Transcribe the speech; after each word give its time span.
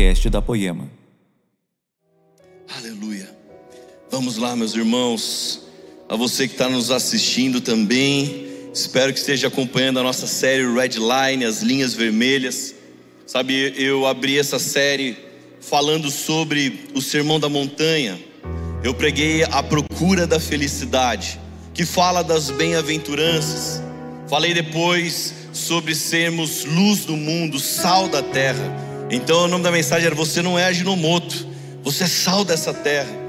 podcast 0.00 0.30
da 0.30 0.40
Poema. 0.40 0.90
Aleluia. 2.74 3.36
Vamos 4.10 4.38
lá, 4.38 4.56
meus 4.56 4.74
irmãos. 4.74 5.60
A 6.08 6.16
você 6.16 6.48
que 6.48 6.54
está 6.54 6.70
nos 6.70 6.90
assistindo 6.90 7.60
também. 7.60 8.46
Espero 8.72 9.12
que 9.12 9.18
esteja 9.18 9.48
acompanhando 9.48 10.00
a 10.00 10.02
nossa 10.02 10.26
série 10.26 10.64
Red 10.66 10.92
Line, 10.94 11.44
as 11.44 11.60
linhas 11.60 11.92
vermelhas. 11.92 12.74
Sabe, 13.26 13.74
eu 13.76 14.06
abri 14.06 14.38
essa 14.38 14.58
série 14.58 15.18
falando 15.60 16.10
sobre 16.10 16.88
o 16.94 17.02
Sermão 17.02 17.38
da 17.38 17.50
Montanha. 17.50 18.18
Eu 18.82 18.94
preguei 18.94 19.44
a 19.44 19.62
procura 19.62 20.26
da 20.26 20.40
felicidade, 20.40 21.38
que 21.74 21.84
fala 21.84 22.22
das 22.22 22.48
bem-aventuranças. 22.48 23.82
Falei 24.30 24.54
depois 24.54 25.34
sobre 25.52 25.94
sermos 25.94 26.64
luz 26.64 27.04
do 27.04 27.18
mundo, 27.18 27.60
sal 27.60 28.08
da 28.08 28.22
terra. 28.22 28.89
Então 29.10 29.44
o 29.44 29.48
nome 29.48 29.64
da 29.64 29.72
mensagem 29.72 30.06
era: 30.06 30.14
Você 30.14 30.40
não 30.40 30.58
é 30.58 30.64
aginomoto, 30.64 31.46
você 31.82 32.04
é 32.04 32.06
sal 32.06 32.44
dessa 32.44 32.72
terra. 32.72 33.20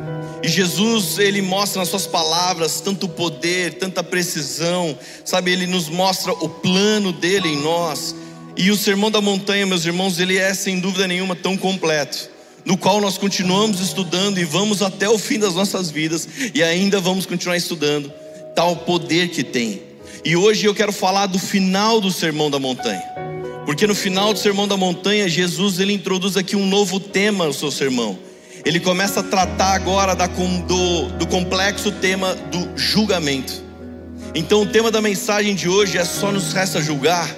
E 0.43 0.47
Jesus, 0.47 1.19
ele 1.19 1.41
mostra 1.41 1.79
nas 1.79 1.89
suas 1.89 2.07
palavras 2.07 2.81
tanto 2.81 3.07
poder, 3.07 3.75
tanta 3.75 4.03
precisão, 4.03 4.97
sabe? 5.23 5.51
Ele 5.51 5.67
nos 5.67 5.87
mostra 5.87 6.31
o 6.33 6.49
plano 6.49 7.11
dele 7.11 7.49
em 7.49 7.61
nós. 7.61 8.15
E 8.57 8.71
o 8.71 8.77
Sermão 8.77 9.11
da 9.11 9.21
Montanha, 9.21 9.65
meus 9.65 9.85
irmãos, 9.85 10.19
ele 10.19 10.37
é 10.37 10.53
sem 10.53 10.79
dúvida 10.79 11.07
nenhuma 11.07 11.35
tão 11.35 11.55
completo, 11.55 12.29
no 12.65 12.75
qual 12.75 12.99
nós 12.99 13.17
continuamos 13.17 13.79
estudando 13.79 14.39
e 14.39 14.43
vamos 14.43 14.81
até 14.81 15.07
o 15.07 15.17
fim 15.17 15.37
das 15.37 15.53
nossas 15.53 15.91
vidas 15.91 16.27
e 16.53 16.61
ainda 16.61 16.99
vamos 16.99 17.25
continuar 17.25 17.55
estudando, 17.55 18.11
tal 18.55 18.75
poder 18.77 19.29
que 19.29 19.43
tem. 19.43 19.81
E 20.25 20.35
hoje 20.35 20.65
eu 20.65 20.73
quero 20.73 20.91
falar 20.91 21.27
do 21.27 21.39
final 21.39 22.01
do 22.01 22.11
Sermão 22.11 22.49
da 22.49 22.59
Montanha. 22.59 23.20
Porque 23.65 23.85
no 23.85 23.95
final 23.95 24.33
do 24.33 24.39
Sermão 24.39 24.67
da 24.67 24.75
Montanha, 24.75 25.29
Jesus 25.29 25.79
ele 25.79 25.93
introduz 25.93 26.35
aqui 26.35 26.55
um 26.55 26.65
novo 26.65 26.99
tema 26.99 27.45
no 27.45 27.53
seu 27.53 27.71
sermão 27.71 28.17
ele 28.65 28.79
começa 28.79 29.21
a 29.21 29.23
tratar 29.23 29.73
agora 29.73 30.15
da, 30.15 30.27
do, 30.27 31.09
do 31.17 31.27
complexo 31.27 31.91
tema 31.91 32.35
do 32.35 32.77
julgamento. 32.77 33.63
Então, 34.35 34.61
o 34.61 34.65
tema 34.65 34.91
da 34.91 35.01
mensagem 35.01 35.55
de 35.55 35.67
hoje 35.67 35.97
é: 35.97 36.05
só 36.05 36.31
nos 36.31 36.53
resta 36.53 36.81
julgar? 36.81 37.29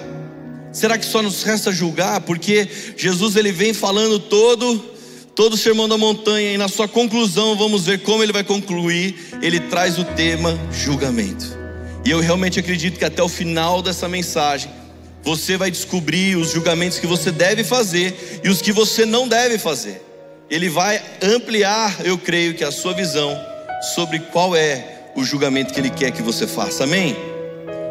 Será 0.72 0.98
que 0.98 1.06
só 1.06 1.22
nos 1.22 1.44
resta 1.44 1.72
julgar? 1.72 2.22
Porque 2.22 2.68
Jesus 2.98 3.36
ele 3.36 3.52
vem 3.52 3.74
falando 3.74 4.20
todo 4.20 4.92
todo 5.36 5.54
o 5.54 5.58
sermão 5.58 5.90
da 5.90 5.98
montanha 5.98 6.54
e 6.54 6.58
na 6.58 6.68
sua 6.68 6.88
conclusão 6.88 7.58
vamos 7.58 7.86
ver 7.86 8.04
como 8.04 8.22
ele 8.22 8.32
vai 8.32 8.44
concluir. 8.44 9.16
Ele 9.42 9.60
traz 9.60 9.98
o 9.98 10.04
tema 10.04 10.60
julgamento. 10.72 11.58
E 12.06 12.12
eu 12.12 12.20
realmente 12.20 12.60
acredito 12.60 13.00
que 13.00 13.06
até 13.06 13.24
o 13.24 13.30
final 13.30 13.82
dessa 13.82 14.08
mensagem 14.08 14.70
você 15.24 15.58
vai 15.58 15.72
descobrir 15.72 16.36
os 16.36 16.52
julgamentos 16.52 17.00
que 17.00 17.08
você 17.08 17.32
deve 17.32 17.64
fazer 17.64 18.42
e 18.44 18.50
os 18.50 18.62
que 18.62 18.72
você 18.72 19.06
não 19.06 19.28
deve 19.28 19.58
fazer 19.58 20.02
ele 20.54 20.70
vai 20.70 21.02
ampliar, 21.20 22.06
eu 22.06 22.16
creio 22.16 22.54
que 22.54 22.64
a 22.64 22.72
sua 22.72 22.94
visão 22.94 23.36
sobre 23.96 24.20
qual 24.20 24.56
é 24.56 25.10
o 25.16 25.24
julgamento 25.24 25.74
que 25.74 25.80
ele 25.80 25.90
quer 25.90 26.12
que 26.12 26.22
você 26.22 26.46
faça. 26.46 26.84
Amém? 26.84 27.16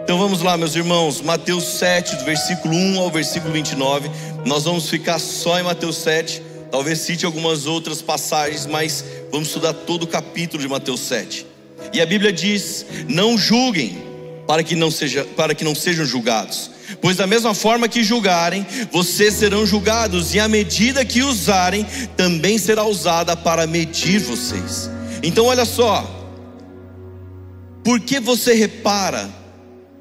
Então 0.04 0.16
vamos 0.16 0.42
lá, 0.42 0.56
meus 0.56 0.76
irmãos, 0.76 1.20
Mateus 1.20 1.64
7, 1.64 2.14
do 2.16 2.24
versículo 2.24 2.72
1 2.72 3.00
ao 3.00 3.10
versículo 3.10 3.52
29. 3.52 4.08
Nós 4.44 4.62
vamos 4.62 4.88
ficar 4.88 5.18
só 5.18 5.58
em 5.58 5.64
Mateus 5.64 5.96
7. 5.96 6.40
Talvez 6.70 7.00
cite 7.00 7.26
algumas 7.26 7.66
outras 7.66 8.00
passagens, 8.00 8.64
mas 8.64 9.04
vamos 9.32 9.48
estudar 9.48 9.72
todo 9.72 10.04
o 10.04 10.06
capítulo 10.06 10.62
de 10.62 10.68
Mateus 10.68 11.00
7. 11.00 11.44
E 11.92 12.00
a 12.00 12.06
Bíblia 12.06 12.32
diz: 12.32 12.86
"Não 13.08 13.36
julguem, 13.36 14.02
para 14.46 14.62
que 14.62 14.76
não 14.76 14.90
seja 14.90 15.24
para 15.36 15.52
que 15.52 15.64
não 15.64 15.74
sejam 15.74 16.04
julgados, 16.04 16.70
Pois 17.00 17.16
da 17.16 17.26
mesma 17.26 17.54
forma 17.54 17.88
que 17.88 18.02
julgarem, 18.04 18.66
vocês 18.90 19.34
serão 19.34 19.66
julgados, 19.66 20.34
e 20.34 20.40
a 20.40 20.48
medida 20.48 21.04
que 21.04 21.22
usarem 21.22 21.86
também 22.16 22.58
será 22.58 22.84
usada 22.84 23.36
para 23.36 23.66
medir 23.66 24.20
vocês. 24.20 24.90
Então 25.22 25.46
olha 25.46 25.64
só, 25.64 26.22
por 27.84 28.00
que 28.00 28.20
você 28.20 28.54
repara 28.54 29.30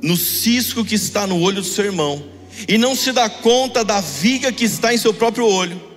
no 0.02 0.18
cisco 0.18 0.84
que 0.84 0.96
está 0.96 1.26
no 1.28 1.40
olho 1.40 1.62
do 1.62 1.68
seu 1.68 1.86
irmão 1.86 2.24
e 2.68 2.78
não 2.78 2.96
se 2.96 3.12
dá 3.12 3.30
conta 3.30 3.84
da 3.84 4.02
viga 4.02 4.52
que 4.52 4.66
está 4.66 4.94
em 4.94 4.98
seu 4.98 5.14
próprio 5.14 5.46
olho? 5.46 5.92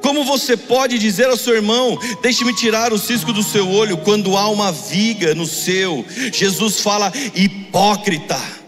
Como 0.00 0.24
você 0.24 0.56
pode 0.56 0.98
dizer 0.98 1.28
ao 1.28 1.36
seu 1.36 1.54
irmão: 1.54 1.98
Deixe-me 2.22 2.54
tirar 2.54 2.92
o 2.92 2.98
cisco 2.98 3.32
do 3.32 3.42
seu 3.42 3.68
olho, 3.68 3.96
quando 3.98 4.36
há 4.36 4.48
uma 4.48 4.72
viga 4.72 5.34
no 5.34 5.46
seu? 5.46 6.04
Jesus 6.32 6.80
fala: 6.80 7.12
Hipócrita. 7.34 8.61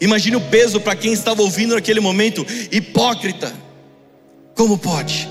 Imagine 0.00 0.36
o 0.36 0.40
peso 0.40 0.80
para 0.80 0.96
quem 0.96 1.12
estava 1.12 1.42
ouvindo 1.42 1.74
naquele 1.74 2.00
momento, 2.00 2.46
hipócrita. 2.72 3.52
Como 4.54 4.78
pode? 4.78 5.28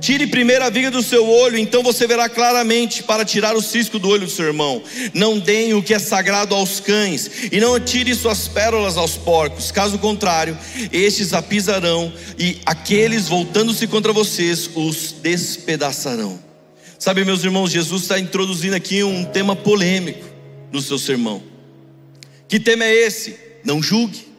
Tire 0.00 0.26
primeiro 0.26 0.64
a 0.64 0.70
viga 0.70 0.90
do 0.90 1.02
seu 1.02 1.26
olho, 1.26 1.58
então 1.58 1.82
você 1.82 2.06
verá 2.06 2.28
claramente 2.28 3.02
para 3.02 3.24
tirar 3.24 3.54
o 3.54 3.62
cisco 3.62 3.98
do 3.98 4.08
olho 4.08 4.26
do 4.26 4.30
seu 4.30 4.46
irmão. 4.46 4.82
Não 5.12 5.38
deem 5.38 5.74
o 5.74 5.82
que 5.82 5.94
é 5.94 5.98
sagrado 5.98 6.54
aos 6.54 6.80
cães, 6.80 7.30
e 7.52 7.60
não 7.60 7.78
tire 7.78 8.14
suas 8.14 8.48
pérolas 8.48 8.96
aos 8.96 9.16
porcos. 9.16 9.70
Caso 9.70 9.98
contrário, 9.98 10.58
estes 10.92 11.32
a 11.32 11.42
pisarão, 11.42 12.12
e 12.38 12.58
aqueles 12.66 13.28
voltando-se 13.28 13.86
contra 13.86 14.12
vocês 14.12 14.68
os 14.74 15.12
despedaçarão. 15.22 16.38
Sabe, 16.98 17.24
meus 17.24 17.44
irmãos, 17.44 17.70
Jesus 17.70 18.02
está 18.02 18.18
introduzindo 18.18 18.76
aqui 18.76 19.02
um 19.02 19.24
tema 19.24 19.54
polêmico 19.54 20.24
no 20.72 20.80
seu 20.80 20.98
sermão. 20.98 21.42
Que 22.48 22.58
tema 22.58 22.84
é 22.84 22.94
esse? 22.94 23.43
Não 23.64 23.82
julgue. 23.82 24.34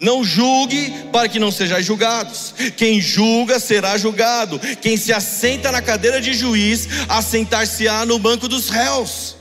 Não 0.00 0.24
julgue 0.24 0.92
para 1.12 1.28
que 1.28 1.38
não 1.38 1.52
sejais 1.52 1.84
julgados. 1.84 2.54
Quem 2.76 3.00
julga 3.00 3.60
será 3.60 3.98
julgado. 3.98 4.58
Quem 4.80 4.96
se 4.96 5.12
assenta 5.12 5.70
na 5.70 5.82
cadeira 5.82 6.20
de 6.20 6.32
juiz, 6.32 6.88
assentar-se-á 7.08 8.06
no 8.06 8.18
banco 8.18 8.48
dos 8.48 8.70
réus. 8.70 9.36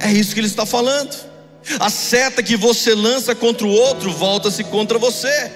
É 0.00 0.10
isso 0.10 0.34
que 0.34 0.40
ele 0.40 0.48
está 0.48 0.66
falando. 0.66 1.14
A 1.78 1.90
seta 1.90 2.42
que 2.42 2.56
você 2.56 2.94
lança 2.94 3.34
contra 3.34 3.66
o 3.66 3.70
outro 3.70 4.10
volta-se 4.10 4.64
contra 4.64 4.98
você. 4.98 5.52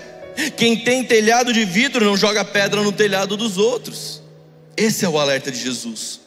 Quem 0.57 0.77
tem 0.77 1.03
telhado 1.03 1.53
de 1.53 1.65
vidro 1.65 2.05
não 2.05 2.17
joga 2.17 2.45
pedra 2.45 2.83
no 2.83 2.93
telhado 2.93 3.37
dos 3.37 3.59
outros. 3.59 4.23
Esse 4.77 5.05
é 5.05 5.09
o 5.09 5.19
alerta 5.19 5.51
de 5.51 5.61
Jesus. 5.61 6.21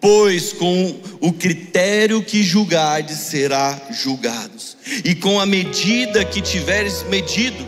Pois 0.00 0.52
com 0.52 1.00
o 1.20 1.32
critério 1.32 2.22
que 2.22 2.42
julgardes 2.42 3.18
será 3.18 3.88
julgados, 3.90 4.76
e 5.04 5.14
com 5.14 5.40
a 5.40 5.46
medida 5.46 6.24
que 6.24 6.40
tiveres 6.40 7.02
medido, 7.04 7.66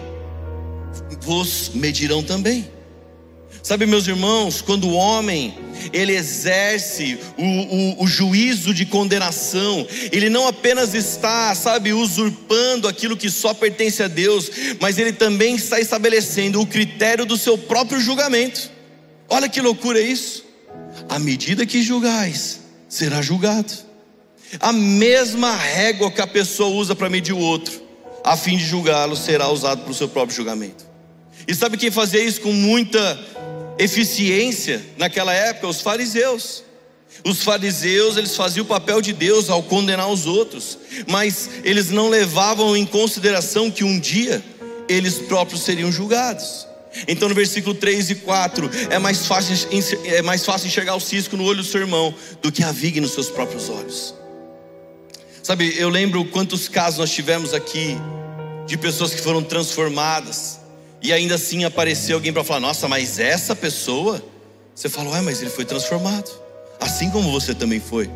vos 1.23 1.71
medirão 1.75 2.23
também. 2.23 2.71
Sabe, 3.63 3.85
meus 3.87 4.07
irmãos, 4.07 4.63
quando 4.63 4.89
o 4.89 4.95
homem 4.95 5.55
ele 5.93 6.17
exerce 6.17 7.19
o, 7.37 7.43
o, 7.43 8.05
o, 8.05 8.07
juízo 8.07 8.73
de 8.73 8.87
condenação, 8.87 9.87
ele 10.11 10.31
não 10.31 10.47
apenas 10.47 10.95
está, 10.95 11.55
sabe, 11.55 11.93
usurpando 11.93 12.89
aquilo 12.89 13.17
que 13.17 13.29
só 13.29 13.53
pertence 13.53 14.03
a 14.03 14.09
Deus, 14.09 14.51
mas 14.81 14.99
ele 14.99 15.13
também 15.13 15.55
está 15.55 15.79
estabelecendo 15.79 16.61
o 16.61 16.67
critério 16.67 17.27
do 17.27 17.37
seu 17.37 17.59
próprio 17.59 18.01
julgamento. 18.01 18.71
Olha 19.29 19.49
que 19.49 19.61
loucura 19.61 20.01
isso! 20.01 20.48
À 21.09 21.19
medida 21.19 21.65
que 21.65 21.83
julgais, 21.83 22.61
será 22.89 23.23
julgado. 23.23 23.73
A 24.61 24.73
mesma 24.73 25.55
régua 25.55 26.11
que 26.11 26.21
a 26.21 26.27
pessoa 26.27 26.71
usa 26.71 26.95
para 26.95 27.11
medir 27.11 27.33
o 27.33 27.39
outro, 27.39 27.83
a 28.25 28.37
fim 28.37 28.57
de 28.57 28.65
julgá-lo, 28.65 29.17
será 29.17 29.49
usado 29.49 29.83
para 29.83 29.91
o 29.91 29.95
seu 29.95 30.09
próprio 30.09 30.37
julgamento. 30.37 30.87
E 31.47 31.55
sabe 31.55 31.77
quem 31.77 31.91
fazia 31.91 32.23
isso 32.23 32.41
com 32.41 32.53
muita 32.53 33.19
eficiência 33.79 34.85
naquela 34.97 35.33
época? 35.33 35.69
Os 35.69 35.81
fariseus. 35.81 36.65
Os 37.25 37.43
fariseus, 37.43 38.17
eles 38.17 38.37
faziam 38.37 38.65
o 38.65 38.69
papel 38.69 39.01
de 39.01 39.13
Deus 39.13 39.51
ao 39.51 39.63
condenar 39.63 40.09
os 40.09 40.27
outros, 40.27 40.79
mas 41.07 41.49
eles 41.65 41.91
não 41.91 42.09
levavam 42.09 42.77
em 42.77 42.87
consideração 42.87 43.71
que 43.71 43.83
um 43.83 43.99
dia 43.99 44.43
eles 44.89 45.15
próprios 45.19 45.63
seriam 45.63 45.91
julgados. 45.91 46.68
Então 47.07 47.29
no 47.29 47.35
versículo 47.35 47.75
3 47.75 48.11
e 48.11 48.15
4 48.17 48.71
é 48.91 48.99
mais 48.99 49.27
fácil, 49.27 49.55
é 50.05 50.23
mais 50.23 50.45
fácil 50.45 50.67
enxergar 50.67 50.97
o 50.97 51.01
cisco 51.01 51.37
no 51.37 51.45
olho 51.45 51.59
do 51.59 51.65
seu 51.65 51.81
irmão 51.81 52.15
do 52.43 52.51
que 52.51 52.63
a 52.63 52.73
viga 52.73 53.01
nos 53.01 53.13
seus 53.13 53.29
próprios 53.29 53.69
olhos. 53.69 54.15
Sabe, 55.43 55.75
eu 55.79 55.89
lembro 55.89 56.25
quantos 56.27 56.69
casos 56.69 56.99
nós 56.99 57.11
tivemos 57.11 57.55
aqui 57.55 57.97
de 58.67 58.77
pessoas 58.77 59.15
que 59.15 59.21
foram 59.21 59.43
transformadas 59.43 60.59
e 61.03 61.13
ainda 61.13 61.37
assim 61.37 61.65
apareceu 61.65 62.17
alguém 62.17 62.33
para 62.33 62.45
falar: 62.45 62.61
Nossa, 62.61 62.89
mas 62.89 63.19
essa 63.19 63.55
pessoa, 63.55 64.23
você 64.75 64.89
falou, 64.89 65.17
é, 65.17 65.21
mas 65.21 65.41
ele 65.41 65.51
foi 65.51 65.65
transformado, 65.65 66.31
assim 66.81 67.11
como 67.11 67.31
você 67.31 67.55
também 67.55 67.81
foi. 67.81 68.11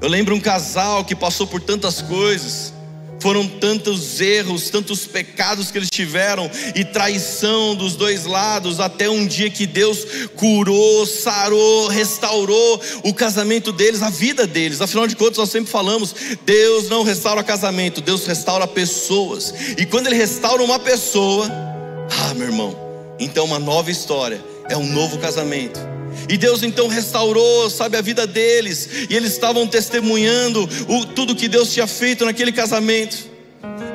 Eu 0.00 0.08
lembro 0.08 0.34
um 0.34 0.40
casal 0.40 1.04
que 1.04 1.16
passou 1.16 1.46
por 1.46 1.60
tantas 1.60 2.02
coisas, 2.02 2.72
foram 3.20 3.46
tantos 3.46 4.20
erros, 4.20 4.70
tantos 4.70 5.06
pecados 5.06 5.70
que 5.70 5.78
eles 5.78 5.90
tiveram 5.90 6.50
e 6.74 6.84
traição 6.84 7.74
dos 7.74 7.96
dois 7.96 8.24
lados, 8.24 8.80
até 8.80 9.08
um 9.08 9.26
dia 9.26 9.50
que 9.50 9.66
Deus 9.66 10.06
curou, 10.36 11.06
sarou, 11.06 11.88
restaurou 11.88 12.80
o 13.02 13.14
casamento 13.14 13.72
deles, 13.72 14.02
a 14.02 14.10
vida 14.10 14.46
deles. 14.46 14.80
Afinal 14.80 15.06
de 15.06 15.16
contas, 15.16 15.38
nós 15.38 15.50
sempre 15.50 15.70
falamos: 15.70 16.14
Deus 16.44 16.88
não 16.88 17.02
restaura 17.02 17.42
casamento, 17.42 18.00
Deus 18.00 18.26
restaura 18.26 18.66
pessoas. 18.66 19.54
E 19.76 19.86
quando 19.86 20.06
Ele 20.06 20.16
restaura 20.16 20.62
uma 20.62 20.78
pessoa, 20.78 21.48
ah, 22.10 22.34
meu 22.34 22.46
irmão, 22.46 22.76
então 23.18 23.44
uma 23.44 23.58
nova 23.58 23.90
história 23.90 24.42
é 24.68 24.76
um 24.76 24.86
novo 24.86 25.18
casamento. 25.18 25.95
E 26.28 26.36
Deus 26.36 26.62
então 26.62 26.88
restaurou, 26.88 27.70
sabe, 27.70 27.96
a 27.96 28.00
vida 28.00 28.26
deles, 28.26 29.06
e 29.08 29.14
eles 29.14 29.32
estavam 29.32 29.66
testemunhando 29.66 30.68
o, 30.88 31.04
tudo 31.04 31.34
que 31.34 31.48
Deus 31.48 31.72
tinha 31.72 31.86
feito 31.86 32.24
naquele 32.24 32.52
casamento. 32.52 33.28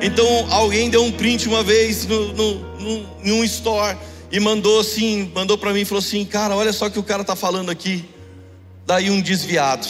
Então 0.00 0.26
alguém 0.50 0.90
deu 0.90 1.02
um 1.02 1.12
print 1.12 1.48
uma 1.48 1.62
vez 1.62 2.06
no, 2.06 2.32
no, 2.32 2.54
no, 2.78 3.06
em 3.24 3.32
um 3.32 3.44
store 3.44 3.96
e 4.30 4.40
mandou 4.40 4.80
assim, 4.80 5.30
mandou 5.34 5.58
para 5.58 5.72
mim 5.72 5.80
e 5.80 5.84
falou 5.84 6.00
assim, 6.00 6.24
cara, 6.24 6.56
olha 6.56 6.72
só 6.72 6.86
o 6.86 6.90
que 6.90 6.98
o 6.98 7.02
cara 7.02 7.22
está 7.22 7.36
falando 7.36 7.70
aqui. 7.70 8.04
Daí 8.86 9.10
um 9.10 9.20
desviado 9.20 9.86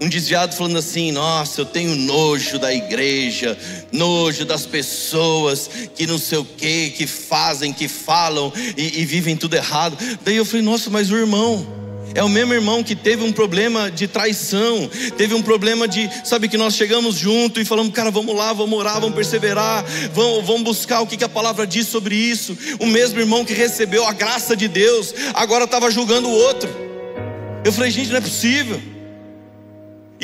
um 0.00 0.08
desviado 0.08 0.54
falando 0.54 0.78
assim: 0.78 1.12
Nossa, 1.12 1.60
eu 1.60 1.64
tenho 1.64 1.94
nojo 1.94 2.58
da 2.58 2.72
igreja, 2.72 3.56
nojo 3.92 4.44
das 4.44 4.66
pessoas 4.66 5.70
que 5.94 6.06
não 6.06 6.18
sei 6.18 6.38
o 6.38 6.44
que, 6.44 6.90
que 6.90 7.06
fazem, 7.06 7.72
que 7.72 7.88
falam 7.88 8.52
e, 8.76 9.00
e 9.00 9.04
vivem 9.04 9.36
tudo 9.36 9.54
errado. 9.54 9.96
Daí 10.24 10.36
eu 10.36 10.44
falei: 10.44 10.62
Nossa, 10.62 10.90
mas 10.90 11.10
o 11.10 11.16
irmão. 11.16 11.84
É 12.16 12.22
o 12.22 12.28
mesmo 12.28 12.54
irmão 12.54 12.80
que 12.80 12.94
teve 12.94 13.24
um 13.24 13.32
problema 13.32 13.90
de 13.90 14.06
traição, 14.06 14.88
teve 15.16 15.34
um 15.34 15.42
problema 15.42 15.88
de, 15.88 16.08
sabe, 16.24 16.48
que 16.48 16.56
nós 16.56 16.76
chegamos 16.76 17.16
junto 17.16 17.60
e 17.60 17.64
falamos, 17.64 17.92
cara, 17.92 18.08
vamos 18.08 18.36
lá, 18.36 18.52
vamos 18.52 18.78
orar, 18.78 19.00
vamos 19.00 19.16
perseverar, 19.16 19.84
vamos, 20.12 20.46
vamos 20.46 20.62
buscar 20.62 21.00
o 21.00 21.08
que, 21.08 21.16
que 21.16 21.24
a 21.24 21.28
palavra 21.28 21.66
diz 21.66 21.88
sobre 21.88 22.14
isso. 22.14 22.56
O 22.78 22.86
mesmo 22.86 23.18
irmão 23.18 23.44
que 23.44 23.52
recebeu 23.52 24.06
a 24.06 24.12
graça 24.12 24.54
de 24.54 24.68
Deus, 24.68 25.12
agora 25.34 25.64
estava 25.64 25.90
julgando 25.90 26.28
o 26.28 26.32
outro. 26.32 26.70
Eu 27.64 27.72
falei, 27.72 27.90
gente, 27.90 28.10
não 28.10 28.18
é 28.18 28.20
possível. 28.20 28.93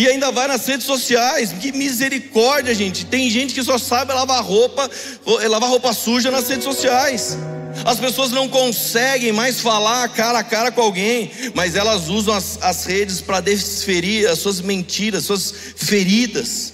E 0.00 0.08
ainda 0.08 0.32
vai 0.32 0.48
nas 0.48 0.64
redes 0.64 0.86
sociais. 0.86 1.52
Que 1.52 1.72
misericórdia, 1.72 2.74
gente. 2.74 3.04
Tem 3.04 3.28
gente 3.28 3.52
que 3.52 3.62
só 3.62 3.76
sabe 3.76 4.14
lavar 4.14 4.42
roupa, 4.42 4.90
eh, 5.42 5.46
lavar 5.46 5.68
roupa 5.68 5.92
suja 5.92 6.30
nas 6.30 6.48
redes 6.48 6.64
sociais. 6.64 7.36
As 7.84 8.00
pessoas 8.00 8.30
não 8.30 8.48
conseguem 8.48 9.30
mais 9.30 9.60
falar 9.60 10.08
cara 10.08 10.38
a 10.38 10.42
cara 10.42 10.72
com 10.72 10.80
alguém, 10.80 11.30
mas 11.54 11.76
elas 11.76 12.08
usam 12.08 12.32
as, 12.32 12.58
as 12.62 12.86
redes 12.86 13.20
para 13.20 13.42
desferir 13.42 14.26
as 14.26 14.38
suas 14.38 14.62
mentiras, 14.62 15.26
suas 15.26 15.52
feridas. 15.76 16.72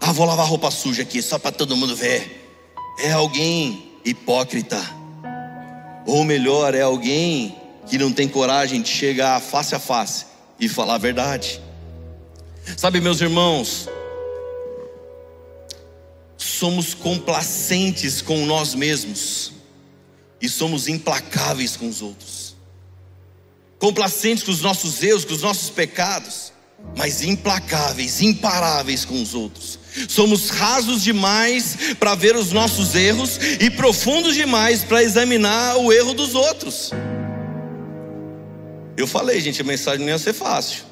Ah, 0.00 0.10
vou 0.10 0.26
lavar 0.26 0.48
roupa 0.48 0.72
suja 0.72 1.02
aqui 1.02 1.22
só 1.22 1.38
para 1.38 1.52
todo 1.52 1.76
mundo 1.76 1.94
ver. 1.94 2.50
É 2.98 3.12
alguém 3.12 3.92
hipócrita. 4.04 4.76
Ou 6.04 6.24
melhor, 6.24 6.74
é 6.74 6.80
alguém 6.80 7.54
que 7.86 7.96
não 7.96 8.12
tem 8.12 8.26
coragem 8.26 8.82
de 8.82 8.88
chegar 8.88 9.40
face 9.40 9.72
a 9.72 9.78
face 9.78 10.26
e 10.58 10.68
falar 10.68 10.96
a 10.96 10.98
verdade. 10.98 11.69
Sabe, 12.76 13.00
meus 13.00 13.20
irmãos, 13.20 13.88
somos 16.36 16.94
complacentes 16.94 18.22
com 18.22 18.46
nós 18.46 18.74
mesmos 18.74 19.52
e 20.40 20.48
somos 20.48 20.88
implacáveis 20.88 21.76
com 21.76 21.88
os 21.88 22.00
outros. 22.02 22.56
Complacentes 23.78 24.44
com 24.44 24.50
os 24.50 24.60
nossos 24.60 25.02
erros, 25.02 25.24
com 25.24 25.34
os 25.34 25.42
nossos 25.42 25.70
pecados, 25.70 26.52
mas 26.96 27.22
implacáveis, 27.22 28.20
imparáveis 28.20 29.04
com 29.04 29.20
os 29.20 29.34
outros. 29.34 29.78
Somos 30.08 30.50
rasos 30.50 31.02
demais 31.02 31.94
para 31.98 32.14
ver 32.14 32.36
os 32.36 32.52
nossos 32.52 32.94
erros 32.94 33.38
e 33.60 33.70
profundos 33.70 34.34
demais 34.34 34.84
para 34.84 35.02
examinar 35.02 35.76
o 35.76 35.92
erro 35.92 36.14
dos 36.14 36.34
outros. 36.34 36.90
Eu 38.96 39.06
falei, 39.06 39.40
gente, 39.40 39.60
a 39.60 39.64
mensagem 39.64 40.00
não 40.00 40.08
ia 40.08 40.18
ser 40.18 40.32
fácil. 40.32 40.89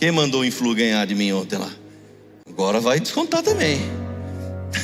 Quem 0.00 0.10
mandou 0.10 0.40
o 0.40 0.44
Influ 0.46 0.74
ganhar 0.74 1.06
de 1.06 1.14
mim 1.14 1.30
ontem 1.30 1.58
lá? 1.58 1.70
Agora 2.48 2.80
vai 2.80 2.98
descontar 2.98 3.42
também. 3.42 3.78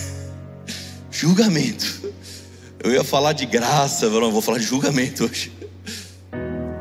julgamento. 1.11 2.13
Eu 2.85 2.93
ia 2.93 3.03
falar 3.03 3.33
de 3.33 3.47
graça, 3.47 4.11
não 4.11 4.31
vou 4.31 4.43
falar 4.43 4.59
de 4.59 4.67
julgamento 4.67 5.25
hoje. 5.25 5.51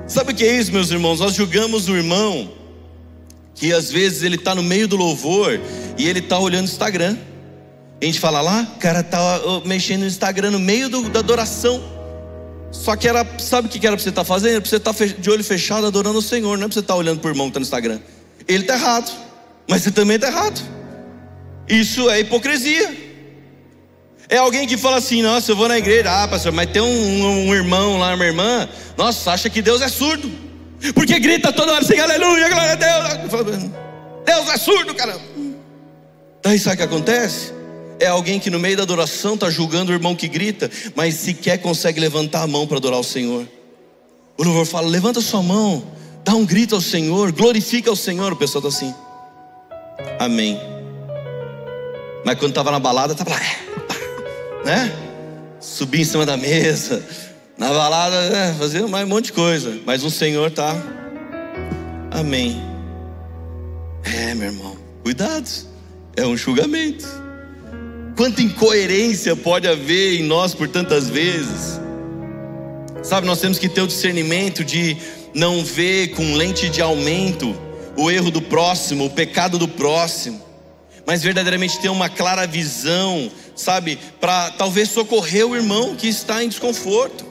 Sabe 0.05 0.33
o 0.33 0.35
que 0.35 0.43
é 0.43 0.59
isso, 0.59 0.69
meus 0.73 0.91
irmãos? 0.91 1.21
Nós 1.21 1.33
julgamos 1.33 1.87
o 1.87 1.95
irmão 1.95 2.51
que 3.53 3.71
às 3.71 3.89
vezes 3.89 4.21
ele 4.21 4.35
está 4.35 4.53
no 4.53 4.61
meio 4.61 4.85
do 4.85 4.97
louvor 4.97 5.57
e 5.97 6.05
ele 6.05 6.19
está 6.19 6.37
olhando 6.37 6.65
o 6.65 6.69
Instagram. 6.69 7.17
A 8.01 8.05
gente 8.05 8.19
fala 8.19 8.41
lá, 8.41 8.69
o 8.75 8.79
cara 8.79 8.99
está 8.99 9.39
mexendo 9.63 10.01
no 10.01 10.07
Instagram 10.07 10.51
no 10.51 10.59
meio 10.59 10.89
do, 10.89 11.09
da 11.09 11.19
adoração. 11.19 11.81
Só 12.69 12.97
que 12.97 13.07
era, 13.07 13.25
sabe 13.39 13.69
o 13.69 13.71
que 13.71 13.77
era 13.87 13.95
para 13.95 14.03
você 14.03 14.09
estar 14.09 14.23
tá 14.23 14.25
fazendo? 14.25 14.51
Era 14.51 14.61
para 14.61 14.69
você 14.69 14.75
estar 14.75 14.93
tá 14.93 15.05
de 15.05 15.29
olho 15.29 15.43
fechado 15.43 15.87
adorando 15.87 16.19
o 16.19 16.21
Senhor, 16.21 16.57
não 16.57 16.65
é 16.65 16.67
para 16.67 16.73
você 16.73 16.81
estar 16.81 16.95
tá 16.95 16.99
olhando 16.99 17.21
para 17.21 17.29
o 17.29 17.31
irmão 17.31 17.45
que 17.45 17.51
está 17.51 17.59
no 17.61 17.63
Instagram. 17.63 18.01
Ele 18.47 18.63
está 18.63 18.75
errado, 18.75 19.11
mas 19.67 19.83
você 19.83 19.91
também 19.91 20.15
está 20.15 20.27
errado. 20.27 20.61
Isso 21.67 22.09
é 22.09 22.19
hipocrisia. 22.19 23.05
É 24.29 24.37
alguém 24.37 24.67
que 24.67 24.77
fala 24.77 24.97
assim: 24.97 25.21
Nossa, 25.21 25.51
eu 25.51 25.55
vou 25.55 25.67
na 25.67 25.77
igreja, 25.77 26.23
ah, 26.23 26.27
pastor, 26.27 26.51
mas 26.51 26.69
tem 26.69 26.81
um, 26.81 27.47
um 27.47 27.53
irmão 27.53 27.97
lá, 27.97 28.13
uma 28.13 28.25
irmã, 28.25 28.67
nossa, 28.97 29.31
acha 29.31 29.49
que 29.49 29.61
Deus 29.61 29.81
é 29.81 29.87
surdo, 29.87 30.31
porque 30.93 31.19
grita 31.19 31.51
toda 31.51 31.73
hora 31.73 31.81
assim: 31.83 31.99
Aleluia, 31.99 32.49
glória 32.49 32.73
a 32.73 32.75
Deus. 32.75 33.63
Deus 34.25 34.49
é 34.49 34.57
surdo, 34.57 34.95
caramba. 34.95 35.21
Daí 36.43 36.59
sabe 36.59 36.75
o 36.75 36.77
que 36.77 36.83
acontece? 36.83 37.53
É 37.99 38.07
alguém 38.07 38.39
que 38.39 38.49
no 38.49 38.59
meio 38.59 38.77
da 38.77 38.83
adoração 38.83 39.35
está 39.35 39.49
julgando 39.49 39.91
o 39.91 39.95
irmão 39.95 40.15
que 40.15 40.27
grita, 40.27 40.69
mas 40.95 41.15
sequer 41.15 41.59
consegue 41.59 41.99
levantar 41.99 42.41
a 42.41 42.47
mão 42.47 42.67
para 42.67 42.77
adorar 42.77 42.99
o 42.99 43.03
Senhor. 43.03 43.47
O 44.37 44.43
louvor 44.43 44.65
fala: 44.65 44.87
Levanta 44.87 45.21
sua 45.21 45.41
mão, 45.41 45.83
dá 46.25 46.33
um 46.33 46.43
grito 46.43 46.73
ao 46.73 46.81
Senhor, 46.81 47.31
glorifica 47.31 47.91
ao 47.91 47.95
Senhor. 47.95 48.33
O 48.33 48.35
pessoal 48.35 48.65
está 48.65 48.75
assim, 48.75 48.93
Amém. 50.19 50.59
Mas 52.25 52.39
quando 52.39 52.49
estava 52.49 52.71
na 52.71 52.79
balada, 52.79 53.13
estava 53.13 53.29
lá, 53.29 53.39
né? 54.65 54.91
Subir 55.59 56.01
em 56.01 56.03
cima 56.03 56.25
da 56.25 56.35
mesa, 56.35 57.05
na 57.55 57.69
balada, 57.69 58.29
né? 58.29 58.55
fazer 58.57 58.83
um 58.83 59.07
monte 59.07 59.25
de 59.25 59.33
coisa. 59.33 59.79
Mas 59.85 60.03
o 60.03 60.09
Senhor 60.09 60.47
está, 60.47 60.75
Amém. 62.11 62.59
É, 64.03 64.33
meu 64.33 64.47
irmão, 64.47 64.77
cuidado, 65.03 65.47
é 66.15 66.25
um 66.25 66.35
julgamento. 66.35 67.05
Quanta 68.17 68.41
incoerência 68.41 69.35
pode 69.35 69.67
haver 69.67 70.19
em 70.19 70.23
nós 70.23 70.55
por 70.55 70.67
tantas 70.67 71.07
vezes. 71.07 71.79
Sabe, 73.03 73.27
nós 73.27 73.39
temos 73.39 73.59
que 73.59 73.69
ter 73.69 73.81
o 73.81 73.87
discernimento 73.87 74.63
de 74.63 74.97
não 75.35 75.65
vê 75.65 76.07
com 76.07 76.33
lente 76.33 76.69
de 76.69 76.81
aumento 76.81 77.53
o 77.97 78.09
erro 78.09 78.31
do 78.31 78.41
próximo, 78.41 79.05
o 79.05 79.09
pecado 79.09 79.57
do 79.57 79.67
próximo, 79.67 80.41
mas 81.05 81.21
verdadeiramente 81.21 81.79
ter 81.79 81.89
uma 81.89 82.07
clara 82.07 82.47
visão, 82.47 83.29
sabe, 83.53 83.99
para 84.19 84.51
talvez 84.51 84.89
socorrer 84.89 85.45
o 85.45 85.53
irmão 85.53 85.93
que 85.93 86.07
está 86.07 86.41
em 86.41 86.47
desconforto. 86.47 87.25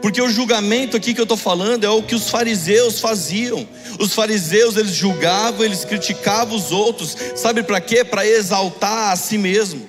Porque 0.00 0.20
o 0.20 0.30
julgamento 0.30 0.96
aqui 0.96 1.12
que 1.12 1.20
eu 1.20 1.24
estou 1.24 1.36
falando 1.36 1.84
é 1.84 1.90
o 1.90 2.02
que 2.02 2.14
os 2.14 2.30
fariseus 2.30 3.00
faziam. 3.00 3.68
Os 3.98 4.14
fariseus 4.14 4.76
eles 4.76 4.92
julgavam, 4.92 5.64
eles 5.64 5.84
criticavam 5.84 6.56
os 6.56 6.72
outros, 6.72 7.16
sabe 7.36 7.62
para 7.62 7.80
quê? 7.80 8.02
Para 8.02 8.26
exaltar 8.26 9.12
a 9.12 9.16
si 9.16 9.36
mesmo. 9.36 9.88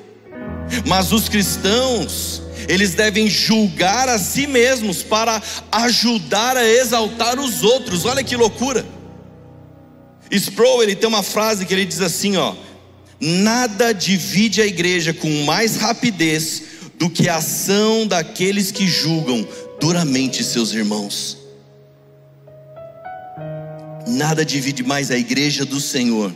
Mas 0.86 1.12
os 1.12 1.30
cristãos, 1.30 2.42
eles 2.72 2.94
devem 2.94 3.30
julgar 3.30 4.08
a 4.08 4.18
si 4.18 4.48
mesmos 4.48 5.04
para 5.04 5.44
ajudar 5.74 6.56
a 6.56 6.66
exaltar 6.66 7.38
os 7.38 7.64
outros. 7.64 8.06
Olha 8.06 8.24
que 8.24 8.34
loucura. 8.34 8.86
Sproul, 10.32 10.82
ele 10.82 10.96
tem 10.96 11.10
uma 11.10 11.22
frase 11.22 11.66
que 11.66 11.74
ele 11.74 11.84
diz 11.84 12.00
assim, 12.00 12.38
ó: 12.38 12.56
Nada 13.20 13.94
divide 13.94 14.62
a 14.62 14.66
igreja 14.66 15.14
com 15.14 15.44
mais 15.44 15.76
rapidez 15.76 16.64
do 16.98 17.10
que 17.10 17.28
a 17.28 17.36
ação 17.36 18.08
daqueles 18.08 18.72
que 18.72 18.88
julgam 18.88 19.46
duramente 19.78 20.42
seus 20.42 20.72
irmãos. 20.72 21.38
Nada 24.08 24.46
divide 24.46 24.82
mais 24.82 25.12
a 25.12 25.18
igreja 25.18 25.66
do 25.66 25.82
Senhor 25.82 26.34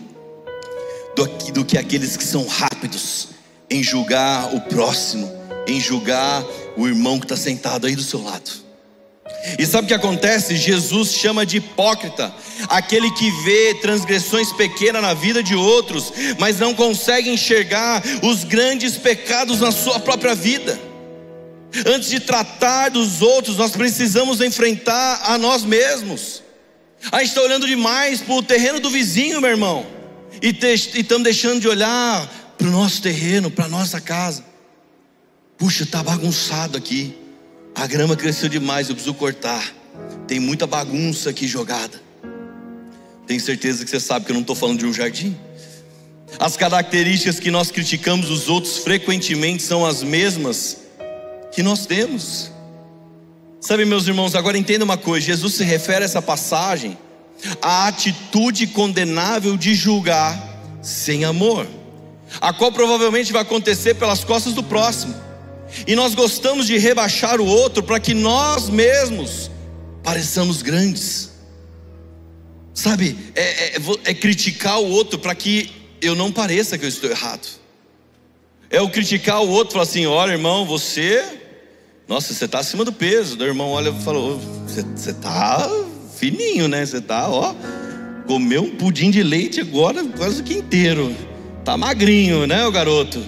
do 1.15 1.25
do 1.53 1.63
que 1.63 1.77
aqueles 1.77 2.17
que 2.17 2.25
são 2.25 2.45
rápidos 2.45 3.29
em 3.69 3.81
julgar 3.81 4.53
o 4.53 4.59
próximo 4.59 5.34
em 5.67 5.79
julgar 5.79 6.43
o 6.77 6.87
irmão 6.87 7.19
que 7.19 7.25
está 7.25 7.37
sentado 7.37 7.87
aí 7.87 7.95
do 7.95 8.03
seu 8.03 8.21
lado. 8.21 8.65
E 9.59 9.65
sabe 9.65 9.85
o 9.85 9.87
que 9.87 9.93
acontece? 9.93 10.55
Jesus 10.55 11.13
chama 11.13 11.45
de 11.45 11.57
hipócrita 11.57 12.33
aquele 12.67 13.11
que 13.11 13.29
vê 13.43 13.75
transgressões 13.75 14.51
pequenas 14.51 15.01
na 15.01 15.13
vida 15.13 15.43
de 15.43 15.55
outros, 15.55 16.11
mas 16.39 16.59
não 16.59 16.73
consegue 16.73 17.29
enxergar 17.29 18.03
os 18.23 18.43
grandes 18.43 18.97
pecados 18.97 19.59
na 19.59 19.71
sua 19.71 19.99
própria 19.99 20.33
vida. 20.33 20.79
Antes 21.85 22.09
de 22.09 22.19
tratar 22.19 22.89
dos 22.89 23.21
outros, 23.21 23.57
nós 23.57 23.71
precisamos 23.71 24.41
enfrentar 24.41 25.21
a 25.25 25.37
nós 25.37 25.63
mesmos. 25.63 26.41
A 27.11 27.19
gente 27.19 27.29
está 27.29 27.41
olhando 27.41 27.67
demais 27.67 28.21
para 28.21 28.33
o 28.33 28.43
terreno 28.43 28.79
do 28.79 28.89
vizinho, 28.89 29.41
meu 29.41 29.51
irmão, 29.51 29.85
e 30.41 30.55
estamos 30.97 31.23
deixando 31.23 31.59
de 31.59 31.67
olhar 31.67 32.27
para 32.57 32.67
o 32.67 32.71
nosso 32.71 33.01
terreno, 33.01 33.51
para 33.51 33.65
a 33.65 33.69
nossa 33.69 33.99
casa. 33.99 34.43
Puxa, 35.57 35.83
está 35.83 36.03
bagunçado 36.03 36.77
aqui. 36.77 37.15
A 37.73 37.87
grama 37.87 38.15
cresceu 38.15 38.49
demais, 38.49 38.89
eu 38.89 38.95
preciso 38.95 39.13
cortar. 39.13 39.73
Tem 40.27 40.39
muita 40.39 40.67
bagunça 40.67 41.29
aqui 41.29 41.47
jogada. 41.47 42.01
Tenho 43.27 43.39
certeza 43.39 43.83
que 43.83 43.89
você 43.89 43.99
sabe 43.99 44.25
que 44.25 44.31
eu 44.31 44.35
não 44.35 44.41
estou 44.41 44.55
falando 44.55 44.79
de 44.79 44.85
um 44.85 44.93
jardim. 44.93 45.35
As 46.39 46.57
características 46.57 47.39
que 47.39 47.49
nós 47.49 47.71
criticamos 47.71 48.29
os 48.29 48.49
outros 48.49 48.77
frequentemente 48.79 49.63
são 49.63 49.85
as 49.85 50.03
mesmas 50.03 50.77
que 51.51 51.63
nós 51.63 51.85
temos. 51.85 52.51
Sabe, 53.61 53.85
meus 53.85 54.07
irmãos, 54.07 54.35
agora 54.35 54.57
entenda 54.57 54.83
uma 54.83 54.97
coisa: 54.97 55.25
Jesus 55.25 55.55
se 55.55 55.63
refere 55.63 56.03
a 56.03 56.05
essa 56.05 56.21
passagem 56.21 56.97
à 57.61 57.87
atitude 57.87 58.67
condenável 58.67 59.57
de 59.57 59.73
julgar 59.73 60.55
sem 60.81 61.25
amor, 61.25 61.65
a 62.39 62.53
qual 62.53 62.71
provavelmente 62.71 63.33
vai 63.33 63.41
acontecer 63.41 63.95
pelas 63.95 64.23
costas 64.23 64.53
do 64.53 64.61
próximo. 64.61 65.24
E 65.85 65.95
nós 65.95 66.15
gostamos 66.15 66.67
de 66.67 66.77
rebaixar 66.77 67.39
o 67.39 67.45
outro 67.45 67.83
para 67.83 67.99
que 67.99 68.13
nós 68.13 68.69
mesmos 68.69 69.51
pareçamos 70.03 70.61
grandes. 70.61 71.31
Sabe, 72.73 73.17
é, 73.35 73.75
é, 73.75 73.81
é 74.05 74.13
criticar 74.13 74.79
o 74.79 74.89
outro 74.89 75.17
para 75.17 75.33
que 75.33 75.71
eu 76.01 76.15
não 76.15 76.31
pareça 76.31 76.77
que 76.77 76.85
eu 76.85 76.89
estou 76.89 77.09
errado. 77.09 77.47
É 78.69 78.81
o 78.81 78.89
criticar 78.89 79.41
o 79.41 79.49
outro, 79.49 79.73
falar 79.73 79.83
assim: 79.83 80.05
olha, 80.05 80.31
irmão, 80.31 80.65
você 80.65 81.23
nossa, 82.07 82.33
você 82.33 82.45
está 82.45 82.59
acima 82.59 82.85
do 82.85 82.93
peso. 82.93 83.37
O 83.39 83.43
irmão 83.43 83.71
olha 83.71 83.89
e 83.89 84.03
falou: 84.03 84.39
Você 84.67 85.09
está 85.09 85.69
fininho, 86.17 86.67
né? 86.67 86.85
Você 86.85 86.97
está, 86.97 87.27
ó, 87.29 87.55
comeu 88.27 88.63
um 88.63 88.75
pudim 88.75 89.09
de 89.09 89.23
leite 89.23 89.59
agora 89.59 90.03
quase 90.15 90.43
que 90.43 90.53
inteiro. 90.53 91.15
Tá 91.63 91.75
magrinho, 91.75 92.45
né, 92.45 92.65
o 92.65 92.71
garoto? 92.71 93.19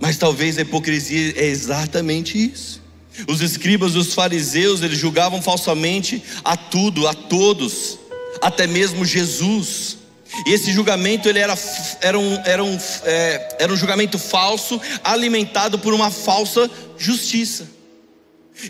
Mas 0.00 0.16
talvez 0.16 0.58
a 0.58 0.62
hipocrisia 0.62 1.34
é 1.36 1.46
exatamente 1.46 2.38
isso. 2.38 2.80
Os 3.26 3.40
escribas 3.40 3.94
e 3.94 3.98
os 3.98 4.14
fariseus, 4.14 4.82
eles 4.82 4.98
julgavam 4.98 5.42
falsamente 5.42 6.22
a 6.44 6.56
tudo, 6.56 7.08
a 7.08 7.14
todos, 7.14 7.98
até 8.40 8.66
mesmo 8.66 9.04
Jesus. 9.04 9.98
E 10.46 10.52
esse 10.52 10.72
julgamento 10.72 11.28
ele 11.28 11.38
era, 11.38 11.58
era, 12.00 12.18
um, 12.18 12.34
era, 12.44 12.62
um, 12.62 12.78
é, 13.04 13.56
era 13.60 13.72
um 13.72 13.76
julgamento 13.76 14.18
falso, 14.18 14.80
alimentado 15.02 15.78
por 15.78 15.92
uma 15.92 16.10
falsa 16.10 16.70
justiça. 16.96 17.66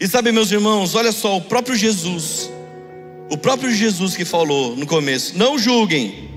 E 0.01 0.07
sabe, 0.07 0.33
meus 0.33 0.51
irmãos, 0.51 0.95
olha 0.95 1.13
só, 1.13 1.37
o 1.37 1.41
próprio 1.41 1.77
Jesus, 1.77 2.51
o 3.31 3.37
próprio 3.37 3.73
Jesus 3.73 4.17
que 4.17 4.25
falou 4.25 4.77
no 4.77 4.87
começo: 4.87 5.37
não 5.37 5.59
julguem. 5.59 6.29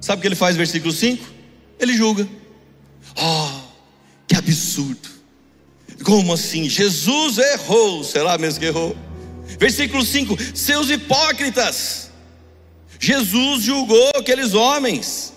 Sabe 0.00 0.18
o 0.18 0.22
que 0.22 0.28
ele 0.28 0.34
faz, 0.34 0.56
versículo 0.56 0.92
5? 0.92 1.24
Ele 1.80 1.96
julga. 1.96 2.28
Oh, 3.16 3.65
que 4.26 4.36
absurdo. 4.36 5.08
Como 6.02 6.32
assim? 6.32 6.68
Jesus 6.68 7.38
errou. 7.38 8.04
Será 8.04 8.36
mesmo 8.38 8.60
que 8.60 8.66
errou? 8.66 8.96
Versículo 9.58 10.04
5: 10.04 10.36
Seus 10.54 10.90
hipócritas. 10.90 12.10
Jesus 12.98 13.62
julgou 13.62 14.10
aqueles 14.16 14.54
homens. 14.54 15.32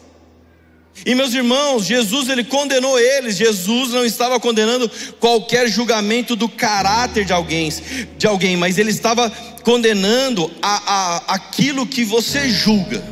E 1.06 1.16
meus 1.16 1.34
irmãos, 1.34 1.86
Jesus 1.86 2.28
ele 2.28 2.44
condenou 2.44 3.00
eles. 3.00 3.38
Jesus 3.38 3.92
não 3.92 4.06
estava 4.06 4.40
condenando 4.40 4.90
qualquer 5.20 5.68
julgamento 5.68 6.36
do 6.36 6.50
caráter 6.50 7.24
de 7.24 7.32
alguém, 7.32 7.72
de 8.18 8.28
alguém, 8.28 8.58
mas 8.58 8.78
ele 8.78 8.90
estava 8.90 9.30
condenando 9.64 10.52
a, 10.62 10.94
a, 10.94 11.36
aquilo 11.36 11.88
que 11.88 12.04
você 12.04 12.50
julga. 12.50 13.04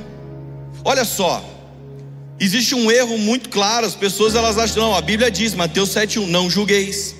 Olha 0.83 1.05
só, 1.05 1.43
existe 2.39 2.75
um 2.75 2.91
erro 2.91 3.17
muito 3.17 3.49
claro. 3.49 3.85
As 3.85 3.95
pessoas 3.95 4.35
elas 4.35 4.57
acham 4.57 4.83
não, 4.83 4.95
a 4.95 5.01
Bíblia 5.01 5.29
diz, 5.31 5.53
Mateus 5.53 5.89
7:1, 5.89 6.25
não 6.27 6.49
julgueis. 6.49 7.15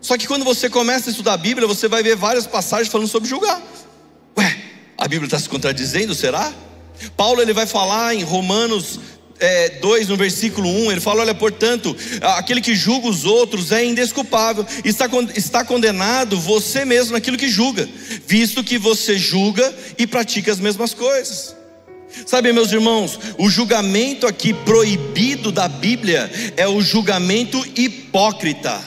Só 0.00 0.16
que 0.16 0.26
quando 0.26 0.44
você 0.44 0.70
começa 0.70 1.10
a 1.10 1.12
estudar 1.12 1.34
a 1.34 1.36
Bíblia, 1.36 1.68
você 1.68 1.86
vai 1.86 2.02
ver 2.02 2.16
várias 2.16 2.46
passagens 2.46 2.88
falando 2.88 3.08
sobre 3.08 3.28
julgar. 3.28 3.60
Ué, 4.36 4.56
a 4.96 5.06
Bíblia 5.06 5.26
está 5.26 5.38
se 5.38 5.48
contradizendo, 5.48 6.14
será? 6.14 6.52
Paulo 7.16 7.40
ele 7.42 7.52
vai 7.52 7.66
falar 7.66 8.14
em 8.14 8.22
Romanos 8.22 8.98
é, 9.40 9.70
2, 9.80 10.08
no 10.08 10.16
versículo 10.16 10.68
1, 10.68 10.92
ele 10.92 11.00
fala: 11.00 11.22
Olha, 11.22 11.34
portanto, 11.34 11.96
aquele 12.36 12.60
que 12.60 12.74
julga 12.74 13.08
os 13.08 13.24
outros 13.24 13.72
é 13.72 13.84
indesculpável, 13.84 14.66
está, 14.84 15.06
está 15.34 15.64
condenado 15.64 16.38
você 16.38 16.84
mesmo 16.84 17.12
naquilo 17.12 17.38
que 17.38 17.48
julga, 17.48 17.88
visto 18.26 18.62
que 18.62 18.78
você 18.78 19.18
julga 19.18 19.74
e 19.98 20.06
pratica 20.06 20.52
as 20.52 20.60
mesmas 20.60 20.92
coisas. 20.92 21.56
Sabe, 22.26 22.52
meus 22.52 22.72
irmãos, 22.72 23.18
o 23.38 23.48
julgamento 23.48 24.26
aqui 24.26 24.52
proibido 24.52 25.50
da 25.52 25.68
Bíblia 25.68 26.30
é 26.56 26.66
o 26.66 26.80
julgamento 26.80 27.64
hipócrita. 27.76 28.80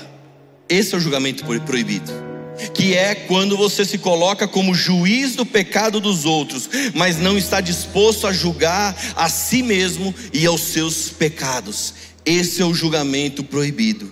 Esse 0.67 0.93
é 0.93 0.97
o 0.97 1.01
julgamento 1.01 1.43
proibido 1.45 2.33
que 2.73 2.93
é 2.93 3.15
quando 3.15 3.57
você 3.57 3.83
se 3.83 3.97
coloca 3.97 4.47
como 4.47 4.75
juiz 4.75 5.35
do 5.35 5.45
pecado 5.45 5.99
dos 5.99 6.25
outros, 6.25 6.69
mas 6.93 7.17
não 7.17 7.37
está 7.37 7.59
disposto 7.59 8.27
a 8.27 8.33
julgar 8.33 8.95
a 9.15 9.29
si 9.29 9.63
mesmo 9.63 10.13
e 10.31 10.45
aos 10.45 10.61
seus 10.61 11.09
pecados. 11.09 11.93
Esse 12.25 12.61
é 12.61 12.65
o 12.65 12.73
julgamento 12.73 13.43
proibido. 13.43 14.11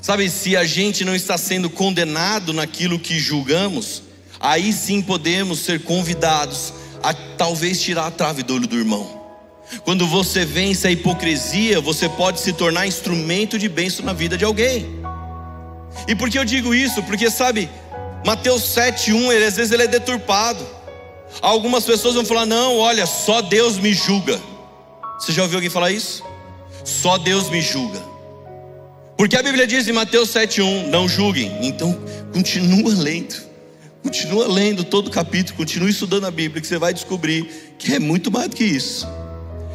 Sabe, 0.00 0.30
se 0.30 0.56
a 0.56 0.64
gente 0.64 1.04
não 1.04 1.14
está 1.14 1.36
sendo 1.36 1.68
condenado 1.68 2.52
naquilo 2.52 2.98
que 2.98 3.18
julgamos, 3.18 4.02
aí 4.40 4.72
sim 4.72 5.02
podemos 5.02 5.58
ser 5.58 5.82
convidados 5.82 6.72
a 7.02 7.14
talvez 7.14 7.80
tirar 7.80 8.06
a 8.06 8.10
trave 8.10 8.42
do 8.42 8.54
olho 8.54 8.66
do 8.66 8.76
irmão. 8.76 9.18
Quando 9.84 10.06
você 10.06 10.44
vence 10.44 10.86
a 10.86 10.90
hipocrisia, 10.90 11.80
você 11.80 12.08
pode 12.08 12.40
se 12.40 12.52
tornar 12.52 12.86
instrumento 12.86 13.58
de 13.58 13.68
bênção 13.68 14.04
na 14.04 14.12
vida 14.12 14.36
de 14.36 14.44
alguém. 14.44 14.86
E 16.06 16.14
por 16.14 16.30
que 16.30 16.38
eu 16.38 16.44
digo 16.44 16.74
isso? 16.74 17.02
Porque 17.02 17.30
sabe, 17.30 17.68
Mateus 18.24 18.62
7:1, 18.62 19.32
ele 19.32 19.44
às 19.44 19.56
vezes 19.56 19.72
ele 19.72 19.82
é 19.82 19.86
deturpado. 19.86 20.64
Algumas 21.42 21.84
pessoas 21.84 22.14
vão 22.14 22.24
falar: 22.24 22.46
"Não, 22.46 22.78
olha, 22.78 23.06
só 23.06 23.42
Deus 23.42 23.78
me 23.78 23.92
julga". 23.92 24.40
Você 25.18 25.32
já 25.32 25.42
ouviu 25.42 25.58
alguém 25.58 25.70
falar 25.70 25.90
isso? 25.90 26.24
Só 26.84 27.18
Deus 27.18 27.50
me 27.50 27.60
julga. 27.60 28.00
Porque 29.16 29.36
a 29.36 29.42
Bíblia 29.42 29.66
diz 29.66 29.88
em 29.88 29.92
Mateus 29.92 30.30
7:1, 30.30 30.88
não 30.88 31.08
julguem. 31.08 31.58
Então, 31.60 31.92
continua 32.32 32.94
lendo. 32.94 33.47
Continua 34.02 34.46
lendo 34.46 34.84
todo 34.84 35.08
o 35.08 35.10
capítulo, 35.10 35.56
continue 35.56 35.90
estudando 35.90 36.24
a 36.24 36.30
Bíblia 36.30 36.60
que 36.60 36.66
você 36.66 36.78
vai 36.78 36.94
descobrir 36.94 37.74
que 37.78 37.94
é 37.94 37.98
muito 37.98 38.30
mais 38.30 38.48
do 38.48 38.56
que 38.56 38.64
isso. 38.64 39.06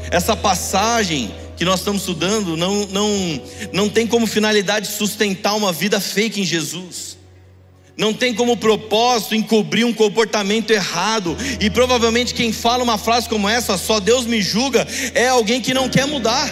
Essa 0.09 0.35
passagem 0.35 1.33
que 1.55 1.65
nós 1.65 1.79
estamos 1.79 2.01
estudando 2.01 2.57
não, 2.57 2.85
não, 2.87 3.41
não 3.71 3.89
tem 3.89 4.07
como 4.07 4.25
finalidade 4.25 4.87
sustentar 4.87 5.55
uma 5.55 5.71
vida 5.71 5.99
fake 5.99 6.41
em 6.41 6.45
Jesus. 6.45 7.17
Não 7.95 8.13
tem 8.13 8.33
como 8.33 8.57
propósito 8.57 9.35
encobrir 9.35 9.85
um 9.85 9.93
comportamento 9.93 10.71
errado. 10.71 11.37
E 11.59 11.69
provavelmente 11.69 12.33
quem 12.33 12.51
fala 12.51 12.83
uma 12.83 12.97
frase 12.97 13.29
como 13.29 13.47
essa, 13.47 13.77
só 13.77 13.99
Deus 13.99 14.25
me 14.25 14.41
julga, 14.41 14.87
é 15.13 15.27
alguém 15.27 15.61
que 15.61 15.73
não 15.73 15.87
quer 15.87 16.07
mudar. 16.07 16.51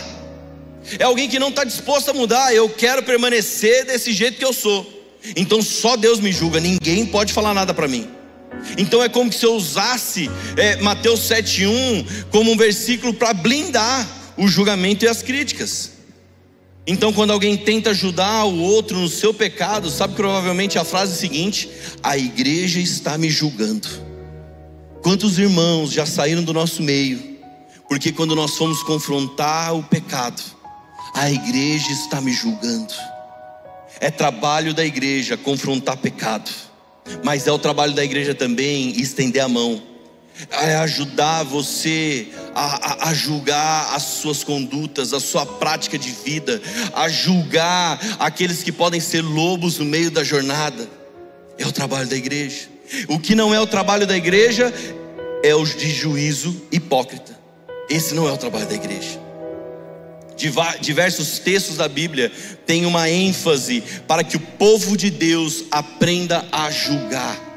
É 0.99 1.03
alguém 1.03 1.29
que 1.29 1.39
não 1.39 1.49
está 1.49 1.63
disposto 1.63 2.09
a 2.09 2.13
mudar. 2.13 2.53
Eu 2.53 2.69
quero 2.69 3.01
permanecer 3.01 3.85
desse 3.85 4.13
jeito 4.13 4.37
que 4.37 4.45
eu 4.45 4.53
sou. 4.53 5.00
Então 5.35 5.61
só 5.61 5.95
Deus 5.95 6.19
me 6.19 6.31
julga, 6.31 6.59
ninguém 6.59 7.05
pode 7.05 7.33
falar 7.33 7.53
nada 7.53 7.73
para 7.73 7.87
mim. 7.87 8.07
Então 8.77 9.03
é 9.03 9.09
como 9.09 9.31
se 9.31 9.45
eu 9.45 9.55
usasse 9.55 10.29
é, 10.57 10.75
Mateus 10.77 11.21
7,1 11.21 12.25
como 12.29 12.51
um 12.51 12.57
versículo 12.57 13.13
para 13.13 13.33
blindar 13.33 14.07
o 14.37 14.47
julgamento 14.47 15.05
e 15.05 15.07
as 15.07 15.21
críticas. 15.21 15.91
Então, 16.85 17.13
quando 17.13 17.31
alguém 17.31 17.55
tenta 17.55 17.91
ajudar 17.91 18.45
o 18.45 18.59
outro 18.59 18.97
no 18.97 19.07
seu 19.07 19.33
pecado, 19.33 19.89
sabe 19.89 20.15
provavelmente 20.15 20.79
a 20.79 20.83
frase 20.83 21.15
seguinte: 21.15 21.69
a 22.01 22.17
igreja 22.17 22.79
está 22.79 23.17
me 23.17 23.29
julgando. 23.29 23.87
Quantos 25.03 25.37
irmãos 25.37 25.91
já 25.91 26.05
saíram 26.05 26.43
do 26.43 26.53
nosso 26.53 26.81
meio, 26.81 27.37
porque 27.87 28.11
quando 28.11 28.35
nós 28.35 28.57
fomos 28.57 28.81
confrontar 28.83 29.75
o 29.75 29.83
pecado, 29.83 30.41
a 31.13 31.29
igreja 31.29 31.91
está 31.91 32.19
me 32.19 32.33
julgando. 32.33 32.93
É 34.01 34.11
trabalho 34.11 34.73
da 34.73 34.83
igreja 34.83 35.37
confrontar 35.37 35.95
pecado, 35.95 36.51
mas 37.23 37.47
é 37.47 37.51
o 37.51 37.59
trabalho 37.59 37.93
da 37.93 38.03
igreja 38.03 38.35
também 38.35 38.99
estender 38.99 39.41
a 39.41 39.47
mão 39.47 39.81
é 40.49 40.75
ajudar 40.77 41.43
você 41.43 42.27
a, 42.55 43.05
a, 43.05 43.09
a, 43.09 43.13
julgar 43.13 43.93
as 43.93 44.03
suas 44.03 44.43
condutas, 44.43 45.13
a 45.13 45.19
sua 45.19 45.45
prática 45.45 45.97
de 45.97 46.11
vida, 46.11 46.61
a 46.93 47.07
julgar 47.09 47.99
aqueles 48.19 48.63
que 48.63 48.71
podem 48.71 48.99
ser 48.99 49.21
lobos 49.21 49.77
no 49.77 49.85
meio 49.85 50.09
da 50.09 50.23
jornada. 50.23 50.89
É 51.57 51.65
o 51.65 51.71
trabalho 51.71 52.07
da 52.07 52.15
igreja. 52.15 52.69
O 53.07 53.19
que 53.19 53.35
não 53.35 53.53
é 53.53 53.59
o 53.59 53.67
trabalho 53.67 54.07
da 54.07 54.17
igreja 54.17 54.73
é 55.43 55.53
o 55.53 55.63
de 55.63 55.89
juízo 55.91 56.61
hipócrita. 56.71 57.39
Esse 57.89 58.13
não 58.13 58.27
é 58.27 58.31
o 58.31 58.37
trabalho 58.37 58.67
da 58.67 58.75
igreja. 58.75 59.19
Diversos 60.79 61.39
textos 61.39 61.77
da 61.77 61.87
Bíblia 61.87 62.31
têm 62.65 62.85
uma 62.85 63.09
ênfase 63.09 63.83
para 64.07 64.23
que 64.23 64.37
o 64.37 64.39
povo 64.39 64.97
de 64.97 65.09
Deus 65.09 65.65
aprenda 65.71 66.45
a 66.51 66.71
julgar 66.71 67.51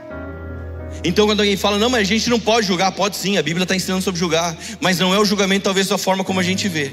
então, 1.04 1.26
quando 1.26 1.40
alguém 1.40 1.56
fala, 1.56 1.78
não, 1.78 1.90
mas 1.90 2.00
a 2.00 2.04
gente 2.04 2.30
não 2.30 2.40
pode 2.40 2.66
julgar, 2.66 2.90
pode 2.92 3.16
sim, 3.16 3.36
a 3.36 3.42
Bíblia 3.42 3.64
está 3.64 3.76
ensinando 3.76 4.02
sobre 4.02 4.18
julgar, 4.18 4.56
mas 4.80 4.98
não 4.98 5.14
é 5.14 5.18
o 5.18 5.24
julgamento, 5.24 5.64
talvez, 5.64 5.86
da 5.86 5.98
forma 5.98 6.24
como 6.24 6.40
a 6.40 6.42
gente 6.42 6.66
vê. 6.66 6.90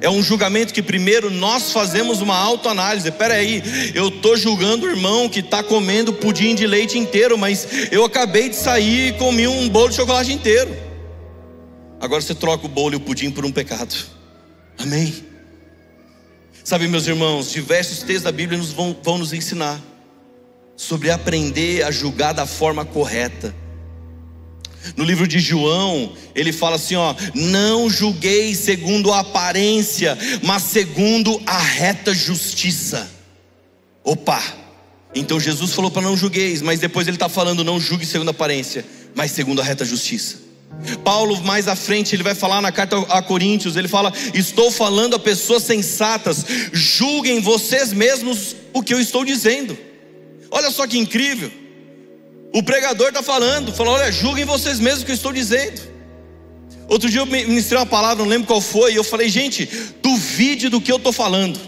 É 0.00 0.08
um 0.08 0.22
julgamento 0.22 0.72
que 0.72 0.82
primeiro 0.82 1.30
nós 1.30 1.70
fazemos 1.70 2.22
uma 2.22 2.36
autoanálise. 2.36 3.10
Pera 3.10 3.34
aí, 3.34 3.62
eu 3.94 4.08
estou 4.08 4.36
julgando 4.36 4.86
o 4.86 4.90
irmão 4.90 5.28
que 5.28 5.40
está 5.40 5.62
comendo 5.62 6.12
pudim 6.14 6.54
de 6.54 6.66
leite 6.66 6.98
inteiro, 6.98 7.36
mas 7.36 7.66
eu 7.90 8.04
acabei 8.04 8.48
de 8.48 8.56
sair 8.56 9.08
e 9.08 9.12
comi 9.12 9.46
um 9.46 9.68
bolo 9.68 9.90
de 9.90 9.96
chocolate 9.96 10.32
inteiro. 10.32 10.74
Agora 12.00 12.20
você 12.20 12.34
troca 12.34 12.66
o 12.66 12.68
bolo 12.68 12.94
e 12.94 12.96
o 12.96 13.00
pudim 13.00 13.30
por 13.30 13.44
um 13.44 13.52
pecado. 13.52 13.94
Amém? 14.78 15.24
Sabe, 16.64 16.88
meus 16.88 17.06
irmãos, 17.06 17.52
diversos 17.52 17.98
textos 17.98 18.24
da 18.24 18.32
Bíblia 18.32 18.58
nos 18.58 18.72
vão, 18.72 18.96
vão 19.02 19.18
nos 19.18 19.32
ensinar 19.32 19.80
sobre 20.76 21.10
aprender 21.10 21.84
a 21.84 21.90
julgar 21.90 22.34
da 22.34 22.44
forma 22.44 22.84
correta. 22.84 23.54
No 24.96 25.04
livro 25.04 25.26
de 25.26 25.38
João, 25.38 26.12
ele 26.34 26.52
fala 26.52 26.76
assim: 26.76 26.94
ó, 26.96 27.14
não 27.34 27.88
julguei 27.88 28.54
segundo 28.54 29.12
a 29.12 29.20
aparência, 29.20 30.16
mas 30.42 30.62
segundo 30.62 31.40
a 31.46 31.58
reta 31.58 32.14
justiça. 32.14 33.10
Opa! 34.04 34.42
Então 35.14 35.40
Jesus 35.40 35.72
falou 35.72 35.90
para 35.90 36.02
não 36.02 36.16
julgueis, 36.16 36.60
mas 36.60 36.78
depois 36.78 37.08
ele 37.08 37.16
está 37.16 37.28
falando 37.28 37.64
não 37.64 37.80
julgue 37.80 38.04
segundo 38.04 38.28
a 38.28 38.32
aparência, 38.32 38.84
mas 39.14 39.30
segundo 39.30 39.60
a 39.60 39.64
reta 39.64 39.84
justiça. 39.84 40.45
Paulo, 41.02 41.42
mais 41.42 41.68
à 41.68 41.76
frente, 41.76 42.14
ele 42.14 42.22
vai 42.22 42.34
falar 42.34 42.60
na 42.60 42.70
carta 42.70 42.98
a 43.08 43.22
Coríntios: 43.22 43.76
ele 43.76 43.88
fala, 43.88 44.12
Estou 44.34 44.70
falando 44.70 45.16
a 45.16 45.18
pessoas 45.18 45.62
sensatas, 45.62 46.44
julguem 46.72 47.40
vocês 47.40 47.92
mesmos 47.92 48.56
o 48.72 48.82
que 48.82 48.94
eu 48.94 49.00
estou 49.00 49.24
dizendo. 49.24 49.76
Olha 50.50 50.70
só 50.70 50.86
que 50.86 50.98
incrível. 50.98 51.50
O 52.52 52.62
pregador 52.62 53.08
está 53.08 53.22
falando, 53.22 53.72
falou: 53.72 53.94
olha, 53.94 54.10
julguem 54.10 54.44
vocês 54.44 54.78
mesmos 54.80 55.02
o 55.02 55.06
que 55.06 55.12
eu 55.12 55.16
estou 55.16 55.32
dizendo. 55.32 55.80
Outro 56.88 57.10
dia 57.10 57.20
eu 57.20 57.26
ministrei 57.26 57.78
uma 57.78 57.86
palavra, 57.86 58.22
não 58.22 58.30
lembro 58.30 58.46
qual 58.46 58.60
foi, 58.60 58.92
e 58.92 58.96
eu 58.96 59.02
falei, 59.02 59.28
gente, 59.28 59.68
duvide 60.00 60.68
do 60.68 60.80
que 60.80 60.92
eu 60.92 60.96
estou 60.96 61.12
falando. 61.12 61.58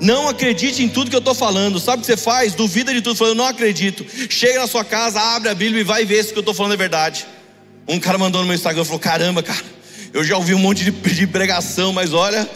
Não 0.00 0.28
acredite 0.28 0.82
em 0.82 0.88
tudo 0.88 1.10
que 1.10 1.16
eu 1.16 1.20
estou 1.20 1.34
falando. 1.34 1.78
Sabe 1.78 1.98
o 1.98 2.00
que 2.00 2.06
você 2.06 2.16
faz? 2.16 2.54
Duvida 2.54 2.92
de 2.92 3.00
tudo, 3.00 3.16
falando, 3.16 3.38
não 3.38 3.46
acredito. 3.46 4.06
Chega 4.28 4.60
na 4.60 4.66
sua 4.66 4.84
casa, 4.84 5.20
abre 5.20 5.48
a 5.48 5.54
Bíblia 5.54 5.80
e 5.80 5.84
vai 5.84 6.04
ver 6.04 6.22
se 6.22 6.30
o 6.30 6.32
que 6.32 6.38
eu 6.38 6.40
estou 6.40 6.54
falando 6.54 6.74
é 6.74 6.76
verdade. 6.76 7.26
Um 7.88 8.00
cara 8.00 8.18
mandou 8.18 8.40
no 8.40 8.46
meu 8.46 8.56
Instagram, 8.56 8.84
falou, 8.84 8.98
caramba, 8.98 9.42
cara, 9.42 9.64
eu 10.12 10.24
já 10.24 10.36
ouvi 10.36 10.54
um 10.54 10.58
monte 10.58 10.84
de, 10.84 10.90
de 10.90 11.26
pregação, 11.26 11.92
mas 11.92 12.12
olha, 12.12 12.48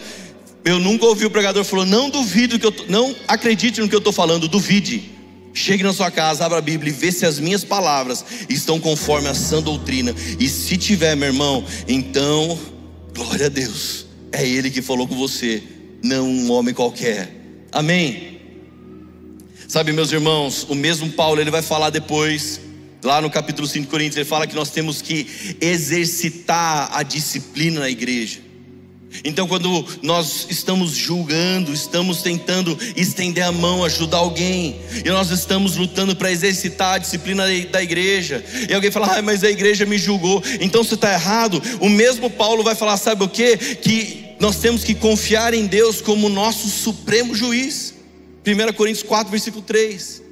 eu 0.63 0.79
nunca 0.79 1.05
ouvi 1.05 1.25
o 1.25 1.29
pregador 1.29 1.63
falou, 1.63 1.85
não 1.85 2.09
duvide 2.09 2.47
do 2.47 2.59
que 2.59 2.65
eu 2.65 2.71
tô, 2.71 2.85
não 2.87 3.15
acredite 3.27 3.81
no 3.81 3.87
que 3.87 3.95
eu 3.95 3.99
estou 3.99 4.13
falando, 4.13 4.47
duvide. 4.47 5.11
Chegue 5.53 5.83
na 5.83 5.91
sua 5.91 6.09
casa, 6.09 6.45
abra 6.45 6.59
a 6.59 6.61
Bíblia 6.61 6.91
e 6.91 6.95
vê 6.95 7.11
se 7.11 7.25
as 7.25 7.39
minhas 7.39 7.63
palavras 7.63 8.23
estão 8.47 8.79
conforme 8.79 9.27
a 9.27 9.33
sã 9.33 9.61
doutrina. 9.61 10.15
E 10.39 10.47
se 10.47 10.77
tiver, 10.77 11.15
meu 11.15 11.27
irmão, 11.27 11.65
então, 11.87 12.57
glória 13.13 13.47
a 13.47 13.49
Deus. 13.49 14.05
É 14.31 14.47
Ele 14.47 14.71
que 14.71 14.81
falou 14.81 15.07
com 15.07 15.15
você, 15.15 15.61
não 16.01 16.25
um 16.25 16.51
homem 16.51 16.73
qualquer. 16.73 17.29
Amém. 17.71 18.39
Sabe, 19.67 19.91
meus 19.91 20.11
irmãos, 20.11 20.65
o 20.69 20.75
mesmo 20.75 21.09
Paulo, 21.11 21.41
ele 21.41 21.51
vai 21.51 21.61
falar 21.61 21.89
depois, 21.89 22.61
lá 23.03 23.21
no 23.21 23.29
capítulo 23.29 23.67
5 23.67 23.85
de 23.85 23.91
Coríntios, 23.91 24.17
ele 24.17 24.25
fala 24.25 24.47
que 24.47 24.55
nós 24.55 24.69
temos 24.69 25.01
que 25.01 25.57
exercitar 25.59 26.89
a 26.93 27.03
disciplina 27.03 27.81
na 27.81 27.89
igreja. 27.89 28.51
Então, 29.25 29.45
quando 29.45 29.85
nós 30.01 30.47
estamos 30.49 30.91
julgando, 30.91 31.73
estamos 31.73 32.21
tentando 32.21 32.77
estender 32.95 33.43
a 33.43 33.51
mão, 33.51 33.83
ajudar 33.83 34.17
alguém, 34.17 34.79
e 35.03 35.09
nós 35.09 35.29
estamos 35.31 35.75
lutando 35.75 36.15
para 36.15 36.31
exercitar 36.31 36.95
a 36.95 36.97
disciplina 36.97 37.43
da 37.69 37.83
igreja, 37.83 38.43
e 38.69 38.73
alguém 38.73 38.89
fala, 38.89 39.17
ah, 39.17 39.21
mas 39.21 39.43
a 39.43 39.49
igreja 39.49 39.85
me 39.85 39.97
julgou, 39.97 40.41
então 40.61 40.83
você 40.83 40.95
está 40.95 41.11
errado. 41.11 41.61
O 41.81 41.89
mesmo 41.89 42.29
Paulo 42.29 42.63
vai 42.63 42.73
falar, 42.73 42.95
sabe 42.95 43.23
o 43.23 43.27
que? 43.27 43.57
Que 43.57 44.35
nós 44.39 44.57
temos 44.57 44.83
que 44.83 44.95
confiar 44.95 45.53
em 45.53 45.67
Deus 45.67 46.01
como 46.01 46.29
nosso 46.29 46.69
supremo 46.69 47.35
juiz. 47.35 47.93
1 48.45 48.73
Coríntios 48.73 49.03
4, 49.03 49.29
versículo 49.29 49.61
3. 49.61 50.30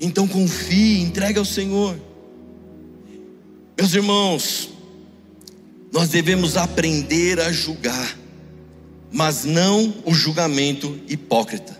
Então 0.00 0.26
confie, 0.28 1.00
entregue 1.00 1.38
ao 1.38 1.44
Senhor. 1.44 1.96
Meus 3.78 3.94
irmãos, 3.94 4.70
nós 5.92 6.08
devemos 6.08 6.56
aprender 6.56 7.40
a 7.40 7.52
julgar, 7.52 8.16
mas 9.12 9.44
não 9.44 9.94
o 10.04 10.12
julgamento 10.12 10.98
hipócrita. 11.08 11.76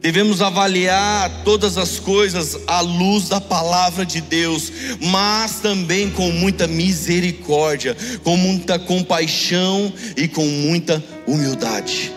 Devemos 0.00 0.40
avaliar 0.40 1.42
todas 1.44 1.76
as 1.76 1.98
coisas 1.98 2.56
à 2.68 2.80
luz 2.80 3.28
da 3.28 3.40
palavra 3.40 4.06
de 4.06 4.20
Deus, 4.20 4.72
mas 5.00 5.60
também 5.60 6.08
com 6.08 6.30
muita 6.30 6.68
misericórdia, 6.68 7.96
com 8.22 8.36
muita 8.36 8.78
compaixão 8.78 9.92
e 10.16 10.28
com 10.28 10.46
muita 10.46 11.04
humildade. 11.26 12.12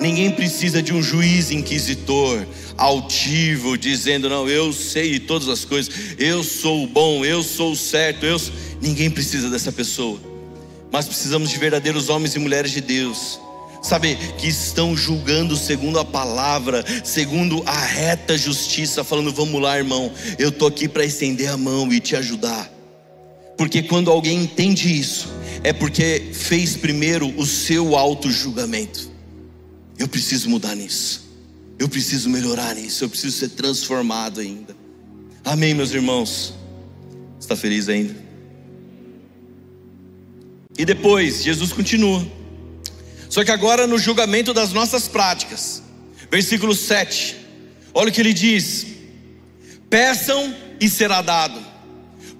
Ninguém 0.00 0.30
precisa 0.30 0.82
de 0.82 0.92
um 0.92 1.02
juiz 1.02 1.52
inquisitor, 1.52 2.44
altivo, 2.78 3.76
dizendo: 3.76 4.28
Não, 4.28 4.48
eu 4.48 4.72
sei 4.72 5.18
todas 5.18 5.48
as 5.48 5.64
coisas, 5.64 5.92
eu 6.16 6.44
sou 6.44 6.84
o 6.84 6.86
bom, 6.86 7.24
eu 7.24 7.42
sou 7.42 7.72
o 7.72 7.76
certo. 7.76 8.24
Eu... 8.24 8.40
Ninguém 8.80 9.10
precisa 9.10 9.50
dessa 9.50 9.72
pessoa, 9.72 10.20
mas 10.90 11.06
precisamos 11.06 11.50
de 11.50 11.58
verdadeiros 11.58 12.08
homens 12.08 12.36
e 12.36 12.38
mulheres 12.38 12.70
de 12.70 12.80
Deus, 12.80 13.40
sabe, 13.82 14.16
que 14.38 14.46
estão 14.46 14.96
julgando 14.96 15.56
segundo 15.56 15.98
a 15.98 16.04
palavra, 16.04 16.84
segundo 17.04 17.62
a 17.66 17.78
reta 17.78 18.38
justiça, 18.38 19.02
falando: 19.02 19.32
Vamos 19.32 19.60
lá, 19.60 19.76
irmão, 19.76 20.12
eu 20.38 20.50
estou 20.50 20.68
aqui 20.68 20.88
para 20.88 21.04
estender 21.04 21.50
a 21.50 21.56
mão 21.56 21.92
e 21.92 21.98
te 21.98 22.14
ajudar. 22.14 22.72
Porque 23.56 23.82
quando 23.82 24.08
alguém 24.08 24.44
entende 24.44 24.88
isso, 24.88 25.28
é 25.64 25.72
porque 25.72 26.30
fez 26.32 26.76
primeiro 26.76 27.34
o 27.36 27.44
seu 27.44 27.96
auto-julgamento. 27.96 29.10
Eu 29.98 30.06
preciso 30.06 30.48
mudar 30.48 30.76
nisso. 30.76 31.27
Eu 31.78 31.88
preciso 31.88 32.28
melhorar 32.28 32.74
nisso. 32.74 33.04
Eu 33.04 33.08
preciso 33.08 33.36
ser 33.38 33.50
transformado 33.50 34.40
ainda. 34.40 34.76
Amém, 35.44 35.74
meus 35.74 35.92
irmãos. 35.92 36.54
Está 37.40 37.56
feliz 37.56 37.88
ainda? 37.88 38.14
E 40.76 40.84
depois, 40.84 41.42
Jesus 41.42 41.72
continua. 41.72 42.26
Só 43.28 43.44
que 43.44 43.50
agora 43.50 43.86
no 43.86 43.98
julgamento 43.98 44.52
das 44.52 44.72
nossas 44.72 45.06
práticas. 45.06 45.82
Versículo 46.30 46.74
7. 46.74 47.36
Olha 47.94 48.10
o 48.10 48.12
que 48.12 48.20
ele 48.20 48.32
diz: 48.34 48.86
Peçam 49.88 50.54
e 50.80 50.88
será 50.88 51.22
dado. 51.22 51.60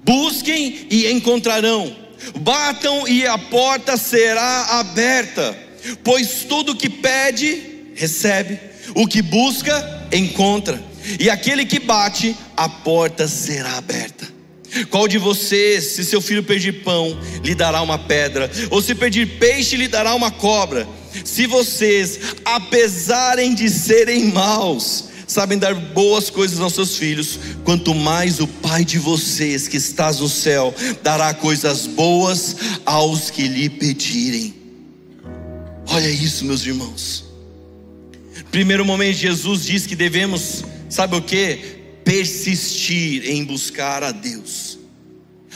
Busquem 0.05 0.87
e 0.91 1.11
encontrarão. 1.11 1.97
Batam 2.41 3.07
e 3.07 3.27
a 3.27 3.39
porta 3.39 3.97
será 3.97 4.79
aberta 4.81 5.69
pois 6.03 6.45
tudo 6.45 6.77
que 6.77 6.89
pede, 6.89 7.93
recebe, 7.95 8.59
o 8.95 9.07
que 9.07 9.23
busca, 9.23 10.09
encontra, 10.13 10.83
e 11.19 11.31
aquele 11.31 11.65
que 11.65 11.79
bate, 11.79 12.37
a 12.57 12.69
porta 12.69 13.27
será 13.27 13.77
aberta. 13.77 14.27
Qual 14.91 15.09
de 15.09 15.17
vocês, 15.17 15.85
se 15.85 16.05
seu 16.05 16.21
filho 16.21 16.43
pedir 16.43 16.85
pão, 16.85 17.19
lhe 17.43 17.55
dará 17.55 17.81
uma 17.81 17.99
pedra, 17.99 18.51
ou 18.71 18.83
se 18.83 18.95
pedir 18.95 19.39
peixe, 19.39 19.77
lhe 19.77 19.89
dará 19.89 20.15
uma 20.15 20.31
cobra? 20.31 20.87
Se 21.25 21.47
vocês, 21.47 22.19
apesarem 22.45 23.55
de 23.55 23.71
serem 23.71 24.27
maus, 24.27 25.05
sabem 25.27 25.59
dar 25.59 25.75
boas 25.75 26.29
coisas 26.31 26.61
aos 26.61 26.75
seus 26.75 26.97
filhos, 26.97 27.39
quanto 27.65 27.95
mais 27.95 28.41
o 28.41 28.47
Pai 28.47 28.85
de 28.85 28.99
vocês 28.99 29.67
que 29.67 29.77
estás 29.77 30.21
no 30.21 30.29
céu 30.29 30.75
dará 31.03 31.33
coisas 31.33 31.87
boas 31.87 32.57
aos 32.85 33.31
que 33.31 33.49
lhe 33.49 33.71
pedirem. 33.71 34.55
Olha 35.87 36.09
isso, 36.11 36.45
meus 36.45 36.65
irmãos. 36.67 37.28
Primeiro 38.51 38.85
momento, 38.85 39.17
Jesus 39.17 39.65
diz 39.65 39.87
que 39.87 39.95
devemos, 39.95 40.65
sabe 40.89 41.17
o 41.17 41.23
que? 41.23 41.59
Persistir 42.05 43.29
em 43.31 43.45
buscar 43.45 44.03
a 44.03 44.11
Deus. 44.11 44.79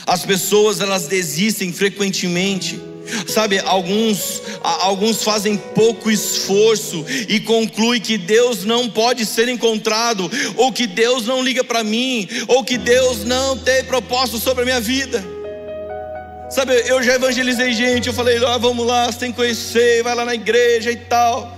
As 0.05 0.25
pessoas 0.25 0.79
elas 0.81 1.07
desistem 1.07 1.71
frequentemente. 1.73 2.79
Sabe, 3.27 3.59
alguns 3.59 4.41
alguns 4.63 5.23
fazem 5.23 5.57
pouco 5.57 6.09
esforço 6.09 7.05
e 7.27 7.39
concluem 7.41 7.99
que 7.99 8.17
Deus 8.17 8.63
não 8.63 8.89
pode 8.89 9.25
ser 9.25 9.49
encontrado, 9.49 10.31
ou 10.55 10.71
que 10.71 10.87
Deus 10.87 11.25
não 11.25 11.43
liga 11.43 11.65
para 11.65 11.83
mim, 11.83 12.27
ou 12.47 12.63
que 12.63 12.77
Deus 12.77 13.25
não 13.25 13.57
tem 13.57 13.83
propósito 13.83 14.39
sobre 14.39 14.61
a 14.61 14.65
minha 14.65 14.79
vida. 14.79 15.23
Sabe, 16.49 16.81
eu 16.85 17.03
já 17.03 17.15
evangelizei 17.15 17.73
gente, 17.73 18.07
eu 18.07 18.13
falei, 18.13 18.37
ah, 18.45 18.57
vamos 18.57 18.85
lá, 18.85 19.11
você 19.11 19.19
tem 19.19 19.31
que 19.31 19.37
conhecer, 19.37 20.03
vai 20.03 20.15
lá 20.15 20.23
na 20.23 20.35
igreja 20.35 20.91
e 20.91 20.95
tal. 20.95 21.52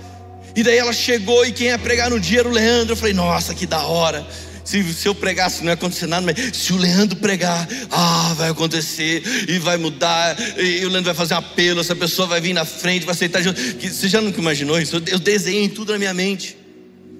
E 0.56 0.62
daí 0.62 0.78
ela 0.78 0.92
chegou 0.92 1.44
e 1.44 1.52
quem 1.52 1.66
ia 1.66 1.78
pregar 1.78 2.08
no 2.08 2.18
dia 2.18 2.40
era 2.40 2.48
o 2.48 2.52
Leandro. 2.52 2.94
Eu 2.94 2.96
falei, 2.96 3.12
nossa, 3.12 3.54
que 3.54 3.66
da 3.66 3.82
hora. 3.86 4.26
Se, 4.64 4.82
se 4.94 5.06
eu 5.06 5.14
pregasse 5.14 5.60
não 5.60 5.68
ia 5.68 5.74
acontecer 5.74 6.06
nada, 6.06 6.26
mas 6.26 6.56
se 6.56 6.72
o 6.72 6.76
Leandro 6.76 7.16
pregar, 7.18 7.68
ah, 7.90 8.34
vai 8.36 8.48
acontecer 8.48 9.22
e 9.48 9.58
vai 9.58 9.76
mudar. 9.76 10.34
E, 10.58 10.80
e 10.80 10.86
o 10.86 10.88
Leandro 10.88 11.04
vai 11.04 11.14
fazer 11.14 11.34
um 11.34 11.36
apelo, 11.36 11.80
essa 11.80 11.94
pessoa 11.94 12.26
vai 12.26 12.40
vir 12.40 12.54
na 12.54 12.64
frente, 12.64 13.04
vai 13.04 13.14
aceitar. 13.14 13.42
Você 13.42 14.08
já 14.08 14.20
nunca 14.20 14.40
imaginou 14.40 14.80
isso? 14.80 14.96
Eu 15.06 15.18
desenhei 15.18 15.68
tudo 15.68 15.92
na 15.92 15.98
minha 15.98 16.14
mente. 16.14 16.56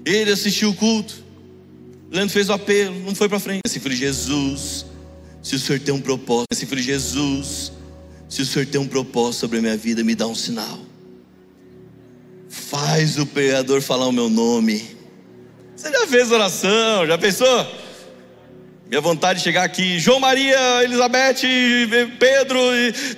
Ele 0.05 0.33
assistiu 0.33 0.70
o 0.70 0.75
culto. 0.75 1.14
O 2.11 2.14
Leandro 2.14 2.33
fez 2.33 2.49
o 2.49 2.53
apelo, 2.53 2.99
não 3.05 3.14
foi 3.14 3.29
para 3.29 3.38
frente. 3.38 3.61
Assim, 3.66 3.79
falei, 3.79 3.99
Jesus, 3.99 4.87
se 5.42 5.55
o 5.55 5.59
Senhor 5.59 5.79
tem 5.79 5.94
um 5.94 6.01
propósito, 6.01 6.46
assim, 6.51 6.64
falei, 6.64 6.83
Jesus, 6.83 7.70
se 8.29 8.42
o 8.42 8.46
Senhor 8.46 8.66
tem 8.66 8.81
um 8.81 8.88
propósito 8.88 9.40
sobre 9.40 9.59
a 9.59 9.62
minha 9.62 9.77
vida, 9.77 10.03
me 10.03 10.14
dá 10.14 10.27
um 10.27 10.35
sinal. 10.35 10.81
Faz 12.49 13.19
o 13.19 13.27
pregador 13.27 13.81
falar 13.81 14.07
o 14.07 14.13
meu 14.13 14.29
nome. 14.29 14.97
Você 15.75 15.91
já 15.91 16.07
fez 16.07 16.31
oração? 16.31 17.07
Já 17.07 17.19
pensou? 17.19 17.67
Minha 18.89 19.01
vontade 19.01 19.41
de 19.41 19.45
chegar 19.45 19.65
aqui, 19.65 19.99
João 19.99 20.21
Maria, 20.21 20.85
Elizabeth, 20.85 21.43
Pedro, 22.21 22.59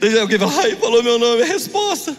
e 0.01 0.19
alguém 0.19 0.38
fala, 0.38 0.62
ai, 0.62 0.77
falou 0.77 1.03
meu 1.03 1.19
nome, 1.19 1.43
é 1.43 1.45
resposta. 1.45 2.17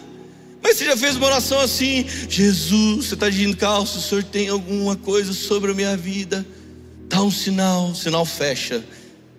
Mas 0.62 0.76
você 0.76 0.84
já 0.84 0.96
fez 0.96 1.16
uma 1.16 1.26
oração 1.26 1.58
assim, 1.60 2.06
Jesus, 2.28 3.06
você 3.06 3.14
está 3.14 3.28
de 3.28 3.44
encalço, 3.44 3.98
o 3.98 4.02
Senhor 4.02 4.22
tem 4.22 4.48
alguma 4.48 4.94
coisa 4.94 5.32
sobre 5.32 5.72
a 5.72 5.74
minha 5.74 5.96
vida? 5.96 6.46
Dá 7.08 7.20
um 7.22 7.30
sinal, 7.30 7.88
o 7.88 7.94
sinal 7.94 8.24
fecha. 8.24 8.84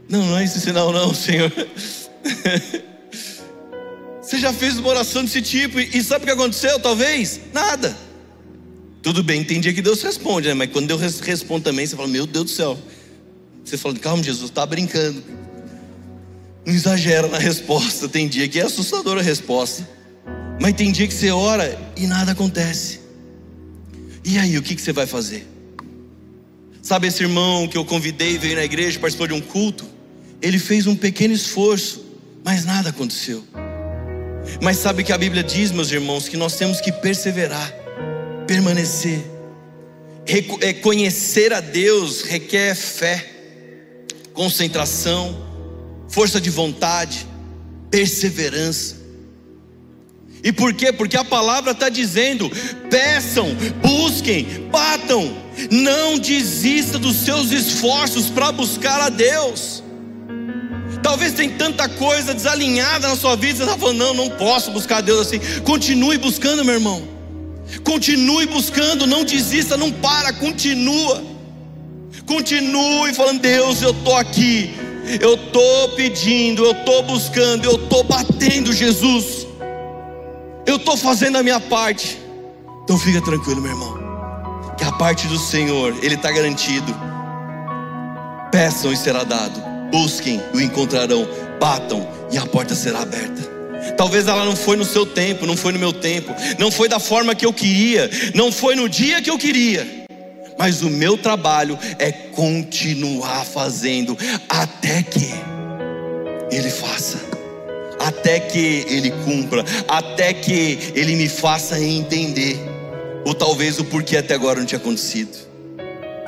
Não, 0.09 0.25
não 0.25 0.37
é 0.37 0.43
esse 0.43 0.59
sinal, 0.59 0.91
não, 0.91 1.13
Senhor. 1.13 1.51
Você 4.31 4.39
já 4.39 4.53
fez 4.53 4.77
uma 4.77 4.87
oração 4.87 5.25
desse 5.25 5.41
tipo 5.41 5.77
e 5.77 6.01
sabe 6.01 6.23
o 6.23 6.25
que 6.25 6.31
aconteceu? 6.31 6.79
Talvez 6.79 7.41
nada. 7.51 7.97
Tudo 9.03 9.21
bem, 9.21 9.43
tem 9.43 9.59
dia 9.59 9.73
que 9.73 9.81
Deus 9.81 10.01
responde, 10.01 10.47
né? 10.47 10.53
mas 10.53 10.71
quando 10.71 10.87
Deus 10.87 11.19
responde 11.19 11.65
também, 11.65 11.85
você 11.85 11.97
fala: 11.97 12.07
Meu 12.07 12.25
Deus 12.25 12.45
do 12.45 12.49
céu. 12.51 12.79
Você 13.65 13.77
fala: 13.77 13.99
Calma, 13.99 14.23
Jesus, 14.23 14.49
está 14.49 14.65
brincando. 14.65 15.21
Não 16.65 16.73
exagera 16.73 17.27
na 17.27 17.37
resposta. 17.37 18.07
Tem 18.07 18.25
dia 18.25 18.47
que 18.47 18.57
é 18.57 18.63
assustadora 18.63 19.19
a 19.19 19.23
resposta, 19.23 19.85
mas 20.61 20.75
tem 20.75 20.93
dia 20.93 21.09
que 21.09 21.13
você 21.13 21.29
ora 21.29 21.77
e 21.97 22.07
nada 22.07 22.31
acontece. 22.31 23.01
E 24.23 24.37
aí, 24.37 24.57
o 24.57 24.61
que, 24.61 24.75
que 24.75 24.81
você 24.81 24.93
vai 24.93 25.07
fazer? 25.07 25.45
Sabe 26.81 27.07
esse 27.07 27.21
irmão 27.21 27.67
que 27.67 27.77
eu 27.77 27.83
convidei, 27.83 28.37
veio 28.37 28.55
na 28.55 28.63
igreja, 28.63 28.97
participou 28.97 29.27
de 29.27 29.33
um 29.33 29.41
culto? 29.41 29.85
Ele 30.41 30.57
fez 30.57 30.87
um 30.87 30.95
pequeno 30.95 31.33
esforço, 31.33 32.05
mas 32.45 32.63
nada 32.63 32.91
aconteceu. 32.91 33.45
Mas 34.59 34.77
sabe 34.77 35.03
que 35.03 35.13
a 35.13 35.17
Bíblia 35.17 35.43
diz, 35.43 35.71
meus 35.71 35.91
irmãos, 35.91 36.27
que 36.27 36.37
nós 36.37 36.55
temos 36.55 36.81
que 36.81 36.91
perseverar, 36.91 37.71
permanecer. 38.47 39.19
Reconhecer 40.25 41.51
a 41.51 41.59
Deus 41.59 42.21
requer 42.21 42.75
fé, 42.75 43.27
concentração, 44.33 45.35
força 46.07 46.39
de 46.39 46.49
vontade, 46.49 47.27
perseverança. 47.89 49.01
E 50.43 50.51
por 50.51 50.73
quê? 50.73 50.91
Porque 50.91 51.17
a 51.17 51.23
palavra 51.23 51.71
está 51.71 51.89
dizendo: 51.89 52.49
peçam, 52.89 53.49
busquem, 53.81 54.67
batam, 54.71 55.35
não 55.69 56.17
desista 56.17 56.97
dos 56.97 57.17
seus 57.17 57.51
esforços 57.51 58.29
para 58.29 58.51
buscar 58.51 58.99
a 59.01 59.09
Deus. 59.09 59.83
Talvez 61.01 61.33
tem 61.33 61.49
tanta 61.49 61.89
coisa 61.89 62.33
desalinhada 62.33 63.07
na 63.07 63.15
sua 63.15 63.35
vida, 63.35 63.57
você 63.57 63.63
está 63.63 63.77
falando, 63.77 63.97
não, 63.97 64.13
não 64.13 64.29
posso 64.29 64.71
buscar 64.71 65.01
Deus 65.01 65.27
assim. 65.27 65.39
Continue 65.61 66.17
buscando, 66.17 66.63
meu 66.63 66.75
irmão. 66.75 67.01
Continue 67.83 68.45
buscando, 68.45 69.07
não 69.07 69.23
desista, 69.23 69.77
não 69.77 69.91
para, 69.91 70.33
continua. 70.33 71.23
Continue 72.25 73.13
falando, 73.13 73.41
Deus, 73.41 73.81
eu 73.81 73.91
estou 73.91 74.15
aqui. 74.15 74.73
Eu 75.19 75.33
estou 75.33 75.89
pedindo, 75.89 76.63
eu 76.63 76.71
estou 76.71 77.03
buscando, 77.03 77.65
eu 77.65 77.75
estou 77.75 78.03
batendo, 78.03 78.71
Jesus. 78.71 79.47
Eu 80.65 80.75
estou 80.75 80.95
fazendo 80.95 81.37
a 81.37 81.43
minha 81.43 81.59
parte. 81.59 82.19
Então 82.83 82.97
fica 82.97 83.21
tranquilo, 83.21 83.61
meu 83.61 83.71
irmão. 83.71 83.97
Que 84.77 84.83
a 84.83 84.91
parte 84.91 85.27
do 85.27 85.39
Senhor, 85.39 85.95
Ele 86.01 86.15
está 86.15 86.31
garantido. 86.31 86.95
Peçam 88.51 88.91
e 88.93 88.97
será 88.97 89.23
dado. 89.23 89.70
Busquem 89.91 90.41
e 90.53 90.57
o 90.57 90.61
encontrarão. 90.61 91.27
Batam 91.59 92.07
e 92.31 92.37
a 92.37 92.45
porta 92.45 92.73
será 92.73 93.01
aberta. 93.01 93.51
Talvez 93.97 94.27
ela 94.27 94.45
não 94.45 94.55
foi 94.55 94.77
no 94.77 94.85
seu 94.85 95.05
tempo, 95.05 95.45
não 95.45 95.57
foi 95.57 95.71
no 95.73 95.79
meu 95.79 95.91
tempo, 95.91 96.33
não 96.57 96.71
foi 96.71 96.87
da 96.87 96.99
forma 96.99 97.35
que 97.35 97.45
eu 97.45 97.53
queria, 97.53 98.09
não 98.33 98.51
foi 98.51 98.75
no 98.75 98.87
dia 98.87 99.21
que 99.21 99.29
eu 99.29 99.37
queria. 99.37 99.87
Mas 100.57 100.81
o 100.81 100.89
meu 100.89 101.17
trabalho 101.17 101.77
é 101.97 102.11
continuar 102.11 103.45
fazendo 103.45 104.17
até 104.47 105.01
que 105.01 105.31
Ele 106.51 106.69
faça, 106.69 107.19
até 107.99 108.39
que 108.39 108.85
Ele 108.87 109.11
cumpra, 109.25 109.65
até 109.87 110.33
que 110.33 110.77
Ele 110.93 111.15
me 111.15 111.27
faça 111.27 111.79
entender, 111.79 112.59
ou 113.25 113.33
talvez 113.33 113.79
o 113.79 113.85
porquê 113.85 114.17
até 114.17 114.35
agora 114.35 114.59
não 114.59 114.65
tinha 114.65 114.79
acontecido. 114.79 115.35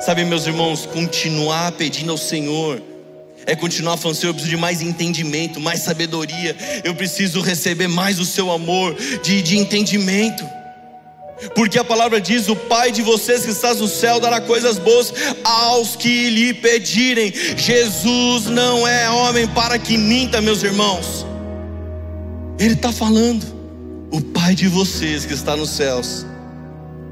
Sabe, 0.00 0.24
meus 0.24 0.46
irmãos, 0.46 0.86
continuar 0.86 1.72
pedindo 1.72 2.10
ao 2.10 2.18
Senhor 2.18 2.82
é 3.46 3.54
continuar 3.54 3.96
falando, 3.96 4.16
Senhor, 4.16 4.30
eu 4.30 4.34
preciso 4.34 4.56
de 4.56 4.60
mais 4.60 4.82
entendimento, 4.82 5.60
mais 5.60 5.80
sabedoria, 5.80 6.56
eu 6.82 6.94
preciso 6.94 7.40
receber 7.40 7.88
mais 7.88 8.18
o 8.18 8.24
seu 8.24 8.50
amor, 8.50 8.94
de, 9.22 9.42
de 9.42 9.58
entendimento. 9.58 10.44
Porque 11.54 11.78
a 11.78 11.84
palavra 11.84 12.20
diz: 12.20 12.48
O 12.48 12.56
Pai 12.56 12.90
de 12.90 13.02
vocês 13.02 13.44
que 13.44 13.50
está 13.50 13.74
no 13.74 13.88
céu 13.88 14.20
dará 14.20 14.40
coisas 14.40 14.78
boas 14.78 15.12
aos 15.42 15.96
que 15.96 16.30
lhe 16.30 16.54
pedirem. 16.54 17.32
Jesus 17.56 18.46
não 18.46 18.86
é 18.86 19.10
homem 19.10 19.46
para 19.48 19.78
que 19.78 19.96
minta, 19.96 20.40
meus 20.40 20.62
irmãos. 20.62 21.26
Ele 22.58 22.74
está 22.74 22.92
falando: 22.92 23.44
O 24.10 24.20
Pai 24.20 24.54
de 24.54 24.68
vocês 24.68 25.26
que 25.26 25.34
está 25.34 25.56
nos 25.56 25.70
céus 25.70 26.24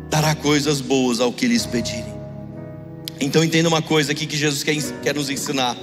dará 0.09 0.35
coisas 0.35 0.81
boas 0.81 1.21
ao 1.21 1.33
que 1.33 1.47
lhes 1.47 1.67
pedirem. 1.67 2.13
Então 3.21 3.43
entenda 3.43 3.69
uma 3.69 3.83
coisa 3.83 4.13
aqui 4.13 4.27
que 4.27 4.37
Jesus 4.37 4.63
quer, 4.63 4.77
quer 5.03 5.15
nos 5.15 5.31
ensinar. 5.31 5.77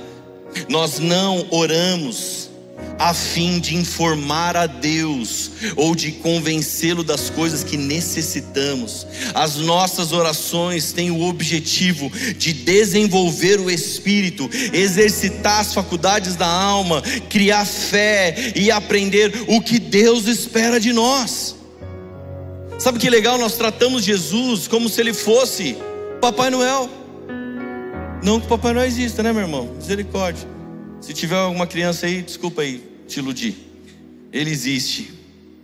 Nós 0.68 1.00
não 1.00 1.46
oramos 1.50 2.50
a 2.98 3.14
fim 3.14 3.60
de 3.60 3.76
informar 3.76 4.58
a 4.58 4.68
Deus 4.68 5.52
ou 5.78 5.96
de 5.96 6.12
convencê-lo 6.12 7.02
das 7.02 7.30
coisas 7.30 7.64
que 7.64 7.78
necessitamos. 7.78 9.08
As 9.34 9.56
nossas 9.56 10.12
orações 10.12 10.92
têm 10.92 11.10
o 11.10 11.22
objetivo 11.22 12.12
de 12.38 12.52
desenvolver 12.52 13.60
o 13.60 13.72
espírito, 13.72 14.50
exercitar 14.74 15.62
as 15.62 15.74
faculdades 15.74 16.36
da 16.36 16.48
alma, 16.48 17.02
criar 17.30 17.66
fé 17.66 18.54
e 18.54 18.70
aprender 18.70 19.46
o 19.48 19.62
que 19.62 19.80
Deus 19.80 20.28
espera 20.28 20.80
de 20.80 20.92
nós. 20.92 21.56
Sabe 22.78 23.00
que 23.00 23.10
legal? 23.10 23.38
Nós 23.38 23.56
tratamos 23.56 24.04
Jesus 24.04 24.68
como 24.68 24.90
se 24.90 25.00
ele 25.00 25.14
fosse 25.14 25.78
Papai 26.22 26.50
Noel. 26.50 26.99
Não 28.22 28.40
que 28.40 28.46
o 28.46 28.50
Papai 28.50 28.74
Noel 28.74 28.88
exista, 28.88 29.24
né, 29.24 29.32
meu 29.32 29.44
irmão? 29.44 29.74
Misericórdia. 29.76 30.48
Se 31.00 31.14
tiver 31.14 31.38
alguma 31.38 31.66
criança 31.66 32.06
aí, 32.06 32.22
desculpa 32.22 32.62
aí, 32.62 32.84
te 33.08 33.20
iludi. 33.20 33.56
Ele 34.32 34.52
existe, 34.52 35.14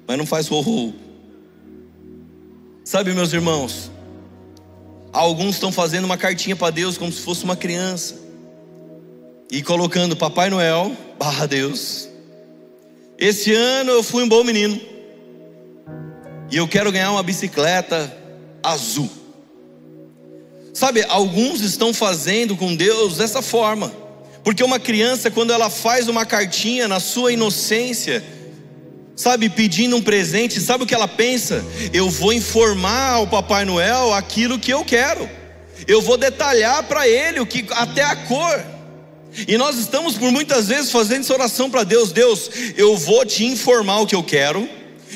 mas 0.08 0.18
não 0.18 0.26
faz 0.26 0.50
horror. 0.50 0.94
Sabe, 2.84 3.14
meus 3.14 3.34
irmãos, 3.34 3.92
alguns 5.12 5.56
estão 5.56 5.72
fazendo 5.72 6.06
uma 6.06 6.18
cartinha 6.18 6.56
para 6.56 6.72
Deus 6.72 6.98
como 6.98 7.12
se 7.12 7.22
fosse 7.22 7.44
uma 7.44 7.56
criança 7.56 8.16
e 9.52 9.62
colocando 9.62 10.16
Papai 10.16 10.50
Noel 10.50 10.96
barra 11.20 11.46
Deus. 11.46 12.08
Esse 13.18 13.54
ano 13.54 13.92
eu 13.92 14.04
fui 14.04 14.24
um 14.24 14.30
bom 14.30 14.44
menino 14.44 14.80
e 16.52 16.58
eu 16.58 16.68
quero 16.68 16.92
ganhar 16.92 17.12
uma 17.12 17.24
bicicleta 17.24 18.16
azul. 18.64 19.10
Sabe, 20.76 21.06
alguns 21.08 21.62
estão 21.62 21.94
fazendo 21.94 22.58
com 22.58 22.76
Deus 22.76 23.16
dessa 23.16 23.42
forma. 23.42 23.94
Porque 24.44 24.62
uma 24.62 24.78
criança, 24.78 25.32
quando 25.32 25.54
ela 25.54 25.70
faz 25.70 26.10
uma 26.10 26.26
cartinha 26.26 26.86
na 26.86 27.00
sua 27.00 27.32
inocência, 27.32 28.22
sabe, 29.16 29.48
pedindo 29.48 29.96
um 29.96 30.02
presente, 30.02 30.60
sabe 30.60 30.84
o 30.84 30.86
que 30.86 30.94
ela 30.94 31.08
pensa? 31.08 31.64
Eu 31.94 32.10
vou 32.10 32.34
informar 32.34 33.12
ao 33.12 33.26
Papai 33.26 33.64
Noel 33.64 34.14
aquilo 34.14 34.60
que 34.60 34.74
eu 34.74 34.84
quero. 34.84 35.30
Eu 35.88 36.02
vou 36.02 36.18
detalhar 36.18 36.84
para 36.84 37.08
ele 37.08 37.40
o 37.40 37.46
que 37.46 37.66
até 37.72 38.04
a 38.04 38.18
cor. 38.18 38.62
E 39.48 39.58
nós 39.58 39.78
estamos 39.78 40.18
por 40.18 40.30
muitas 40.30 40.68
vezes 40.68 40.92
fazendo 40.92 41.22
essa 41.22 41.34
oração 41.34 41.70
para 41.70 41.86
Deus, 41.86 42.12
Deus, 42.12 42.52
eu 42.76 42.98
vou 42.98 43.26
te 43.26 43.46
informar 43.46 44.02
o 44.02 44.06
que 44.06 44.16
eu 44.16 44.24
quero 44.24 44.68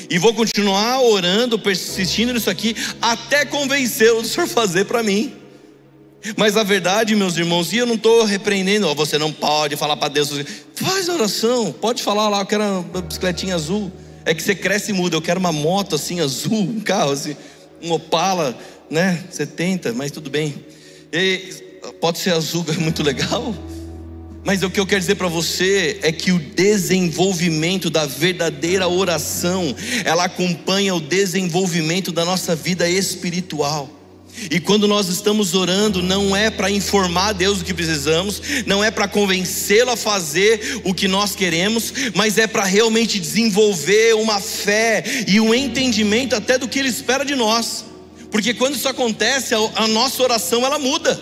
e 0.08 0.16
vou 0.16 0.32
continuar 0.32 1.02
orando, 1.02 1.58
persistindo 1.58 2.32
nisso 2.32 2.48
aqui 2.48 2.74
até 2.98 3.44
convencê-lo 3.44 4.22
do 4.22 4.26
Senhor 4.26 4.48
fazer 4.48 4.86
para 4.86 5.02
mim. 5.02 5.39
Mas 6.36 6.56
a 6.56 6.62
verdade, 6.62 7.14
meus 7.16 7.36
irmãos, 7.36 7.72
e 7.72 7.78
eu 7.78 7.86
não 7.86 7.94
estou 7.94 8.24
repreendendo, 8.24 8.94
você 8.94 9.16
não 9.16 9.32
pode 9.32 9.76
falar 9.76 9.96
para 9.96 10.08
Deus, 10.08 10.30
faz 10.74 11.08
oração, 11.08 11.72
pode 11.72 12.02
falar 12.02 12.28
lá, 12.28 12.40
eu 12.40 12.46
quero 12.46 12.62
uma 12.62 13.00
bicicletinha 13.02 13.54
azul. 13.54 13.90
É 14.24 14.34
que 14.34 14.42
você 14.42 14.54
cresce 14.54 14.90
e 14.90 14.94
muda, 14.94 15.16
eu 15.16 15.22
quero 15.22 15.40
uma 15.40 15.52
moto 15.52 15.94
assim 15.94 16.20
azul, 16.20 16.52
um 16.52 16.80
carro 16.80 17.12
assim, 17.12 17.34
um 17.82 17.90
Opala, 17.92 18.56
né, 18.90 19.24
70, 19.30 19.94
mas 19.94 20.10
tudo 20.10 20.28
bem. 20.28 20.54
E 21.10 21.54
pode 22.00 22.18
ser 22.18 22.34
azul, 22.34 22.64
é 22.68 22.78
muito 22.78 23.02
legal. 23.02 23.54
Mas 24.44 24.62
o 24.62 24.70
que 24.70 24.80
eu 24.80 24.86
quero 24.86 25.00
dizer 25.00 25.16
para 25.16 25.28
você 25.28 25.98
é 26.02 26.10
que 26.10 26.32
o 26.32 26.38
desenvolvimento 26.38 27.90
da 27.90 28.06
verdadeira 28.06 28.88
oração, 28.88 29.74
ela 30.04 30.24
acompanha 30.24 30.94
o 30.94 31.00
desenvolvimento 31.00 32.10
da 32.10 32.24
nossa 32.24 32.56
vida 32.56 32.88
espiritual. 32.88 33.99
E 34.50 34.58
quando 34.58 34.88
nós 34.88 35.08
estamos 35.08 35.54
orando, 35.54 36.02
não 36.02 36.34
é 36.34 36.50
para 36.50 36.70
informar 36.70 37.32
Deus 37.32 37.60
o 37.60 37.64
que 37.64 37.74
precisamos, 37.74 38.40
não 38.66 38.82
é 38.82 38.90
para 38.90 39.06
convencê-lo 39.06 39.90
a 39.90 39.96
fazer 39.96 40.80
o 40.84 40.94
que 40.94 41.06
nós 41.06 41.34
queremos, 41.34 41.92
mas 42.14 42.38
é 42.38 42.46
para 42.46 42.64
realmente 42.64 43.18
desenvolver 43.18 44.14
uma 44.14 44.40
fé 44.40 45.04
e 45.26 45.40
um 45.40 45.54
entendimento 45.54 46.34
até 46.34 46.56
do 46.56 46.68
que 46.68 46.78
Ele 46.78 46.88
espera 46.88 47.24
de 47.24 47.34
nós. 47.34 47.84
Porque 48.30 48.54
quando 48.54 48.76
isso 48.76 48.88
acontece, 48.88 49.54
a 49.54 49.88
nossa 49.88 50.22
oração 50.22 50.64
ela 50.64 50.78
muda, 50.78 51.20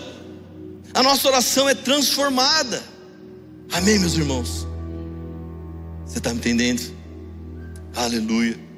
a 0.93 1.03
nossa 1.03 1.27
oração 1.27 1.67
é 1.67 1.73
transformada. 1.73 2.81
Amém, 3.71 3.99
meus 3.99 4.15
irmãos? 4.15 4.67
Você 6.05 6.19
está 6.19 6.31
me 6.31 6.39
entendendo? 6.39 6.81
Aleluia. 7.95 8.68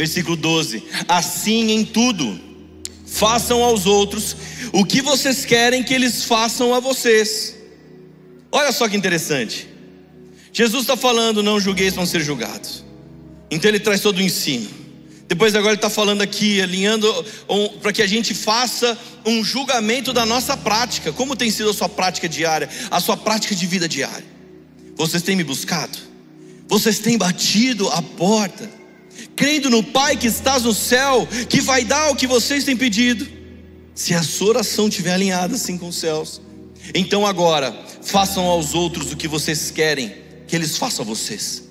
Versículo 0.00 0.34
12: 0.34 0.82
Assim 1.06 1.72
em 1.72 1.84
tudo, 1.84 2.40
façam 3.04 3.62
aos 3.62 3.84
outros 3.84 4.34
o 4.72 4.82
que 4.82 5.02
vocês 5.02 5.44
querem 5.44 5.82
que 5.82 5.92
eles 5.92 6.24
façam 6.24 6.74
a 6.74 6.80
vocês. 6.80 7.54
Olha 8.50 8.72
só 8.72 8.88
que 8.88 8.96
interessante. 8.96 9.68
Jesus 10.54 10.84
está 10.84 10.96
falando: 10.96 11.42
não 11.42 11.60
julgueis, 11.60 11.92
vão 11.92 12.06
ser 12.06 12.22
julgados. 12.22 12.82
Então 13.50 13.68
ele 13.68 13.78
traz 13.78 14.00
todo 14.00 14.16
o 14.16 14.22
ensino. 14.22 14.70
Depois 15.28 15.54
agora 15.54 15.74
ele 15.74 15.76
está 15.76 15.90
falando 15.90 16.22
aqui, 16.22 16.62
alinhando 16.62 17.06
um, 17.46 17.68
para 17.80 17.92
que 17.92 18.00
a 18.00 18.06
gente 18.06 18.32
faça 18.32 18.98
um 19.26 19.44
julgamento 19.44 20.14
da 20.14 20.24
nossa 20.24 20.56
prática. 20.56 21.12
Como 21.12 21.36
tem 21.36 21.50
sido 21.50 21.68
a 21.68 21.74
sua 21.74 21.90
prática 21.90 22.26
diária, 22.26 22.70
a 22.90 23.00
sua 23.00 23.18
prática 23.18 23.54
de 23.54 23.66
vida 23.66 23.86
diária? 23.86 24.24
Vocês 24.96 25.22
têm 25.22 25.36
me 25.36 25.44
buscado? 25.44 25.98
Vocês 26.66 27.00
têm 27.00 27.18
batido 27.18 27.86
a 27.90 28.00
porta? 28.00 28.79
Crendo 29.40 29.70
no 29.70 29.82
Pai 29.82 30.18
que 30.18 30.26
estás 30.26 30.64
no 30.64 30.74
céu, 30.74 31.26
que 31.48 31.62
vai 31.62 31.82
dar 31.82 32.10
o 32.10 32.14
que 32.14 32.26
vocês 32.26 32.62
têm 32.62 32.76
pedido? 32.76 33.26
Se 33.94 34.12
a 34.12 34.22
sua 34.22 34.50
oração 34.50 34.86
estiver 34.86 35.14
alinhada 35.14 35.54
assim 35.54 35.78
com 35.78 35.88
os 35.88 35.96
céus, 35.96 36.42
então 36.94 37.26
agora 37.26 37.74
façam 38.02 38.44
aos 38.44 38.74
outros 38.74 39.10
o 39.10 39.16
que 39.16 39.26
vocês 39.26 39.70
querem 39.70 40.12
que 40.46 40.54
eles 40.54 40.76
façam 40.76 41.06
a 41.06 41.08
vocês. 41.08 41.62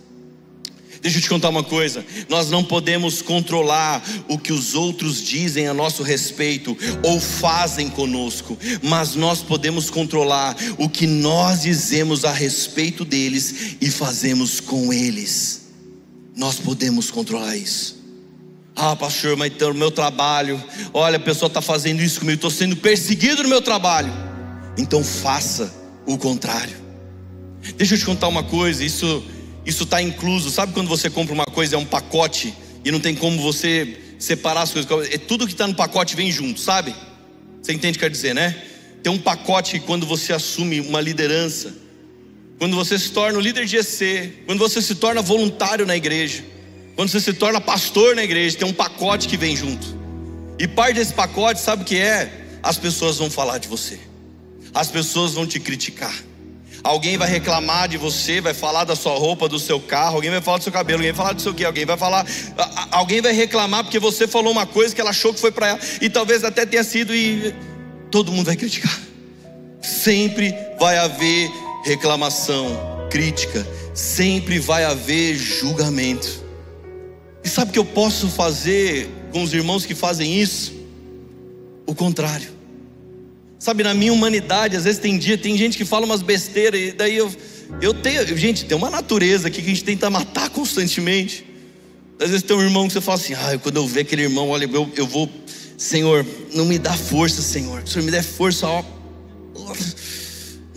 Deixa 1.00 1.20
eu 1.20 1.22
te 1.22 1.30
contar 1.30 1.50
uma 1.50 1.64
coisa: 1.64 2.04
nós 2.28 2.50
não 2.50 2.64
podemos 2.64 3.22
controlar 3.22 4.04
o 4.28 4.40
que 4.40 4.52
os 4.52 4.74
outros 4.74 5.24
dizem 5.24 5.68
a 5.68 5.74
nosso 5.74 6.02
respeito 6.02 6.76
ou 7.04 7.20
fazem 7.20 7.88
conosco, 7.88 8.58
mas 8.82 9.14
nós 9.14 9.44
podemos 9.44 9.92
controlar 9.92 10.58
o 10.80 10.90
que 10.90 11.06
nós 11.06 11.62
dizemos 11.62 12.26
a 12.26 12.34
respeito 12.34 13.06
deles 13.06 13.76
e 13.80 13.92
fazemos 13.92 14.60
com 14.60 14.92
eles. 14.92 15.59
Nós 16.40 16.56
podemos 16.56 17.12
controlar 17.12 17.58
isso. 17.58 18.00
Ah, 18.74 18.96
pastor, 18.96 19.36
mas 19.36 19.52
então, 19.52 19.74
meu 19.74 19.92
trabalho, 19.92 20.64
olha, 20.94 21.18
a 21.18 21.20
pessoa 21.20 21.48
está 21.48 21.62
fazendo 21.62 22.02
isso 22.02 22.22
comigo, 22.22 22.36
estou 22.36 22.50
sendo 22.50 22.78
perseguido 22.78 23.44
no 23.44 23.50
meu 23.50 23.62
trabalho. 23.62 24.10
Então 24.78 25.04
faça 25.04 25.70
o 26.06 26.18
contrário. 26.18 26.78
Deixa 27.76 27.96
eu 27.96 28.00
te 28.00 28.06
contar 28.06 28.30
uma 28.30 28.42
coisa, 28.42 28.82
isso 28.82 29.22
isso 29.66 29.84
está 29.84 30.02
incluso. 30.02 30.50
Sabe 30.50 30.72
quando 30.72 30.88
você 30.88 31.10
compra 31.10 31.34
uma 31.34 31.46
coisa, 31.46 31.76
é 31.76 31.78
um 31.78 31.86
pacote, 31.86 32.54
e 32.86 32.90
não 32.90 33.02
tem 33.02 33.14
como 33.14 33.42
você 33.42 33.98
separar 34.18 34.62
as 34.62 34.72
coisas? 34.72 35.14
É 35.14 35.18
tudo 35.18 35.46
que 35.46 35.52
está 35.52 35.68
no 35.68 35.76
pacote 35.76 36.16
vem 36.16 36.32
junto, 36.32 36.62
sabe? 36.62 36.96
Você 37.62 37.74
entende 37.74 37.98
o 37.98 38.00
que 38.00 38.06
quer 38.06 38.10
dizer, 38.10 38.34
né? 38.34 38.56
Tem 39.04 39.12
um 39.12 39.20
pacote 39.20 39.78
quando 39.82 40.06
você 40.06 40.32
assume 40.32 40.80
uma 40.80 41.02
liderança, 41.02 41.76
quando 42.60 42.76
você 42.76 43.00
se 43.00 43.12
torna 43.12 43.40
o 43.40 43.42
líder 43.42 43.66
de 43.66 43.78
EC, 43.78 44.44
quando 44.46 44.60
você 44.60 44.82
se 44.82 44.94
torna 44.96 45.22
voluntário 45.22 45.86
na 45.86 45.96
igreja, 45.96 46.44
quando 46.96 47.10
você 47.10 47.22
se 47.22 47.32
torna 47.32 47.62
pastor 47.62 48.18
na 48.18 48.24
igreja, 48.24 48.58
tem 48.58 48.68
um 48.68 48.74
pacote 48.74 49.30
que 49.30 49.38
vem 49.38 49.56
junto. 49.56 49.98
E 50.60 50.68
parte 50.68 50.96
desse 50.96 51.14
pacote, 51.14 51.62
sabe 51.62 51.84
o 51.84 51.86
que 51.86 51.98
é? 51.98 52.30
As 52.62 52.78
pessoas 52.78 53.18
vão 53.18 53.30
falar 53.30 53.60
de 53.60 53.70
você, 53.70 53.98
as 54.74 54.90
pessoas 54.90 55.34
vão 55.34 55.48
te 55.48 55.58
criticar. 55.58 56.14
Alguém 56.84 57.18
vai 57.18 57.30
reclamar 57.30 57.88
de 57.88 57.98
você, 57.98 58.40
vai 58.42 58.54
falar 58.54 58.84
da 58.84 58.96
sua 58.96 59.14
roupa, 59.14 59.48
do 59.48 59.60
seu 59.60 59.80
carro, 59.80 60.16
alguém 60.16 60.30
vai 60.30 60.42
falar 60.42 60.58
do 60.58 60.64
seu 60.64 60.72
cabelo, 60.72 61.00
alguém 61.00 61.12
vai 61.12 61.18
falar 61.18 61.34
do 61.34 61.42
seu 61.42 61.54
quê, 61.54 61.66
alguém 61.66 61.86
vai 61.86 61.98
falar, 61.98 62.26
alguém 62.92 63.22
vai 63.22 63.34
reclamar 63.34 63.84
porque 63.84 64.00
você 64.00 64.28
falou 64.28 64.52
uma 64.52 64.66
coisa 64.66 64.94
que 64.94 65.00
ela 65.00 65.10
achou 65.10 65.34
que 65.34 65.40
foi 65.40 65.52
para 65.52 65.68
ela 65.68 65.80
e 66.02 66.10
talvez 66.10 66.44
até 66.44 66.66
tenha 66.66 66.84
sido 66.84 67.14
e 67.16 67.54
todo 68.12 68.32
mundo 68.32 68.46
vai 68.46 68.56
criticar. 68.56 68.98
Sempre 69.82 70.54
vai 70.78 70.98
haver 70.98 71.50
reclamação, 71.84 73.08
crítica, 73.10 73.68
sempre 73.94 74.60
vai 74.60 74.84
haver 74.84 75.36
julgamento. 75.36 76.44
E 77.44 77.50
sabe 77.50 77.70
o 77.70 77.74
que 77.74 77.80
eu 77.80 77.86
posso 77.86 78.28
fazer 78.28 79.10
com 79.32 79.44
os 79.44 79.54
irmãos 79.54 79.86
que 79.86 79.96
fazem 79.96 80.40
isso? 80.40 80.74
O 81.86 81.96
contrário. 81.96 82.50
Sabe, 83.58 83.84
na 83.84 83.94
minha 83.94 84.14
humanidade, 84.14 84.78
às 84.78 84.86
vezes 84.86 85.00
tem 85.00 85.18
dia, 85.18 85.38
tem 85.38 85.58
gente 85.58 85.78
que 85.78 85.84
fala 85.84 86.06
umas 86.06 86.22
besteiras, 86.22 86.80
e 86.80 86.92
daí 86.94 87.18
eu, 87.18 87.30
eu 87.82 87.94
tenho, 87.94 88.26
gente, 88.38 88.66
tem 88.66 88.78
uma 88.78 88.90
natureza 88.90 89.50
aqui 89.50 89.62
que 89.62 89.68
a 89.68 89.74
gente 89.74 89.84
tenta 89.84 90.10
matar 90.10 90.50
constantemente. 90.50 91.46
Às 92.22 92.30
vezes 92.30 92.44
tem 92.44 92.56
um 92.56 92.62
irmão 92.62 92.88
que 92.88 92.94
você 92.94 93.02
fala 93.02 93.18
assim, 93.18 93.34
ah, 93.34 93.58
quando 93.62 93.78
eu 93.78 93.88
ver 93.88 94.02
aquele 94.02 94.24
irmão, 94.24 94.50
olha, 94.50 94.70
eu, 94.72 94.90
eu 94.96 95.08
vou, 95.08 95.30
Senhor, 95.78 96.26
não 96.54 96.66
me 96.66 96.80
dá 96.80 96.94
força, 96.94 97.42
Senhor. 97.42 97.84
O 97.84 97.88
Senhor 97.88 98.06
me 98.06 98.12
dê 98.12 98.22
força, 98.22 98.68
ó. 98.68 98.84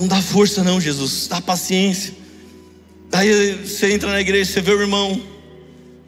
Não 0.02 0.08
dá 0.08 0.20
força, 0.20 0.64
não, 0.64 0.80
Jesus, 0.80 1.28
dá 1.28 1.40
paciência. 1.40 2.12
Daí 3.08 3.52
você 3.54 3.92
entra 3.92 4.10
na 4.10 4.20
igreja, 4.20 4.50
você 4.50 4.60
vê 4.60 4.72
o 4.72 4.80
irmão, 4.80 5.22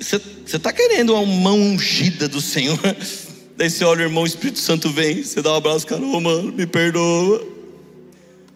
você 0.00 0.16
está 0.46 0.72
querendo 0.72 1.14
uma 1.14 1.24
mão 1.24 1.56
ungida 1.56 2.26
do 2.26 2.40
Senhor. 2.40 2.76
Daí 3.56 3.70
você 3.70 3.84
olha 3.84 4.00
o 4.00 4.02
irmão, 4.02 4.24
o 4.24 4.26
Espírito 4.26 4.58
Santo 4.58 4.90
vem, 4.90 5.22
você 5.22 5.40
dá 5.40 5.52
um 5.52 5.56
abraço, 5.58 5.86
cara, 5.86 6.02
oh, 6.02 6.20
mano, 6.20 6.50
me 6.50 6.66
perdoa. 6.66 7.46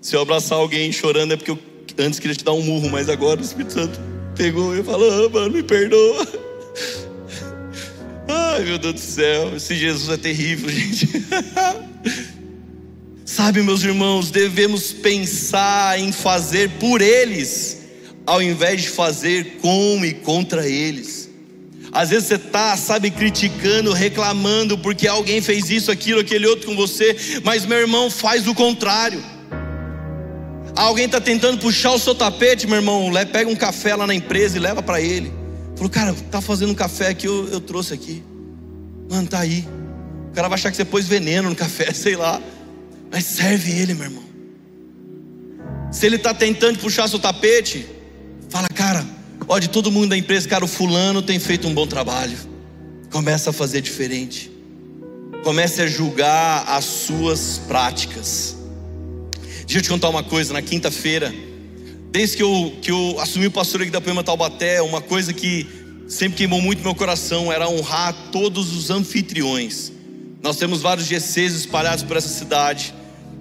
Se 0.02 0.16
eu 0.16 0.22
abraçar 0.22 0.58
alguém 0.58 0.90
chorando 0.90 1.34
é 1.34 1.36
porque 1.36 1.52
eu 1.52 1.58
antes 1.98 2.18
queria 2.18 2.34
te 2.34 2.42
dar 2.42 2.54
um 2.54 2.62
murro, 2.62 2.90
mas 2.90 3.08
agora 3.08 3.38
o 3.38 3.44
Espírito 3.44 3.74
Santo 3.74 4.00
pegou 4.34 4.76
e 4.76 4.82
falou, 4.82 5.26
oh, 5.26 5.30
mano, 5.30 5.52
me 5.52 5.62
perdoa. 5.62 6.26
Ai 8.26 8.64
meu 8.64 8.76
Deus 8.76 8.94
do 8.94 9.00
céu, 9.00 9.54
esse 9.54 9.76
Jesus 9.76 10.08
é 10.08 10.16
terrível, 10.16 10.66
gente. 10.74 11.08
Sabe, 13.38 13.62
meus 13.62 13.84
irmãos, 13.84 14.32
devemos 14.32 14.92
pensar 14.92 15.96
em 15.96 16.10
fazer 16.10 16.70
por 16.70 17.00
eles, 17.00 17.78
ao 18.26 18.42
invés 18.42 18.82
de 18.82 18.88
fazer 18.88 19.58
com 19.62 20.04
e 20.04 20.12
contra 20.12 20.66
eles. 20.66 21.30
Às 21.92 22.10
vezes 22.10 22.26
você 22.26 22.34
está, 22.34 22.76
sabe, 22.76 23.12
criticando, 23.12 23.92
reclamando 23.92 24.76
porque 24.76 25.06
alguém 25.06 25.40
fez 25.40 25.70
isso, 25.70 25.88
aquilo, 25.88 26.18
aquele 26.18 26.48
outro 26.48 26.66
com 26.66 26.74
você, 26.74 27.16
mas 27.44 27.64
meu 27.64 27.78
irmão 27.78 28.10
faz 28.10 28.48
o 28.48 28.54
contrário. 28.56 29.22
Alguém 30.74 31.04
está 31.04 31.20
tentando 31.20 31.58
puxar 31.58 31.92
o 31.92 31.98
seu 32.00 32.16
tapete, 32.16 32.66
meu 32.66 32.78
irmão, 32.78 33.08
pega 33.30 33.48
um 33.48 33.54
café 33.54 33.94
lá 33.94 34.04
na 34.04 34.16
empresa 34.16 34.56
e 34.56 34.60
leva 34.60 34.82
para 34.82 35.00
ele. 35.00 35.32
Falou, 35.76 35.88
cara, 35.88 36.12
tá 36.28 36.40
fazendo 36.40 36.72
um 36.72 36.74
café 36.74 37.06
aqui, 37.06 37.28
eu, 37.28 37.48
eu 37.52 37.60
trouxe 37.60 37.94
aqui. 37.94 38.20
Mano, 39.08 39.28
tá 39.28 39.38
aí. 39.38 39.64
O 40.28 40.34
cara 40.34 40.48
vai 40.48 40.58
achar 40.58 40.72
que 40.72 40.76
você 40.76 40.84
pôs 40.84 41.06
veneno 41.06 41.48
no 41.48 41.54
café, 41.54 41.92
sei 41.94 42.16
lá. 42.16 42.42
Mas 43.10 43.24
serve 43.24 43.72
ele, 43.72 43.94
meu 43.94 44.04
irmão. 44.04 44.24
Se 45.90 46.06
ele 46.06 46.16
está 46.16 46.34
tentando 46.34 46.78
puxar 46.78 47.08
seu 47.08 47.18
tapete, 47.18 47.86
fala, 48.50 48.68
cara, 48.68 49.06
Ó, 49.48 49.58
de 49.58 49.68
todo 49.68 49.90
mundo 49.90 50.10
da 50.10 50.16
empresa, 50.16 50.46
cara, 50.46 50.62
o 50.62 50.68
fulano 50.68 51.22
tem 51.22 51.38
feito 51.38 51.66
um 51.66 51.72
bom 51.72 51.86
trabalho. 51.86 52.36
Começa 53.10 53.48
a 53.48 53.52
fazer 53.52 53.80
diferente. 53.80 54.50
Comece 55.42 55.80
a 55.80 55.86
julgar 55.86 56.64
as 56.68 56.84
suas 56.84 57.58
práticas. 57.66 58.54
Deixa 59.60 59.78
eu 59.78 59.82
te 59.82 59.88
contar 59.88 60.10
uma 60.10 60.22
coisa, 60.22 60.52
na 60.52 60.60
quinta-feira, 60.60 61.34
desde 62.10 62.36
que 62.36 62.42
eu, 62.42 62.74
que 62.82 62.90
eu 62.90 63.16
assumi 63.20 63.46
o 63.46 63.50
pastor 63.50 63.80
aqui 63.80 63.90
da 63.90 64.02
Poema 64.02 64.22
Taubaté, 64.22 64.82
uma 64.82 65.00
coisa 65.00 65.32
que 65.32 65.66
sempre 66.06 66.38
queimou 66.38 66.60
muito 66.60 66.82
meu 66.82 66.94
coração 66.94 67.50
era 67.50 67.68
honrar 67.68 68.14
todos 68.30 68.74
os 68.76 68.90
anfitriões. 68.90 69.92
Nós 70.42 70.56
temos 70.56 70.82
vários 70.82 71.06
GCs 71.06 71.54
espalhados 71.54 72.04
por 72.04 72.18
essa 72.18 72.28
cidade. 72.28 72.94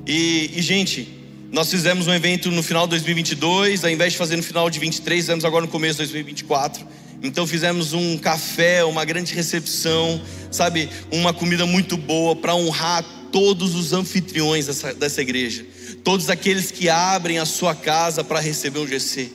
E, 0.08 0.52
e 0.56 0.62
gente, 0.62 1.06
nós 1.52 1.70
fizemos 1.70 2.08
um 2.08 2.14
evento 2.14 2.50
no 2.50 2.64
final 2.64 2.88
de 2.88 2.92
2022, 2.92 3.84
ao 3.84 3.90
invés 3.90 4.14
de 4.14 4.18
fazer 4.18 4.38
no 4.38 4.44
final 4.44 4.70
de 4.70 4.80
23, 4.80 5.20
fizemos 5.20 5.44
agora 5.44 5.66
no 5.66 5.72
começo 5.72 5.96
de 5.96 6.06
2024. 6.06 6.88
Então 7.22 7.46
fizemos 7.46 7.92
um 7.92 8.18
café, 8.18 8.86
uma 8.86 9.04
grande 9.04 9.34
recepção, 9.34 10.22
sabe, 10.50 10.88
uma 11.12 11.34
comida 11.34 11.66
muito 11.66 11.98
boa 11.98 12.36
para 12.36 12.56
honrar 12.56 13.04
todos 13.34 13.76
os 13.76 13.92
anfitriões 13.92 14.68
dessa, 14.68 14.94
dessa 14.94 15.22
igreja, 15.22 15.66
todos 16.06 16.30
aqueles 16.30 16.72
que 16.72 16.88
abrem 16.88 17.40
a 17.40 17.46
sua 17.46 17.76
casa 17.76 18.24
para 18.24 18.40
receber 18.40 18.80
um 18.80 18.88
GC. 18.88 19.32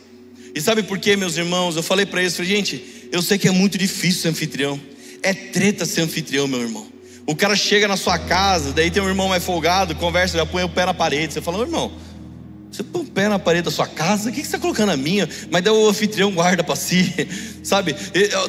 E 0.55 0.61
sabe 0.61 0.83
por 0.83 0.99
quê, 0.99 1.17
meus 1.17 1.37
irmãos? 1.37 1.77
Eu 1.77 1.83
falei 1.83 2.07
para 2.07 2.23
eles, 2.23 2.35
falei, 2.35 2.51
gente, 2.51 2.83
eu 3.13 3.21
sei 3.21 3.37
que 3.37 3.49
é 3.49 3.51
muito 3.51 3.77
difícil 3.77 4.23
ser 4.23 4.29
anfitrião, 4.29 4.81
é 5.23 5.35
treta 5.35 5.85
ser 5.85 6.01
anfitrião, 6.01 6.47
meu 6.47 6.63
irmão. 6.63 6.92
O 7.27 7.37
cara 7.37 7.55
chega 7.55 7.87
na 7.87 7.97
sua 7.97 8.19
casa, 8.19 8.73
daí 8.73 8.91
tem 8.91 9.03
um 9.03 9.09
irmão 9.09 9.29
mais 9.29 9.45
folgado, 9.45 9.95
conversa, 9.95 10.37
já 10.37 10.47
põe 10.47 10.65
o 10.65 10.69
pé 10.69 10.87
na 10.87 10.95
parede. 10.95 11.33
Você 11.33 11.41
fala, 11.41 11.61
irmão, 11.63 11.93
você 12.71 12.83
põe 12.83 13.03
o 13.03 13.05
pé 13.05 13.29
na 13.29 13.39
parede 13.39 13.65
da 13.65 13.71
sua 13.71 13.87
casa, 13.87 14.31
o 14.31 14.33
que 14.33 14.41
você 14.41 14.47
está 14.47 14.59
colocando 14.59 14.91
a 14.91 14.97
minha? 14.97 15.29
Mas 15.51 15.63
daí 15.63 15.73
o 15.73 15.89
anfitrião 15.89 16.33
guarda 16.33 16.65
para 16.65 16.75
si, 16.75 17.13
sabe? 17.63 17.95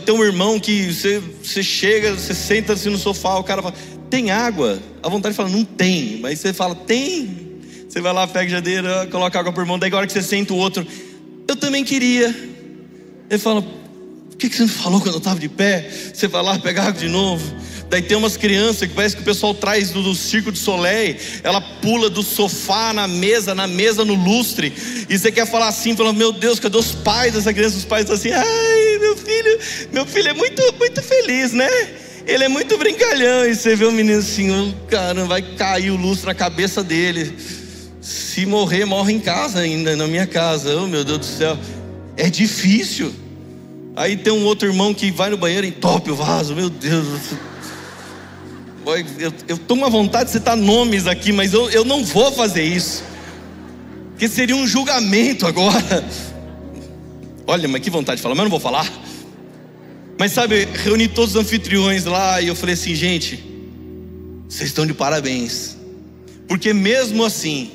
Tem 0.06 0.16
um 0.16 0.24
irmão 0.24 0.60
que 0.60 0.92
você, 0.94 1.22
você 1.44 1.62
chega, 1.62 2.14
você 2.14 2.34
senta 2.34 2.74
assim 2.74 2.90
no 2.90 2.98
sofá, 2.98 3.36
o 3.36 3.44
cara 3.44 3.62
fala, 3.62 3.76
tem 4.10 4.32
água? 4.32 4.80
A 5.02 5.10
vontade 5.10 5.36
fala, 5.36 5.50
não 5.50 5.66
tem. 5.66 6.20
Mas 6.22 6.40
você 6.40 6.54
fala, 6.54 6.74
tem. 6.74 7.60
Você 7.88 8.00
vai 8.00 8.14
lá, 8.14 8.26
pega 8.26 8.46
a 8.46 8.56
jadeira, 8.56 9.08
coloca 9.12 9.40
água 9.40 9.52
por 9.52 9.62
irmão, 9.62 9.78
daí 9.78 9.88
agora 9.88 10.08
que 10.08 10.14
você 10.14 10.24
senta 10.24 10.54
o 10.54 10.58
outro, 10.58 10.88
eu 11.48 11.56
também 11.56 11.84
queria. 11.84 12.34
Ele 13.30 13.40
fala, 13.40 13.60
o 13.60 14.36
que 14.38 14.50
você 14.50 14.62
não 14.62 14.70
falou 14.70 15.02
quando 15.02 15.16
eu 15.16 15.20
estava 15.20 15.40
de 15.40 15.50
pé? 15.50 15.90
Você 16.14 16.28
vai 16.28 16.42
lá 16.42 16.58
pegar 16.58 16.84
água 16.88 17.00
de 17.00 17.10
novo. 17.10 17.44
Daí 17.94 18.02
tem 18.02 18.18
umas 18.18 18.36
crianças 18.36 18.90
que 18.90 18.96
parece 18.96 19.16
que 19.16 19.22
o 19.22 19.26
pessoal 19.26 19.54
traz 19.54 19.92
do, 19.92 20.02
do 20.02 20.16
circo 20.16 20.52
de 20.52 20.58
Soleil, 20.58 21.16
ela 21.44 21.62
pula 21.62 22.10
do 22.10 22.24
sofá 22.24 22.92
na 22.92 23.08
mesa, 23.08 23.54
na 23.54 23.68
mesa 23.68 24.04
no 24.04 24.16
lustre, 24.16 24.74
e 25.08 25.16
você 25.16 25.32
quer 25.32 25.46
falar 25.46 25.68
assim, 25.68 25.96
falando, 25.96 26.18
meu 26.18 26.32
Deus, 26.32 26.60
cadê 26.60 26.76
os 26.76 26.92
pais 26.92 27.34
dessa 27.34 27.54
criança? 27.54 27.78
Os 27.78 27.86
pais 27.86 28.10
estão 28.10 28.16
assim, 28.16 28.32
ai, 28.32 28.98
meu 29.00 29.16
filho, 29.16 29.60
meu 29.92 30.08
filho 30.08 30.28
é 30.28 30.34
muito, 30.34 30.60
muito 30.80 31.04
feliz, 31.04 31.54
né? 31.54 31.70
Ele 32.26 32.44
é 32.44 32.48
muito 32.48 32.76
brincalhão. 32.80 33.46
E 33.46 33.54
você 33.54 33.76
vê 33.76 33.86
o 33.86 33.92
menino 33.92 34.18
assim, 34.18 34.50
oh, 34.50 35.26
vai 35.28 35.44
cair 35.56 35.92
o 35.92 35.96
lustre 35.96 36.26
na 36.26 36.34
cabeça 36.34 36.84
dele. 36.84 37.38
Se 38.02 38.44
morrer, 38.48 38.86
morre 38.86 39.14
em 39.14 39.20
casa 39.20 39.60
ainda, 39.60 39.96
na 39.96 40.08
minha 40.08 40.26
casa. 40.26 40.76
Oh, 40.78 40.88
meu 40.88 41.04
Deus 41.04 41.20
do 41.20 41.26
céu. 41.26 41.60
É 42.18 42.28
difícil. 42.28 43.14
Aí 43.96 44.18
tem 44.18 44.34
um 44.34 44.46
outro 44.46 44.68
irmão 44.68 44.96
que 44.96 45.12
vai 45.12 45.30
no 45.30 45.38
banheiro 45.38 45.68
e 45.68 45.70
entope 45.70 46.10
o 46.10 46.16
vaso. 46.16 46.56
Meu 46.56 46.72
Deus. 46.72 47.53
Eu, 49.20 49.34
eu 49.48 49.58
tô 49.58 49.74
uma 49.74 49.90
vontade 49.90 50.26
de 50.26 50.32
citar 50.32 50.58
nomes 50.58 51.08
aqui, 51.08 51.32
mas 51.32 51.54
eu, 51.54 51.70
eu 51.70 51.86
não 51.86 52.04
vou 52.04 52.32
fazer 52.32 52.64
isso. 52.64 53.04
Porque 54.12 54.28
seria 54.28 54.56
um 54.56 54.68
julgamento 54.68 55.48
agora. 55.48 56.06
Olha, 57.48 57.68
mas 57.68 57.82
que 57.82 57.90
vontade 57.90 58.18
de 58.18 58.24
falar, 58.24 58.36
mas 58.36 58.40
eu 58.40 58.50
não 58.50 58.52
vou 58.52 58.60
falar. 58.60 58.90
Mas 60.18 60.32
sabe, 60.32 60.68
reuni 60.84 61.08
todos 61.08 61.36
os 61.36 61.42
anfitriões 61.42 62.06
lá 62.06 62.42
e 62.42 62.48
eu 62.48 62.56
falei 62.56 62.74
assim, 62.74 62.96
gente, 62.96 63.44
vocês 64.48 64.70
estão 64.70 64.86
de 64.86 64.94
parabéns. 64.94 65.76
Porque 66.48 66.74
mesmo 66.74 67.26
assim, 67.26 67.72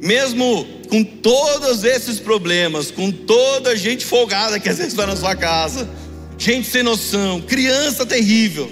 mesmo 0.00 0.66
com 0.88 1.02
todos 1.02 1.84
esses 1.84 2.18
problemas, 2.18 2.90
com 2.90 3.10
toda 3.10 3.70
a 3.70 3.76
gente 3.76 4.04
folgada 4.04 4.58
que 4.58 4.68
às 4.68 4.78
vezes 4.78 4.94
vai 4.94 5.06
na 5.06 5.16
sua 5.16 5.34
casa, 5.34 5.88
gente 6.36 6.68
sem 6.68 6.82
noção, 6.82 7.40
criança 7.40 8.04
terrível, 8.04 8.70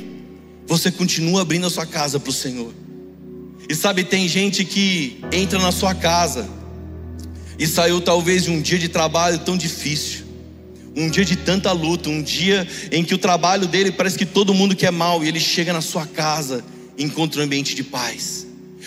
você 0.73 0.91
continua 0.91 1.43
abrindo 1.43 1.67
a 1.67 1.71
sua 1.71 1.85
casa 1.85 2.19
para 2.19 2.31
o 2.31 2.33
Senhor. 2.33 2.73
E 3.69 3.75
sabe, 3.75 4.05
tem 4.05 4.27
gente 4.27 4.65
que 4.65 5.21
entra 5.31 5.59
na 5.59 5.71
sua 5.71 5.95
casa 5.95 6.49
e 7.59 7.67
saiu 7.67 8.01
talvez 8.01 8.45
de 8.45 8.51
um 8.51 8.59
dia 8.59 8.79
de 8.79 8.89
trabalho 8.89 9.39
tão 9.41 9.55
difícil, 9.55 10.25
um 10.97 11.11
dia 11.11 11.27
de 11.27 11.37
tanta 11.37 11.71
luta, 11.73 12.09
um 12.09 12.23
dia 12.23 12.67
em 12.91 13.05
que 13.05 13.15
o 13.15 13.19
trabalho 13.19 13.67
dele 13.67 13.93
parece 13.93 14.17
que 14.17 14.25
todo 14.25 14.55
mundo 14.55 14.75
quer 14.75 14.91
mal 14.91 15.23
e 15.23 15.29
ele 15.29 15.39
chega 15.39 15.75
na 15.75 15.83
sua 15.83 16.07
casa 16.07 16.65
e 16.97 17.05
encontra 17.05 17.43
um 17.43 17.45
ambiente 17.45 17.75
de 17.75 17.85
paz. 17.85 18.47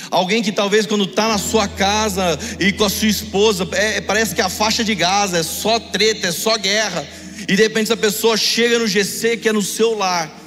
Alguém 0.09 0.41
que 0.41 0.51
talvez 0.51 0.87
quando 0.87 1.03
está 1.03 1.27
na 1.27 1.37
sua 1.37 1.67
casa 1.67 2.37
e 2.59 2.71
com 2.71 2.83
a 2.83 2.89
sua 2.89 3.07
esposa, 3.07 3.67
é, 3.73 4.01
parece 4.01 4.33
que 4.33 4.41
a 4.41 4.49
faixa 4.49 4.83
de 4.83 4.95
Gaza 4.95 5.37
é 5.37 5.43
só 5.43 5.79
treta, 5.79 6.27
é 6.27 6.31
só 6.31 6.57
guerra. 6.57 7.07
E 7.47 7.55
de 7.55 7.61
repente 7.61 7.83
essa 7.83 7.97
pessoa 7.97 8.35
chega 8.35 8.79
no 8.79 8.87
GC 8.87 9.37
que 9.37 9.47
é 9.47 9.53
no 9.53 9.61
seu 9.61 9.95
lar 9.95 10.44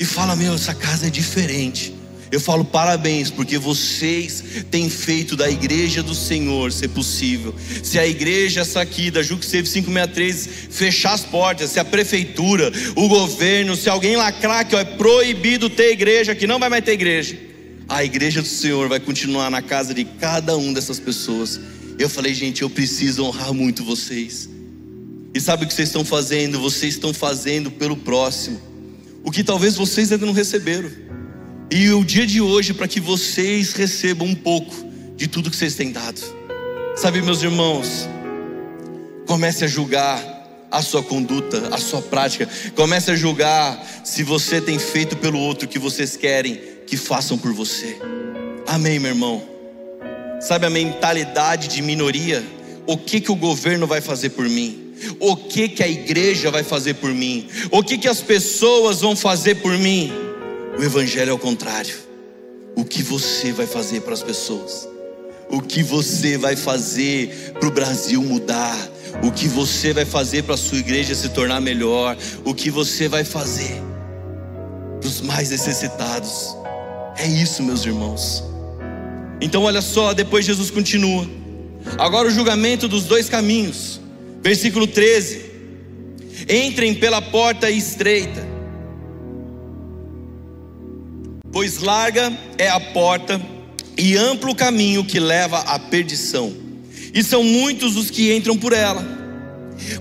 e 0.00 0.04
fala: 0.06 0.34
Meu, 0.34 0.54
essa 0.54 0.74
casa 0.74 1.06
é 1.06 1.10
diferente. 1.10 1.94
Eu 2.32 2.40
falo 2.40 2.64
parabéns, 2.64 3.28
porque 3.28 3.58
vocês 3.58 4.42
têm 4.70 4.88
feito 4.88 5.34
da 5.34 5.50
igreja 5.50 6.00
do 6.00 6.14
Senhor 6.14 6.70
ser 6.70 6.88
possível. 6.88 7.52
Se 7.82 7.98
a 7.98 8.06
igreja, 8.06 8.60
essa 8.60 8.80
aqui, 8.80 9.10
da 9.10 9.22
Save 9.22 9.64
563, 9.64 10.48
fechar 10.70 11.12
as 11.12 11.24
portas, 11.24 11.70
se 11.70 11.80
a 11.80 11.84
prefeitura, 11.84 12.72
o 12.94 13.08
governo, 13.08 13.74
se 13.74 13.90
alguém 13.90 14.16
lacrar 14.16 14.64
que 14.64 14.76
ó, 14.76 14.78
é 14.78 14.84
proibido 14.84 15.68
ter 15.68 15.90
igreja, 15.90 16.34
que 16.34 16.46
não 16.46 16.60
vai 16.60 16.68
mais 16.68 16.84
ter 16.84 16.92
igreja, 16.92 17.36
a 17.88 18.04
igreja 18.04 18.40
do 18.40 18.48
Senhor 18.48 18.88
vai 18.88 19.00
continuar 19.00 19.50
na 19.50 19.60
casa 19.60 19.92
de 19.92 20.04
cada 20.04 20.56
um 20.56 20.72
dessas 20.72 21.00
pessoas. 21.00 21.60
Eu 21.98 22.08
falei, 22.08 22.32
gente, 22.32 22.62
eu 22.62 22.70
preciso 22.70 23.24
honrar 23.24 23.52
muito 23.52 23.82
vocês. 23.82 24.48
E 25.34 25.40
sabe 25.40 25.64
o 25.64 25.66
que 25.66 25.74
vocês 25.74 25.88
estão 25.88 26.04
fazendo? 26.04 26.60
Vocês 26.60 26.94
estão 26.94 27.12
fazendo 27.12 27.72
pelo 27.72 27.96
próximo, 27.96 28.69
o 29.24 29.30
que 29.30 29.44
talvez 29.44 29.76
vocês 29.76 30.10
ainda 30.12 30.26
não 30.26 30.32
receberam. 30.32 30.90
E 31.70 31.90
o 31.90 32.04
dia 32.04 32.26
de 32.26 32.40
hoje 32.40 32.74
para 32.74 32.88
que 32.88 33.00
vocês 33.00 33.72
recebam 33.72 34.26
um 34.26 34.34
pouco 34.34 34.74
de 35.16 35.28
tudo 35.28 35.50
que 35.50 35.56
vocês 35.56 35.74
têm 35.74 35.92
dado. 35.92 36.20
Sabe, 36.96 37.22
meus 37.22 37.42
irmãos, 37.42 38.08
comece 39.26 39.64
a 39.64 39.68
julgar 39.68 40.20
a 40.70 40.82
sua 40.82 41.02
conduta, 41.02 41.68
a 41.72 41.78
sua 41.78 42.00
prática. 42.00 42.48
Comece 42.74 43.10
a 43.10 43.16
julgar 43.16 43.80
se 44.04 44.22
você 44.22 44.60
tem 44.60 44.78
feito 44.78 45.16
pelo 45.16 45.38
outro 45.38 45.66
o 45.66 45.68
que 45.68 45.78
vocês 45.78 46.16
querem 46.16 46.60
que 46.86 46.96
façam 46.96 47.36
por 47.36 47.52
você. 47.52 47.96
Amém, 48.66 48.98
meu 48.98 49.10
irmão. 49.10 49.42
Sabe 50.40 50.66
a 50.66 50.70
mentalidade 50.70 51.68
de 51.68 51.82
minoria? 51.82 52.44
O 52.86 52.96
que 52.96 53.20
que 53.20 53.30
o 53.30 53.36
governo 53.36 53.86
vai 53.86 54.00
fazer 54.00 54.30
por 54.30 54.48
mim? 54.48 54.89
O 55.18 55.36
que 55.36 55.68
que 55.68 55.82
a 55.82 55.88
igreja 55.88 56.50
vai 56.50 56.62
fazer 56.62 56.94
por 56.94 57.10
mim? 57.10 57.48
O 57.70 57.82
que 57.82 57.98
que 57.98 58.08
as 58.08 58.20
pessoas 58.20 59.00
vão 59.00 59.16
fazer 59.16 59.56
por 59.56 59.76
mim? 59.76 60.12
O 60.78 60.82
Evangelho 60.82 61.30
é 61.30 61.32
o 61.32 61.38
contrário. 61.38 61.94
O 62.76 62.84
que 62.84 63.02
você 63.02 63.52
vai 63.52 63.66
fazer 63.66 64.00
para 64.02 64.14
as 64.14 64.22
pessoas? 64.22 64.88
O 65.50 65.60
que 65.60 65.82
você 65.82 66.38
vai 66.38 66.54
fazer 66.54 67.52
para 67.58 67.68
o 67.68 67.72
Brasil 67.72 68.22
mudar? 68.22 68.76
O 69.22 69.32
que 69.32 69.48
você 69.48 69.92
vai 69.92 70.04
fazer 70.04 70.44
para 70.44 70.54
a 70.54 70.58
sua 70.58 70.78
igreja 70.78 71.14
se 71.14 71.28
tornar 71.30 71.60
melhor? 71.60 72.16
O 72.44 72.54
que 72.54 72.70
você 72.70 73.08
vai 73.08 73.24
fazer 73.24 73.82
para 75.00 75.08
os 75.08 75.20
mais 75.20 75.50
necessitados? 75.50 76.56
É 77.16 77.26
isso, 77.26 77.62
meus 77.62 77.84
irmãos. 77.84 78.44
Então, 79.40 79.64
olha 79.64 79.82
só, 79.82 80.12
depois 80.12 80.44
Jesus 80.44 80.70
continua. 80.70 81.28
Agora 81.98 82.28
o 82.28 82.30
julgamento 82.30 82.86
dos 82.86 83.04
dois 83.04 83.28
caminhos. 83.28 83.99
Versículo 84.42 84.86
13: 84.86 85.50
Entrem 86.48 86.94
pela 86.94 87.20
porta 87.20 87.70
estreita 87.70 88.50
Pois 91.52 91.78
larga 91.78 92.32
é 92.56 92.68
a 92.68 92.78
porta 92.78 93.40
e 93.98 94.16
amplo 94.16 94.52
o 94.52 94.54
caminho 94.54 95.04
que 95.04 95.18
leva 95.18 95.58
à 95.58 95.78
perdição, 95.78 96.54
e 97.12 97.22
são 97.24 97.42
muitos 97.42 97.96
os 97.96 98.08
que 98.08 98.34
entram 98.34 98.56
por 98.56 98.72
ela. 98.72 99.04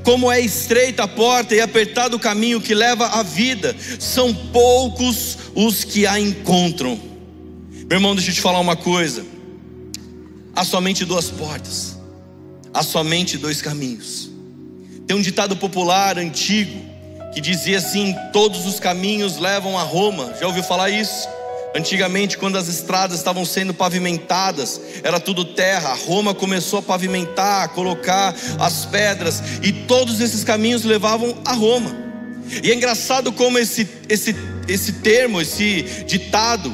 Como 0.03 0.31
é 0.31 0.39
estreita 0.39 1.03
a 1.03 1.07
porta 1.07 1.55
e 1.55 1.61
apertado 1.61 2.17
o 2.17 2.19
caminho 2.19 2.61
que 2.61 2.75
leva 2.75 3.07
à 3.07 3.23
vida, 3.23 3.75
são 3.97 4.33
poucos 4.33 5.37
os 5.55 5.83
que 5.83 6.05
a 6.05 6.19
encontram. 6.19 6.99
Meu 7.89 7.97
irmão, 7.97 8.13
deixa 8.13 8.29
eu 8.29 8.35
te 8.35 8.41
falar 8.41 8.59
uma 8.59 8.75
coisa: 8.75 9.25
há 10.55 10.63
somente 10.63 11.03
duas 11.03 11.31
portas, 11.31 11.97
há 12.71 12.83
somente 12.83 13.37
dois 13.37 13.59
caminhos. 13.59 14.28
Tem 15.09 15.15
um 15.15 15.21
ditado 15.23 15.55
popular 15.55 16.19
antigo 16.19 16.85
que 17.33 17.41
dizia 17.41 17.79
assim: 17.79 18.15
todos 18.31 18.67
os 18.67 18.79
caminhos 18.79 19.39
levam 19.39 19.75
a 19.75 19.81
Roma. 19.81 20.35
Já 20.39 20.45
ouviu 20.45 20.61
falar 20.61 20.91
isso? 20.91 21.27
Antigamente, 21.75 22.37
quando 22.37 22.59
as 22.59 22.67
estradas 22.67 23.17
estavam 23.17 23.43
sendo 23.43 23.73
pavimentadas, 23.73 24.79
era 25.01 25.19
tudo 25.19 25.43
terra. 25.43 25.95
Roma 25.95 26.35
começou 26.35 26.77
a 26.77 26.83
pavimentar, 26.83 27.63
a 27.63 27.67
colocar 27.67 28.35
as 28.59 28.85
pedras, 28.85 29.41
e 29.63 29.73
todos 29.73 30.21
esses 30.21 30.43
caminhos 30.43 30.83
levavam 30.83 31.35
a 31.43 31.53
Roma. 31.53 31.89
E 32.63 32.69
é 32.69 32.75
engraçado 32.75 33.31
como 33.31 33.57
esse, 33.57 33.89
esse, 34.07 34.35
esse 34.67 34.93
termo, 34.93 35.41
esse 35.41 36.03
ditado, 36.05 36.71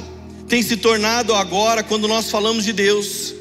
tem 0.50 0.62
se 0.62 0.76
tornado 0.76 1.34
agora 1.34 1.84
quando 1.84 2.06
nós 2.06 2.30
falamos 2.30 2.66
de 2.66 2.74
Deus. 2.74 3.34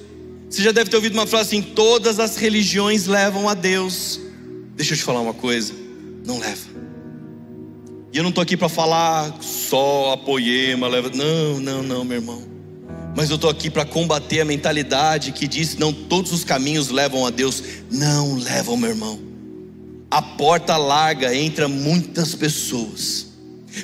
Você 0.48 0.62
já 0.62 0.70
deve 0.70 0.88
ter 0.88 0.94
ouvido 0.94 1.14
uma 1.14 1.26
frase 1.26 1.48
assim: 1.48 1.62
todas 1.62 2.20
as 2.20 2.36
religiões 2.36 3.06
levam 3.06 3.48
a 3.48 3.54
Deus. 3.54 4.22
Deixa 4.76 4.94
eu 4.94 4.98
te 4.98 5.04
falar 5.04 5.20
uma 5.20 5.34
coisa: 5.34 5.72
não 6.24 6.38
leva. 6.38 6.74
E 8.12 8.16
eu 8.16 8.22
não 8.22 8.30
estou 8.30 8.42
aqui 8.42 8.56
para 8.56 8.68
falar 8.68 9.36
só 9.40 10.12
a 10.12 10.16
poema, 10.16 10.86
leva. 10.86 11.10
Não, 11.10 11.60
não, 11.60 11.82
não, 11.82 12.04
meu 12.04 12.18
irmão. 12.18 12.42
Mas 13.16 13.30
eu 13.30 13.36
estou 13.36 13.50
aqui 13.50 13.70
para 13.70 13.84
combater 13.84 14.40
a 14.40 14.44
mentalidade 14.44 15.32
que 15.32 15.46
diz: 15.46 15.76
não 15.76 15.92
todos 15.92 16.32
os 16.32 16.44
caminhos 16.44 16.90
levam 16.90 17.26
a 17.26 17.30
Deus. 17.30 17.62
Não 17.90 18.36
levam, 18.36 18.76
meu 18.76 18.90
irmão. 18.90 19.18
A 20.10 20.22
porta 20.22 20.76
larga 20.76 21.34
entra 21.34 21.68
muitas 21.68 22.34
pessoas. 22.34 23.34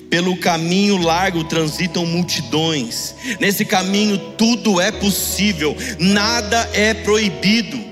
Pelo 0.09 0.37
caminho 0.37 0.97
largo 0.97 1.43
transitam 1.43 2.07
multidões. 2.07 3.15
Nesse 3.41 3.65
caminho 3.65 4.17
tudo 4.39 4.81
é 4.81 4.93
possível, 4.93 5.77
nada 5.99 6.71
é 6.73 6.95
proibido. 6.95 7.90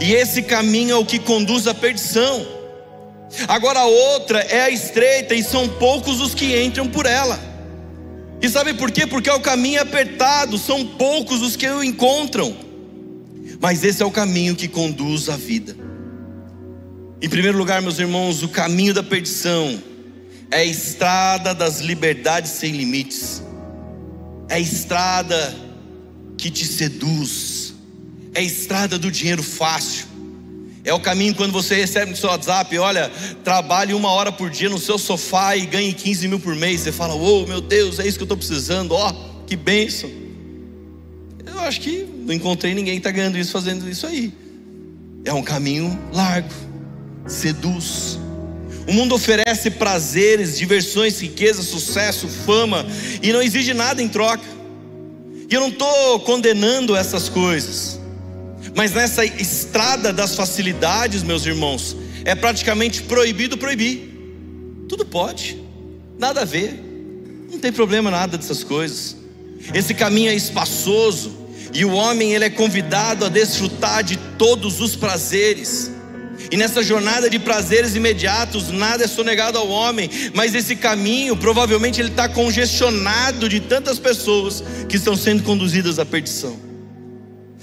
E 0.00 0.12
esse 0.12 0.42
caminho 0.42 0.92
é 0.92 0.96
o 0.96 1.04
que 1.04 1.18
conduz 1.18 1.66
à 1.66 1.74
perdição. 1.74 2.46
Agora 3.46 3.80
a 3.80 3.86
outra 3.86 4.40
é 4.40 4.62
a 4.62 4.70
estreita 4.70 5.34
e 5.34 5.42
são 5.42 5.68
poucos 5.68 6.20
os 6.20 6.34
que 6.34 6.62
entram 6.62 6.88
por 6.88 7.06
ela. 7.06 7.38
E 8.40 8.48
sabe 8.48 8.72
por 8.74 8.90
quê? 8.90 9.06
Porque 9.06 9.30
o 9.30 9.40
caminho 9.40 9.78
é 9.78 9.82
apertado, 9.82 10.56
são 10.58 10.86
poucos 10.86 11.42
os 11.42 11.56
que 11.56 11.68
o 11.68 11.82
encontram. 11.82 12.56
Mas 13.60 13.82
esse 13.82 14.02
é 14.02 14.06
o 14.06 14.10
caminho 14.10 14.54
que 14.54 14.68
conduz 14.68 15.28
à 15.28 15.36
vida. 15.36 15.76
Em 17.20 17.28
primeiro 17.28 17.58
lugar, 17.58 17.82
meus 17.82 17.98
irmãos, 17.98 18.42
o 18.42 18.48
caminho 18.48 18.94
da 18.94 19.02
perdição 19.02 19.82
é 20.50 20.58
a 20.58 20.64
estrada 20.64 21.52
das 21.52 21.80
liberdades 21.80 22.52
sem 22.52 22.72
limites. 22.72 23.42
É 24.48 24.54
a 24.54 24.60
estrada 24.60 25.54
que 26.36 26.48
te 26.50 26.64
seduz. 26.64 27.67
É 28.34 28.40
a 28.40 28.42
estrada 28.42 28.98
do 28.98 29.10
dinheiro 29.10 29.42
fácil. 29.42 30.06
É 30.84 30.94
o 30.94 31.00
caminho 31.00 31.34
quando 31.34 31.52
você 31.52 31.74
recebe 31.74 32.12
no 32.12 32.16
seu 32.16 32.30
WhatsApp, 32.30 32.78
olha, 32.78 33.10
trabalhe 33.44 33.92
uma 33.92 34.10
hora 34.10 34.32
por 34.32 34.48
dia 34.48 34.70
no 34.70 34.78
seu 34.78 34.96
sofá 34.96 35.56
e 35.56 35.66
ganhe 35.66 35.92
15 35.92 36.28
mil 36.28 36.40
por 36.40 36.54
mês. 36.54 36.80
Você 36.80 36.92
fala, 36.92 37.14
oh 37.14 37.46
meu 37.46 37.60
Deus, 37.60 37.98
é 37.98 38.06
isso 38.06 38.16
que 38.16 38.22
eu 38.22 38.26
estou 38.26 38.38
precisando, 38.38 38.92
ó, 38.92 39.10
oh, 39.10 39.44
que 39.44 39.54
bênção. 39.54 40.10
Eu 41.46 41.60
acho 41.60 41.80
que 41.80 42.06
não 42.24 42.32
encontrei 42.32 42.74
ninguém 42.74 42.94
que 42.94 43.00
está 43.00 43.10
ganhando 43.10 43.36
isso 43.36 43.52
fazendo 43.52 43.88
isso 43.88 44.06
aí. 44.06 44.32
É 45.24 45.32
um 45.32 45.42
caminho 45.42 45.98
largo, 46.12 46.54
seduz. 47.26 48.18
O 48.86 48.92
mundo 48.92 49.14
oferece 49.14 49.70
prazeres, 49.70 50.56
diversões, 50.56 51.20
riqueza, 51.20 51.62
sucesso, 51.62 52.26
fama 52.26 52.86
e 53.22 53.30
não 53.30 53.42
exige 53.42 53.74
nada 53.74 54.02
em 54.02 54.08
troca. 54.08 54.44
E 55.50 55.54
eu 55.54 55.60
não 55.60 55.68
estou 55.68 56.20
condenando 56.20 56.96
essas 56.96 57.28
coisas, 57.28 57.97
mas 58.74 58.92
nessa 58.92 59.24
estrada 59.24 60.12
das 60.12 60.34
facilidades, 60.34 61.22
meus 61.22 61.46
irmãos, 61.46 61.96
é 62.24 62.34
praticamente 62.34 63.02
proibido 63.02 63.56
proibir. 63.56 64.08
Tudo 64.88 65.04
pode, 65.04 65.62
nada 66.18 66.42
a 66.42 66.44
ver, 66.44 66.82
não 67.50 67.58
tem 67.58 67.72
problema 67.72 68.10
nada 68.10 68.36
dessas 68.36 68.62
coisas. 68.62 69.16
Esse 69.74 69.94
caminho 69.94 70.30
é 70.30 70.34
espaçoso 70.34 71.36
e 71.72 71.84
o 71.84 71.92
homem 71.92 72.34
ele 72.34 72.44
é 72.44 72.50
convidado 72.50 73.24
a 73.24 73.28
desfrutar 73.28 74.02
de 74.02 74.16
todos 74.38 74.80
os 74.80 74.96
prazeres. 74.96 75.90
E 76.50 76.56
nessa 76.56 76.82
jornada 76.82 77.28
de 77.28 77.38
prazeres 77.38 77.94
imediatos, 77.94 78.70
nada 78.70 79.04
é 79.04 79.06
sonegado 79.06 79.58
ao 79.58 79.68
homem, 79.68 80.08
mas 80.34 80.54
esse 80.54 80.76
caminho 80.76 81.36
provavelmente 81.36 82.00
ele 82.00 82.08
está 82.08 82.28
congestionado 82.28 83.48
de 83.48 83.60
tantas 83.60 83.98
pessoas 83.98 84.62
que 84.88 84.96
estão 84.96 85.14
sendo 85.14 85.42
conduzidas 85.42 85.98
à 85.98 86.06
perdição. 86.06 86.67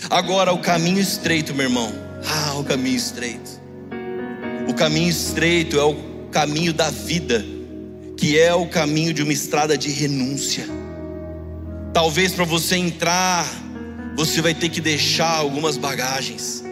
Agora 0.10 0.52
o 0.52 0.60
caminho 0.60 1.00
estreito, 1.00 1.54
meu 1.54 1.66
irmão. 1.66 1.92
Ah, 2.26 2.56
o 2.58 2.64
caminho 2.64 2.98
estreito. 2.98 3.62
O 4.68 4.74
caminho 4.74 5.10
estreito 5.10 5.80
é 5.80 5.84
o 5.84 5.96
caminho 6.32 6.74
da 6.74 6.90
vida, 6.90 7.46
que 8.18 8.38
é 8.38 8.54
o 8.54 8.68
caminho 8.68 9.14
de 9.14 9.24
uma 9.24 9.32
estrada 9.32 9.78
de 9.78 9.90
renúncia. 9.92 10.66
Talvez 11.94 12.34
para 12.34 12.44
você 12.44 12.76
entrar, 12.76 13.46
você 14.18 14.42
vai 14.42 14.54
ter 14.54 14.70
que 14.70 14.82
deixar 14.82 15.38
algumas 15.38 15.78
bagagens. 15.78 16.65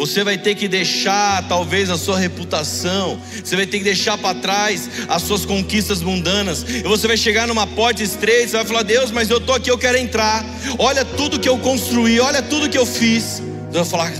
Você 0.00 0.24
vai 0.24 0.38
ter 0.38 0.54
que 0.54 0.66
deixar 0.66 1.46
talvez 1.46 1.90
a 1.90 1.98
sua 1.98 2.18
reputação, 2.18 3.20
você 3.44 3.54
vai 3.54 3.66
ter 3.66 3.76
que 3.76 3.84
deixar 3.84 4.16
para 4.16 4.34
trás 4.40 4.88
as 5.06 5.20
suas 5.20 5.44
conquistas 5.44 6.00
mundanas. 6.00 6.64
E 6.66 6.82
você 6.84 7.06
vai 7.06 7.18
chegar 7.18 7.46
numa 7.46 7.66
porta 7.66 8.02
estreita, 8.02 8.48
você 8.48 8.56
vai 8.56 8.64
falar: 8.64 8.82
"Deus, 8.82 9.10
mas 9.10 9.28
eu 9.28 9.38
tô 9.38 9.52
aqui, 9.52 9.70
eu 9.70 9.76
quero 9.76 9.98
entrar. 9.98 10.42
Olha 10.78 11.04
tudo 11.04 11.38
que 11.38 11.46
eu 11.46 11.58
construí, 11.58 12.18
olha 12.18 12.40
tudo 12.40 12.70
que 12.70 12.78
eu 12.78 12.86
fiz". 12.86 13.42
Deus 13.70 13.86
vai 13.90 14.00
falar: 14.08 14.12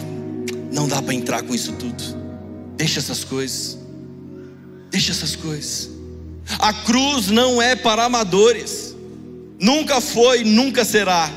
"Não 0.70 0.86
dá 0.86 1.00
para 1.00 1.14
entrar 1.14 1.42
com 1.44 1.54
isso 1.54 1.72
tudo. 1.72 2.04
Deixa 2.76 3.00
essas 3.00 3.24
coisas. 3.24 3.78
Deixa 4.90 5.12
essas 5.12 5.34
coisas. 5.34 5.88
A 6.58 6.74
cruz 6.74 7.28
não 7.28 7.62
é 7.62 7.74
para 7.74 8.04
amadores. 8.04 8.94
Nunca 9.58 9.98
foi, 9.98 10.44
nunca 10.44 10.84
será. 10.84 11.30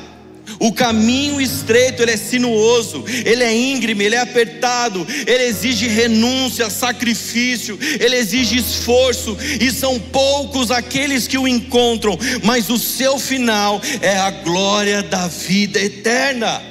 O 0.60 0.72
caminho 0.72 1.40
estreito, 1.40 2.02
ele 2.02 2.12
é 2.12 2.16
sinuoso, 2.16 3.04
ele 3.24 3.42
é 3.42 3.54
íngreme, 3.54 4.04
ele 4.04 4.14
é 4.14 4.20
apertado, 4.20 5.06
ele 5.26 5.44
exige 5.44 5.86
renúncia, 5.88 6.70
sacrifício, 6.70 7.78
ele 7.98 8.16
exige 8.16 8.56
esforço, 8.56 9.36
e 9.60 9.70
são 9.70 9.98
poucos 9.98 10.70
aqueles 10.70 11.26
que 11.26 11.38
o 11.38 11.48
encontram, 11.48 12.18
mas 12.42 12.70
o 12.70 12.78
seu 12.78 13.18
final 13.18 13.80
é 14.00 14.16
a 14.16 14.30
glória 14.30 15.02
da 15.02 15.26
vida 15.28 15.80
eterna. 15.80 16.62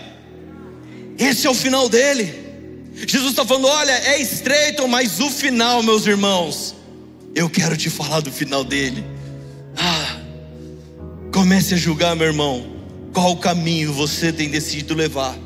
Esse 1.18 1.48
é 1.48 1.50
o 1.50 1.56
final 1.56 1.90
dele. 1.90 2.42
Jesus 3.08 3.32
está 3.32 3.46
falando: 3.46 3.68
olha, 3.68 3.92
é 3.92 4.22
estreito, 4.22 4.88
mas 4.88 5.20
o 5.20 5.30
final, 5.30 5.84
meus 5.84 6.06
irmãos, 6.06 6.76
eu 7.36 7.50
quero 7.50 7.76
te 7.76 7.90
falar 7.90 8.22
do 8.22 8.32
final 8.32 8.64
dele. 8.64 9.04
Ah, 9.76 10.18
comece 11.32 11.74
a 11.74 11.78
julgar, 11.78 12.16
meu 12.16 12.28
irmão 12.28 12.73
qual 13.14 13.38
caminho 13.38 13.94
você 13.94 14.34
tem 14.34 14.50
decidido 14.50 14.96
levar 14.96 15.38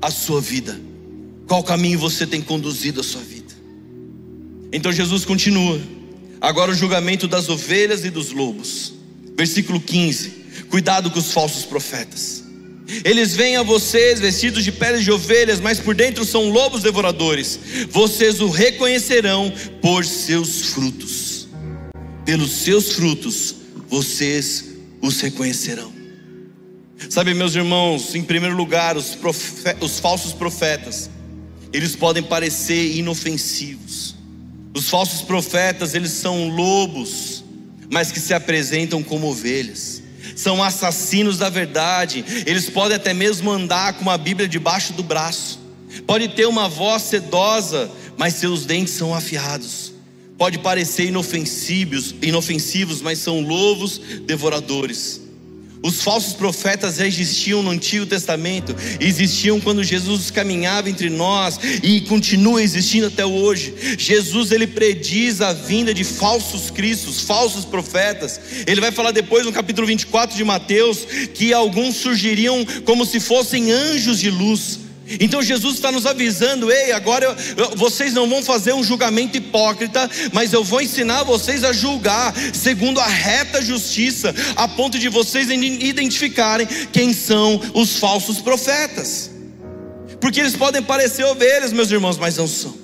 a 0.00 0.10
sua 0.10 0.40
vida? 0.40 0.80
Qual 1.46 1.62
caminho 1.62 1.98
você 1.98 2.26
tem 2.26 2.40
conduzido 2.40 3.00
a 3.00 3.04
sua 3.04 3.20
vida? 3.20 3.54
Então 4.72 4.90
Jesus 4.90 5.24
continua. 5.24 5.78
Agora 6.40 6.72
o 6.72 6.74
julgamento 6.74 7.28
das 7.28 7.48
ovelhas 7.48 8.04
e 8.04 8.10
dos 8.10 8.32
lobos. 8.32 8.94
Versículo 9.36 9.78
15. 9.78 10.30
Cuidado 10.70 11.10
com 11.10 11.18
os 11.18 11.32
falsos 11.32 11.64
profetas. 11.64 12.42
Eles 13.04 13.34
vêm 13.34 13.56
a 13.56 13.62
vocês 13.62 14.20
vestidos 14.20 14.64
de 14.64 14.72
peles 14.72 15.04
de 15.04 15.10
ovelhas, 15.10 15.60
mas 15.60 15.78
por 15.78 15.94
dentro 15.94 16.24
são 16.24 16.48
lobos 16.50 16.82
devoradores. 16.82 17.58
Vocês 17.90 18.40
o 18.40 18.48
reconhecerão 18.48 19.52
por 19.82 20.04
seus 20.04 20.70
frutos. 20.70 21.48
Pelos 22.24 22.50
seus 22.52 22.92
frutos 22.92 23.54
vocês 23.88 24.64
os 25.02 25.20
reconhecerão. 25.20 25.95
Sabe, 27.08 27.34
meus 27.34 27.54
irmãos, 27.54 28.14
em 28.14 28.22
primeiro 28.22 28.56
lugar, 28.56 28.96
os, 28.96 29.16
os 29.80 30.00
falsos 30.00 30.32
profetas, 30.32 31.08
eles 31.72 31.94
podem 31.94 32.22
parecer 32.22 32.96
inofensivos. 32.96 34.14
Os 34.74 34.88
falsos 34.88 35.22
profetas, 35.22 35.94
eles 35.94 36.10
são 36.12 36.48
lobos, 36.48 37.44
mas 37.90 38.10
que 38.10 38.20
se 38.20 38.34
apresentam 38.34 39.02
como 39.02 39.28
ovelhas. 39.28 40.02
São 40.34 40.62
assassinos 40.62 41.38
da 41.38 41.48
verdade. 41.48 42.24
Eles 42.44 42.68
podem 42.68 42.96
até 42.96 43.14
mesmo 43.14 43.50
andar 43.50 43.94
com 43.94 44.02
uma 44.02 44.18
Bíblia 44.18 44.48
debaixo 44.48 44.92
do 44.92 45.02
braço. 45.02 45.60
Pode 46.06 46.28
ter 46.28 46.46
uma 46.46 46.68
voz 46.68 47.02
sedosa, 47.02 47.90
mas 48.18 48.34
seus 48.34 48.66
dentes 48.66 48.94
são 48.94 49.14
afiados. 49.14 49.92
Pode 50.36 50.58
parecer 50.58 51.06
inofensivos, 51.06 52.14
inofensivos, 52.20 53.00
mas 53.00 53.18
são 53.18 53.40
lobos 53.40 53.98
devoradores. 54.26 55.25
Os 55.82 56.02
falsos 56.02 56.32
profetas 56.32 56.96
já 56.96 57.06
existiam 57.06 57.62
no 57.62 57.70
Antigo 57.70 58.06
Testamento, 58.06 58.74
existiam 58.98 59.60
quando 59.60 59.84
Jesus 59.84 60.30
caminhava 60.30 60.88
entre 60.88 61.08
nós 61.10 61.58
e 61.82 62.00
continua 62.02 62.62
existindo 62.62 63.06
até 63.06 63.24
hoje. 63.24 63.74
Jesus 63.98 64.52
ele 64.52 64.66
prediz 64.66 65.40
a 65.40 65.52
vinda 65.52 65.92
de 65.92 66.02
falsos 66.02 66.70
cristos, 66.70 67.20
falsos 67.20 67.64
profetas. 67.64 68.40
Ele 68.66 68.80
vai 68.80 68.90
falar 68.90 69.10
depois 69.10 69.44
no 69.44 69.52
capítulo 69.52 69.86
24 69.86 70.36
de 70.36 70.44
Mateus 70.44 71.06
que 71.34 71.52
alguns 71.52 71.96
surgiriam 71.96 72.64
como 72.84 73.04
se 73.04 73.20
fossem 73.20 73.70
anjos 73.70 74.18
de 74.18 74.30
luz. 74.30 74.85
Então 75.20 75.42
Jesus 75.42 75.74
está 75.74 75.92
nos 75.92 76.04
avisando: 76.04 76.70
ei, 76.70 76.92
agora 76.92 77.24
eu, 77.24 77.64
eu, 77.64 77.76
vocês 77.76 78.12
não 78.12 78.28
vão 78.28 78.42
fazer 78.42 78.72
um 78.74 78.82
julgamento 78.82 79.36
hipócrita, 79.36 80.10
mas 80.32 80.52
eu 80.52 80.64
vou 80.64 80.80
ensinar 80.80 81.22
vocês 81.22 81.62
a 81.62 81.72
julgar 81.72 82.34
segundo 82.52 83.00
a 83.00 83.06
reta 83.06 83.62
justiça, 83.62 84.34
a 84.56 84.66
ponto 84.66 84.98
de 84.98 85.08
vocês 85.08 85.48
identificarem 85.48 86.66
quem 86.92 87.12
são 87.12 87.60
os 87.74 87.98
falsos 87.98 88.38
profetas, 88.38 89.30
porque 90.20 90.40
eles 90.40 90.56
podem 90.56 90.82
parecer 90.82 91.24
ovelhas, 91.24 91.72
meus 91.72 91.90
irmãos, 91.90 92.18
mas 92.18 92.36
não 92.36 92.48
são. 92.48 92.74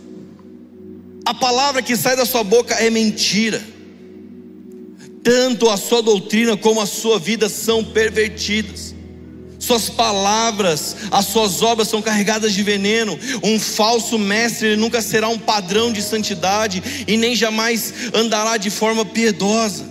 A 1.25 1.35
palavra 1.35 1.83
que 1.83 1.97
sai 1.97 2.16
da 2.16 2.25
sua 2.25 2.45
boca 2.45 2.75
é 2.75 2.91
mentira. 2.91 3.62
Tanto 5.23 5.70
a 5.70 5.77
sua 5.77 6.03
doutrina 6.03 6.57
como 6.57 6.81
a 6.81 6.87
sua 6.87 7.16
vida 7.16 7.49
são 7.49 7.85
pervertidas 7.85 8.93
suas 9.63 9.89
palavras, 9.89 10.97
as 11.09 11.27
suas 11.27 11.63
obras 11.63 11.87
são 11.87 12.03
carregadas 12.03 12.53
de 12.53 12.65
veneno. 12.65 13.17
Um 13.45 13.61
falso 13.61 14.19
mestre 14.19 14.75
nunca 14.77 15.01
será 15.01 15.29
um 15.29 15.39
padrão 15.39 15.93
de 15.93 16.03
santidade 16.03 16.83
e 17.07 17.17
nem 17.17 17.37
jamais 17.37 17.95
andará 18.13 18.57
de 18.57 18.71
forma 18.71 19.05
piedosa. 19.05 19.87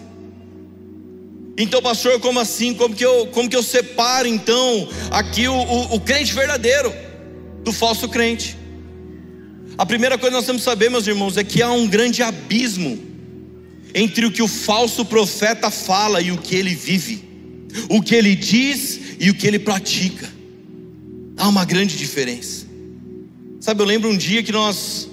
Então, 1.57 1.81
pastor, 1.81 2.19
como 2.19 2.37
assim? 2.37 2.73
Como 2.73 2.93
que 2.93 3.05
eu, 3.05 3.27
como 3.27 3.49
que 3.49 3.55
eu 3.55 3.63
separo 3.63 4.27
então 4.27 4.89
aqui 5.09 5.47
o, 5.47 5.53
o, 5.53 5.95
o 5.95 5.99
crente 6.01 6.33
verdadeiro 6.33 6.93
do 7.63 7.71
falso 7.71 8.09
crente? 8.09 8.57
A 9.77 9.85
primeira 9.85 10.17
coisa 10.17 10.31
que 10.31 10.37
nós 10.37 10.45
temos 10.45 10.63
que 10.63 10.69
saber, 10.69 10.89
meus 10.89 11.07
irmãos, 11.07 11.37
é 11.37 11.45
que 11.45 11.61
há 11.61 11.71
um 11.71 11.87
grande 11.87 12.21
abismo 12.21 12.99
entre 13.95 14.25
o 14.25 14.31
que 14.31 14.41
o 14.41 14.49
falso 14.49 15.05
profeta 15.05 15.71
fala 15.71 16.21
e 16.21 16.29
o 16.29 16.37
que 16.37 16.55
ele 16.55 16.75
vive, 16.75 17.30
o 17.89 18.01
que 18.01 18.15
ele 18.15 18.35
diz 18.35 18.99
e 19.19 19.29
o 19.29 19.33
que 19.33 19.47
ele 19.47 19.59
pratica. 19.59 20.29
Há 21.37 21.47
uma 21.47 21.65
grande 21.65 21.97
diferença. 21.97 22.65
Sabe, 23.59 23.81
eu 23.81 23.85
lembro 23.85 24.09
um 24.09 24.17
dia 24.17 24.43
que 24.43 24.51
nós 24.51 25.09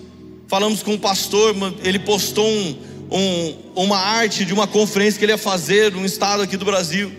falamos 0.46 0.82
com 0.82 0.94
um 0.94 0.98
pastor, 0.98 1.54
ele 1.84 1.98
postou 1.98 2.46
um, 2.48 2.78
um, 3.10 3.82
uma 3.82 3.98
arte 3.98 4.44
de 4.44 4.52
uma 4.52 4.66
conferência 4.66 5.18
que 5.18 5.24
ele 5.24 5.32
ia 5.32 5.38
fazer 5.38 5.92
num 5.92 6.04
estado 6.04 6.42
aqui 6.42 6.56
do 6.56 6.64
Brasil. 6.64 7.12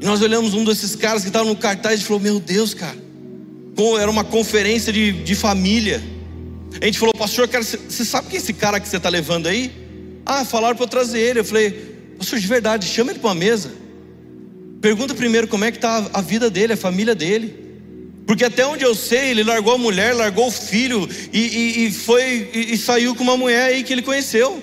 E 0.00 0.04
nós 0.04 0.20
olhamos 0.22 0.54
um 0.54 0.64
desses 0.64 0.96
caras 0.96 1.22
que 1.22 1.28
estava 1.28 1.48
no 1.48 1.56
cartaz 1.56 2.00
e 2.00 2.04
falou: 2.04 2.20
Meu 2.20 2.40
Deus, 2.40 2.74
cara, 2.74 2.98
era 4.00 4.10
uma 4.10 4.24
conferência 4.24 4.92
de, 4.92 5.12
de 5.12 5.34
família. 5.34 6.02
A 6.80 6.84
gente 6.84 6.98
falou, 6.98 7.14
pastor, 7.14 7.48
cara, 7.48 7.62
você 7.62 8.04
sabe 8.04 8.28
quem 8.28 8.36
é 8.36 8.42
esse 8.42 8.52
cara 8.52 8.80
que 8.80 8.88
você 8.88 8.96
está 8.96 9.08
levando 9.08 9.46
aí? 9.46 9.70
Ah, 10.24 10.44
falaram 10.44 10.76
para 10.76 10.84
eu 10.84 10.88
trazer 10.88 11.20
ele. 11.20 11.40
Eu 11.40 11.44
falei, 11.44 11.70
pastor, 12.18 12.38
de 12.38 12.46
verdade, 12.46 12.86
chama 12.86 13.10
ele 13.10 13.18
para 13.18 13.28
uma 13.28 13.34
mesa. 13.34 13.72
Pergunta 14.82 15.14
primeiro 15.14 15.46
como 15.46 15.64
é 15.64 15.70
que 15.70 15.78
está 15.78 16.10
a 16.12 16.20
vida 16.20 16.50
dele, 16.50 16.72
a 16.72 16.76
família 16.76 17.14
dele. 17.14 17.54
Porque 18.26 18.44
até 18.44 18.66
onde 18.66 18.84
eu 18.84 18.96
sei, 18.96 19.30
ele 19.30 19.44
largou 19.44 19.74
a 19.74 19.78
mulher, 19.78 20.12
largou 20.12 20.48
o 20.48 20.50
filho 20.50 21.08
e, 21.32 21.38
e, 21.38 21.86
e 21.86 21.92
foi 21.92 22.50
e, 22.52 22.74
e, 22.74 22.76
saiu 22.76 23.14
com 23.14 23.22
uma 23.22 23.36
mulher 23.36 23.66
aí 23.66 23.84
que 23.84 23.92
ele 23.92 24.02
conheceu. 24.02 24.60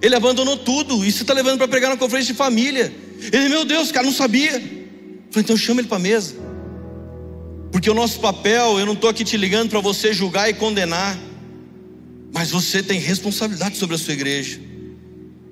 Ele 0.00 0.14
abandonou 0.14 0.56
tudo. 0.56 0.98
Você 0.98 1.22
está 1.22 1.34
levando 1.34 1.58
para 1.58 1.66
pregar 1.66 1.90
na 1.90 1.96
conferência 1.96 2.32
de 2.32 2.38
família. 2.38 2.92
Ele, 3.32 3.48
meu 3.48 3.64
Deus, 3.64 3.90
cara, 3.90 4.06
não 4.06 4.12
sabia. 4.12 4.52
Eu 4.52 4.60
falei, 5.32 5.42
então 5.42 5.56
chama 5.56 5.80
ele 5.80 5.88
para 5.88 5.96
a 5.96 6.00
mesa. 6.00 6.36
Porque 7.72 7.90
o 7.90 7.94
nosso 7.94 8.20
papel, 8.20 8.78
eu 8.78 8.86
não 8.86 8.92
estou 8.92 9.10
aqui 9.10 9.24
te 9.24 9.36
ligando 9.36 9.70
para 9.70 9.80
você 9.80 10.12
julgar 10.12 10.48
e 10.48 10.54
condenar. 10.54 11.18
Mas 12.32 12.52
você 12.52 12.80
tem 12.80 13.00
responsabilidade 13.00 13.76
sobre 13.76 13.96
a 13.96 13.98
sua 13.98 14.14
igreja. 14.14 14.60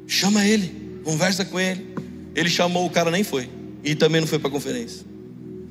Chama 0.07 0.47
ele, 0.47 1.01
conversa 1.03 1.45
com 1.45 1.59
ele. 1.59 1.85
Ele 2.37 2.49
chamou, 2.49 2.87
o 2.87 2.91
cara 2.91 3.11
nem 3.11 3.25
foi. 3.25 3.56
E 3.87 3.95
também 3.95 4.21
não 4.21 4.27
foi 4.27 4.41
para 4.41 4.49
a 4.49 4.51
conferência. 4.51 5.07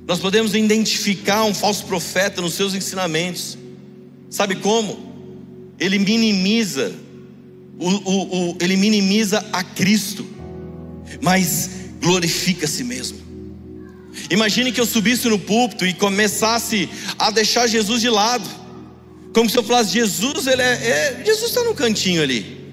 Nós 0.07 0.19
podemos 0.19 0.55
identificar 0.55 1.43
um 1.43 1.53
falso 1.53 1.85
profeta 1.85 2.41
nos 2.41 2.53
seus 2.53 2.73
ensinamentos. 2.73 3.57
Sabe 4.29 4.55
como? 4.55 5.13
Ele 5.77 5.99
minimiza, 5.99 6.93
o, 7.77 7.89
o, 7.89 8.51
o, 8.51 8.57
ele 8.61 8.77
minimiza 8.77 9.45
a 9.51 9.61
Cristo, 9.61 10.25
mas 11.21 11.69
glorifica 11.99 12.65
a 12.65 12.69
si 12.69 12.85
mesmo. 12.85 13.17
Imagine 14.29 14.71
que 14.71 14.79
eu 14.79 14.85
subisse 14.85 15.27
no 15.27 15.37
púlpito 15.37 15.85
e 15.85 15.93
começasse 15.93 16.87
a 17.19 17.29
deixar 17.31 17.67
Jesus 17.67 17.99
de 17.99 18.09
lado, 18.09 18.49
como 19.33 19.49
se 19.49 19.57
eu 19.57 19.63
falasse: 19.63 19.91
Jesus, 19.91 20.47
ele 20.47 20.61
é, 20.61 21.19
é 21.19 21.23
Jesus 21.25 21.49
está 21.49 21.65
no 21.65 21.73
cantinho 21.73 22.23
ali. 22.23 22.63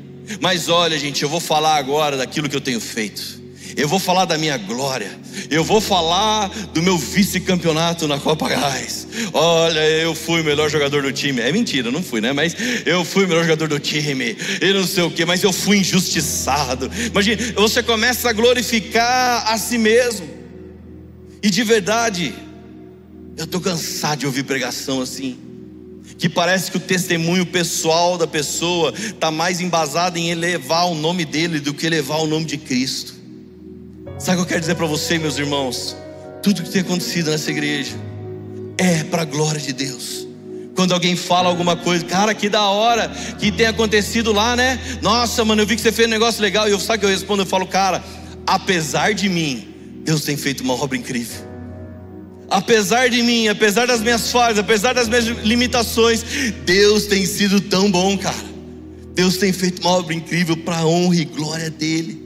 Mas 0.41 0.69
olha, 0.69 0.97
gente, 0.97 1.21
eu 1.25 1.29
vou 1.29 1.41
falar 1.41 1.79
agora 1.79 2.17
daquilo 2.17 2.49
que 2.49 2.55
eu 2.55 2.61
tenho 2.61 2.81
feito 2.81 3.42
eu 3.77 3.89
vou 3.89 3.99
falar 3.99 4.25
da 4.25 4.37
minha 4.37 4.57
glória, 4.57 5.11
eu 5.51 5.65
vou 5.65 5.81
falar 5.81 6.49
do 6.73 6.83
meu 6.83 6.97
vice-campeonato 6.99 8.07
na 8.07 8.19
Copa 8.19 8.49
Gás. 8.49 9.07
Olha, 9.33 9.81
eu 9.81 10.15
fui 10.15 10.41
o 10.41 10.45
melhor 10.45 10.71
jogador 10.71 11.03
do 11.03 11.13
time. 11.13 11.41
É 11.41 11.53
mentira, 11.53 11.91
não 11.91 12.03
fui, 12.03 12.21
né? 12.21 12.33
Mas 12.33 12.55
eu 12.87 13.05
fui 13.05 13.25
o 13.25 13.29
melhor 13.29 13.43
jogador 13.43 13.69
do 13.69 13.79
time, 13.79 14.37
e 14.61 14.73
não 14.73 14.87
sei 14.87 15.03
o 15.03 15.11
que, 15.11 15.25
mas 15.25 15.43
eu 15.43 15.53
fui 15.53 15.79
injustiçado. 15.79 16.91
Imagine, 17.07 17.37
você 17.53 17.83
começa 17.83 18.31
a 18.31 18.33
glorificar 18.33 19.53
a 19.53 19.59
si 19.59 19.79
mesmo, 19.79 20.29
e 21.43 21.51
de 21.51 21.63
verdade, 21.65 22.35
eu 23.37 23.45
estou 23.45 23.61
cansado 23.61 24.21
de 24.21 24.27
ouvir 24.27 24.45
pregação 24.45 25.01
assim 25.01 25.39
que 26.19 26.29
parece 26.29 26.71
que 26.71 26.77
o 26.77 26.81
testemunho 26.81 27.45
pessoal 27.45 28.17
da 28.17 28.29
pessoa 28.29 28.95
está 28.97 29.29
mais 29.29 29.61
embasado 29.61 30.17
em 30.19 30.31
elevar 30.31 30.87
o 30.87 30.95
nome 30.95 31.25
dele 31.25 31.59
do 31.59 31.75
que 31.75 31.85
elevar 31.85 32.21
o 32.21 32.29
nome 32.29 32.45
de 32.45 32.57
Cristo. 32.57 33.22
Sabe 34.23 34.35
o 34.35 34.37
que 34.37 34.43
eu 34.43 34.49
quero 34.51 34.61
dizer 34.61 34.77
para 34.77 34.87
você, 34.87 35.19
meus 35.19 35.37
irmãos? 35.37 35.97
Tudo 36.45 36.63
que 36.63 36.71
tem 36.71 36.83
acontecido 36.83 37.33
nessa 37.33 37.51
igreja 37.51 37.97
é 38.79 39.03
para 39.03 39.23
a 39.23 39.25
glória 39.25 39.61
de 39.61 39.73
Deus. 39.73 40.29
Quando 40.77 40.95
alguém 40.95 41.17
fala 41.17 41.49
alguma 41.49 41.75
coisa, 41.75 42.05
cara, 42.05 42.33
que 42.33 42.49
da 42.49 42.63
hora 42.63 43.09
que 43.41 43.51
tem 43.51 43.67
acontecido 43.67 44.33
lá, 44.33 44.55
né? 44.55 44.79
Nossa, 45.03 45.45
mano, 45.45 45.63
eu 45.63 45.67
vi 45.67 45.75
que 45.75 45.83
você 45.83 45.91
fez 45.91 46.07
um 46.07 46.11
negócio 46.13 46.41
legal. 46.41 46.69
E 46.69 46.71
eu 46.71 46.79
sabe 46.79 47.01
que 47.01 47.05
eu 47.05 47.11
respondo, 47.11 47.43
eu 47.43 47.47
falo, 47.47 47.67
cara, 47.67 48.01
apesar 48.47 49.13
de 49.13 49.29
mim, 49.29 49.67
Deus 50.05 50.23
tem 50.23 50.37
feito 50.37 50.63
uma 50.63 50.75
obra 50.75 50.97
incrível. 50.97 51.45
Apesar 52.49 53.11
de 53.11 53.25
mim, 53.25 53.49
apesar 53.49 53.89
das 53.89 54.01
minhas 54.01 54.31
falhas, 54.31 54.57
apesar 54.57 54.93
das 54.93 55.09
minhas 55.09 55.25
limitações, 55.43 56.25
Deus 56.65 57.07
tem 57.07 57.27
sido 57.27 57.61
tão 57.61 57.91
bom, 57.91 58.17
cara. 58.17 58.53
Deus 59.17 59.37
tem 59.37 59.53
feito 59.53 59.81
uma 59.81 59.91
obra 59.91 60.15
incrível 60.15 60.57
para 60.59 60.87
honra 60.87 61.17
e 61.17 61.25
glória 61.25 61.71
dele. 61.71 62.22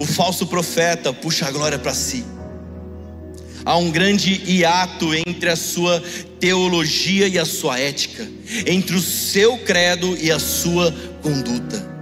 O 0.00 0.06
falso 0.06 0.46
profeta 0.46 1.12
puxa 1.12 1.46
a 1.46 1.50
glória 1.50 1.78
para 1.78 1.94
si. 1.94 2.24
Há 3.64 3.76
um 3.76 3.90
grande 3.90 4.42
hiato 4.44 5.14
entre 5.14 5.48
a 5.48 5.56
sua 5.56 6.02
teologia 6.38 7.26
e 7.26 7.38
a 7.38 7.46
sua 7.46 7.78
ética, 7.78 8.28
entre 8.66 8.94
o 8.94 9.00
seu 9.00 9.56
credo 9.58 10.16
e 10.20 10.30
a 10.30 10.38
sua 10.38 10.94
conduta. 11.22 11.94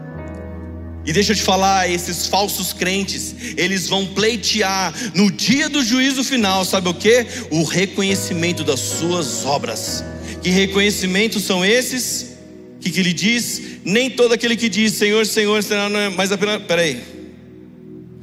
E 1.04 1.12
deixa 1.12 1.32
eu 1.32 1.36
te 1.36 1.42
falar, 1.42 1.90
esses 1.90 2.26
falsos 2.26 2.72
crentes, 2.72 3.34
eles 3.56 3.88
vão 3.88 4.06
pleitear 4.06 4.92
no 5.14 5.30
dia 5.30 5.68
do 5.68 5.84
juízo 5.84 6.24
final, 6.24 6.64
sabe 6.64 6.88
o 6.88 6.94
que? 6.94 7.26
O 7.50 7.64
reconhecimento 7.64 8.64
das 8.64 8.80
suas 8.80 9.44
obras. 9.44 10.04
Que 10.42 10.50
reconhecimentos 10.50 11.44
são 11.44 11.64
esses? 11.64 12.36
O 12.76 12.80
que, 12.80 12.90
que 12.90 13.00
ele 13.00 13.12
diz? 13.12 13.62
Nem 13.84 14.10
todo 14.10 14.32
aquele 14.32 14.56
que 14.56 14.68
diz 14.68 14.94
Senhor, 14.94 15.26
Senhor, 15.26 15.62
será, 15.62 15.88
mas 16.16 16.32
apenas. 16.32 16.62
Peraí, 16.62 17.00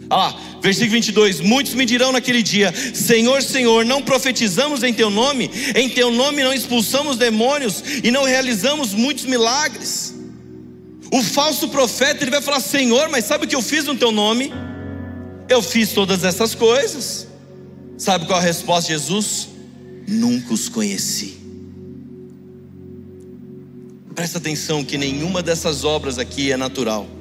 Olha 0.09 0.23
lá, 0.23 0.41
versículo 0.61 0.91
22: 0.93 1.39
Muitos 1.39 1.73
me 1.73 1.85
dirão 1.85 2.11
naquele 2.11 2.41
dia: 2.41 2.73
Senhor, 2.93 3.43
Senhor, 3.43 3.85
não 3.85 4.01
profetizamos 4.01 4.83
em 4.83 4.93
Teu 4.93 5.09
nome, 5.09 5.49
em 5.75 5.89
Teu 5.89 6.09
nome 6.11 6.43
não 6.43 6.53
expulsamos 6.53 7.17
demônios 7.17 7.83
e 8.03 8.09
não 8.09 8.23
realizamos 8.23 8.93
muitos 8.93 9.25
milagres. 9.25 10.15
O 11.11 11.21
falso 11.23 11.69
profeta 11.69 12.23
ele 12.23 12.31
vai 12.31 12.41
falar: 12.41 12.59
Senhor, 12.59 13.07
mas 13.09 13.25
sabe 13.25 13.45
o 13.45 13.47
que 13.47 13.55
eu 13.55 13.61
fiz 13.61 13.85
no 13.85 13.95
Teu 13.95 14.11
nome? 14.11 14.51
Eu 15.47 15.61
fiz 15.61 15.93
todas 15.93 16.23
essas 16.23 16.55
coisas. 16.55 17.27
Sabe 17.97 18.25
qual 18.25 18.39
a 18.39 18.41
resposta 18.41 18.87
de 18.87 18.97
Jesus? 18.97 19.49
Nunca 20.07 20.53
os 20.53 20.69
conheci. 20.69 21.37
Presta 24.15 24.37
atenção 24.37 24.83
que 24.83 24.97
nenhuma 24.97 25.41
dessas 25.41 25.83
obras 25.83 26.17
aqui 26.17 26.51
é 26.51 26.57
natural. 26.57 27.18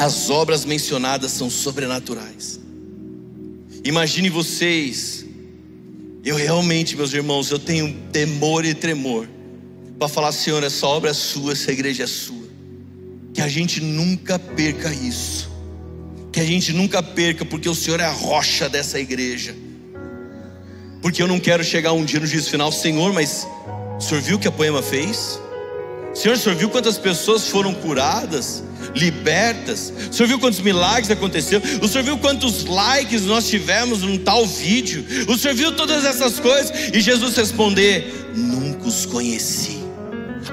As 0.00 0.30
obras 0.30 0.64
mencionadas 0.64 1.30
são 1.30 1.50
sobrenaturais. 1.50 2.58
Imagine 3.84 4.30
vocês, 4.30 5.26
eu 6.24 6.36
realmente, 6.36 6.96
meus 6.96 7.12
irmãos, 7.12 7.50
eu 7.50 7.58
tenho 7.58 7.94
temor 8.10 8.64
e 8.64 8.72
tremor 8.72 9.28
para 9.98 10.08
falar, 10.08 10.32
Senhor, 10.32 10.64
essa 10.64 10.86
obra 10.86 11.10
é 11.10 11.12
sua, 11.12 11.52
essa 11.52 11.70
igreja 11.70 12.04
é 12.04 12.06
sua. 12.06 12.48
Que 13.34 13.42
a 13.42 13.48
gente 13.48 13.82
nunca 13.82 14.38
perca 14.38 14.90
isso. 14.90 15.50
Que 16.32 16.40
a 16.40 16.46
gente 16.46 16.72
nunca 16.72 17.02
perca, 17.02 17.44
porque 17.44 17.68
o 17.68 17.74
Senhor 17.74 18.00
é 18.00 18.04
a 18.04 18.10
rocha 18.10 18.70
dessa 18.70 18.98
igreja. 18.98 19.54
Porque 21.02 21.22
eu 21.22 21.28
não 21.28 21.38
quero 21.38 21.62
chegar 21.62 21.92
um 21.92 22.06
dia 22.06 22.20
no 22.20 22.26
juízo 22.26 22.48
final, 22.48 22.72
Senhor, 22.72 23.12
mas 23.12 23.46
o 23.98 24.00
Senhor 24.00 24.22
viu 24.22 24.36
o 24.38 24.40
que 24.40 24.48
a 24.48 24.52
poema 24.52 24.82
fez? 24.82 25.38
Senhor, 26.14 26.34
o 26.34 26.38
Senhor 26.38 26.56
viu 26.56 26.68
quantas 26.68 26.98
pessoas 26.98 27.48
foram 27.48 27.72
curadas? 27.74 28.62
libertas. 28.94 29.92
O 30.10 30.12
Senhor 30.12 30.28
viu 30.28 30.38
quantos 30.38 30.60
milagres 30.60 31.10
aconteceram? 31.10 31.62
O 31.82 31.88
Senhor 31.88 32.04
viu 32.04 32.18
quantos 32.18 32.64
likes 32.64 33.22
nós 33.22 33.48
tivemos 33.48 34.02
num 34.02 34.18
tal 34.18 34.46
vídeo? 34.46 35.04
O 35.28 35.36
Senhor 35.36 35.54
viu 35.54 35.72
todas 35.76 36.04
essas 36.04 36.40
coisas? 36.40 36.72
E 36.92 37.00
Jesus 37.00 37.36
responder: 37.36 38.32
Nunca 38.34 38.88
os 38.88 39.06
conheci. 39.06 39.78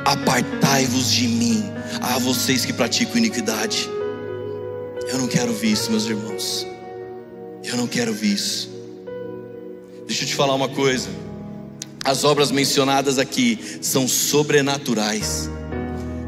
Apartai-vos 0.06 1.12
de 1.12 1.28
mim, 1.28 1.64
a 2.02 2.20
vocês 2.20 2.66
que 2.66 2.74
praticam 2.74 3.18
iniquidade. 3.18 3.90
Eu 5.08 5.18
não 5.18 5.28
quero 5.28 5.54
ver 5.54 5.68
isso, 5.68 5.90
meus 5.90 6.06
irmãos. 6.06 6.68
Eu 7.64 7.78
não 7.78 7.88
quero 7.88 8.14
ver 8.14 8.28
isso. 8.28 8.70
Deixa 10.06 10.24
eu 10.24 10.28
te 10.28 10.36
falar 10.36 10.54
uma 10.56 10.70
coisa. 10.70 11.10
As 12.08 12.24
obras 12.24 12.52
mencionadas 12.52 13.20
aqui 13.20 13.60
são 13.82 14.08
sobrenaturais. 14.08 15.50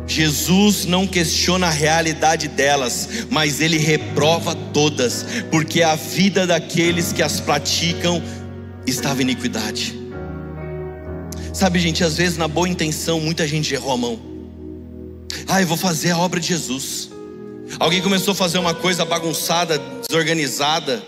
Jesus 0.06 0.84
não 0.84 1.08
questiona 1.08 1.68
a 1.68 1.70
realidade 1.70 2.50
delas, 2.50 3.08
mas 3.30 3.62
ele 3.62 3.78
reprova 3.78 4.54
todas, 4.74 5.26
porque 5.50 5.82
a 5.82 5.96
vida 5.96 6.46
daqueles 6.46 7.14
que 7.14 7.24
as 7.24 7.40
praticam 7.40 8.22
estava 8.86 9.22
em 9.22 9.24
iniquidade. 9.24 9.98
Sabe, 11.54 11.80
gente, 11.80 12.04
às 12.04 12.18
vezes 12.18 12.38
na 12.38 12.50
boa 12.50 12.68
intenção 12.68 13.22
muita 13.22 13.48
gente 13.48 13.74
errou 13.74 13.94
a 13.94 13.98
mão. 13.98 14.20
Ah, 15.48 15.62
eu 15.62 15.68
vou 15.68 15.78
fazer 15.78 16.12
a 16.12 16.18
obra 16.18 16.42
de 16.42 16.48
Jesus. 16.48 17.10
Alguém 17.80 18.02
começou 18.02 18.34
a 18.34 18.36
fazer 18.36 18.58
uma 18.58 18.74
coisa 18.74 19.06
bagunçada, 19.06 19.82
desorganizada, 20.06 21.02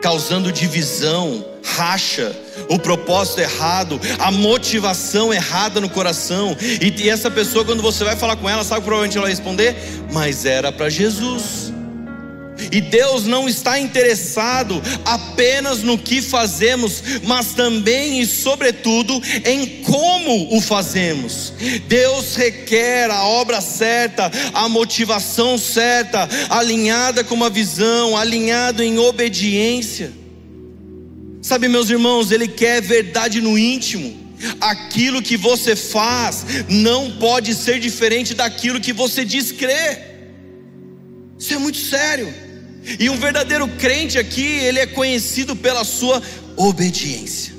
causando 0.00 0.52
divisão, 0.52 1.44
racha, 1.64 2.34
o 2.68 2.78
propósito 2.78 3.40
errado, 3.40 4.00
a 4.18 4.30
motivação 4.30 5.32
errada 5.32 5.80
no 5.80 5.88
coração. 5.88 6.56
E, 6.60 7.04
e 7.04 7.08
essa 7.08 7.30
pessoa, 7.30 7.64
quando 7.64 7.82
você 7.82 8.04
vai 8.04 8.16
falar 8.16 8.36
com 8.36 8.48
ela, 8.48 8.64
sabe 8.64 8.82
provavelmente 8.82 9.16
ela 9.16 9.26
vai 9.26 9.34
responder? 9.34 9.76
Mas 10.12 10.44
era 10.44 10.72
para 10.72 10.88
Jesus. 10.88 11.72
E 12.72 12.80
Deus 12.80 13.24
não 13.24 13.48
está 13.48 13.78
interessado 13.78 14.80
apenas 15.04 15.82
no 15.82 15.98
que 15.98 16.22
fazemos, 16.22 17.02
mas 17.24 17.54
também 17.54 18.20
e 18.20 18.26
sobretudo 18.26 19.20
em 19.44 19.82
como 19.82 20.56
o 20.56 20.60
fazemos. 20.60 21.52
Deus 21.88 22.36
requer 22.36 23.10
a 23.10 23.24
obra 23.24 23.60
certa, 23.60 24.30
a 24.54 24.68
motivação 24.68 25.58
certa, 25.58 26.28
alinhada 26.48 27.24
com 27.24 27.34
uma 27.34 27.50
visão, 27.50 28.16
alinhado 28.16 28.82
em 28.82 28.98
obediência. 28.98 30.12
Sabe, 31.42 31.68
meus 31.68 31.90
irmãos, 31.90 32.30
Ele 32.30 32.46
quer 32.46 32.82
verdade 32.82 33.40
no 33.40 33.58
íntimo. 33.58 34.18
Aquilo 34.60 35.20
que 35.20 35.36
você 35.36 35.74
faz 35.76 36.44
não 36.68 37.12
pode 37.12 37.54
ser 37.54 37.78
diferente 37.78 38.34
daquilo 38.34 38.80
que 38.80 38.92
você 38.92 39.24
diz 39.24 39.52
crer. 39.52 40.10
Isso 41.38 41.54
é 41.54 41.58
muito 41.58 41.78
sério. 41.78 42.49
E 42.98 43.08
um 43.10 43.16
verdadeiro 43.16 43.68
crente 43.68 44.18
aqui, 44.18 44.44
ele 44.44 44.78
é 44.78 44.86
conhecido 44.86 45.54
pela 45.54 45.84
sua 45.84 46.22
obediência. 46.56 47.54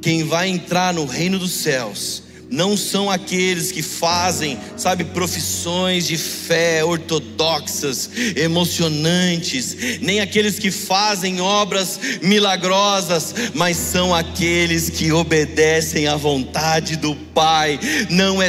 Quem 0.00 0.24
vai 0.24 0.48
entrar 0.48 0.94
no 0.94 1.04
reino 1.04 1.38
dos 1.38 1.52
céus 1.52 2.25
não 2.50 2.76
são 2.76 3.10
aqueles 3.10 3.72
que 3.72 3.82
fazem, 3.82 4.58
sabe, 4.76 5.04
profissões 5.04 6.06
de 6.06 6.16
fé 6.16 6.84
ortodoxas, 6.84 8.10
emocionantes, 8.36 10.00
nem 10.00 10.20
aqueles 10.20 10.58
que 10.58 10.70
fazem 10.70 11.40
obras 11.40 11.98
milagrosas, 12.22 13.34
mas 13.54 13.76
são 13.76 14.14
aqueles 14.14 14.90
que 14.90 15.10
obedecem 15.12 16.06
à 16.06 16.16
vontade 16.16 16.96
do 16.96 17.14
Pai. 17.14 17.78
Não 18.08 18.40
é, 18.40 18.48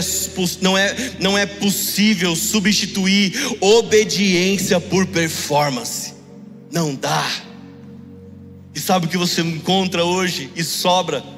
não 0.61 0.77
é, 0.77 0.95
não 1.19 1.37
é 1.37 1.45
possível 1.45 2.35
substituir 2.35 3.33
obediência 3.59 4.79
por 4.79 5.05
performance, 5.07 6.13
não 6.71 6.93
dá. 6.93 7.25
E 8.75 8.79
sabe 8.79 9.07
o 9.07 9.09
que 9.09 9.17
você 9.17 9.41
encontra 9.41 10.05
hoje 10.05 10.51
e 10.55 10.63
sobra? 10.63 11.36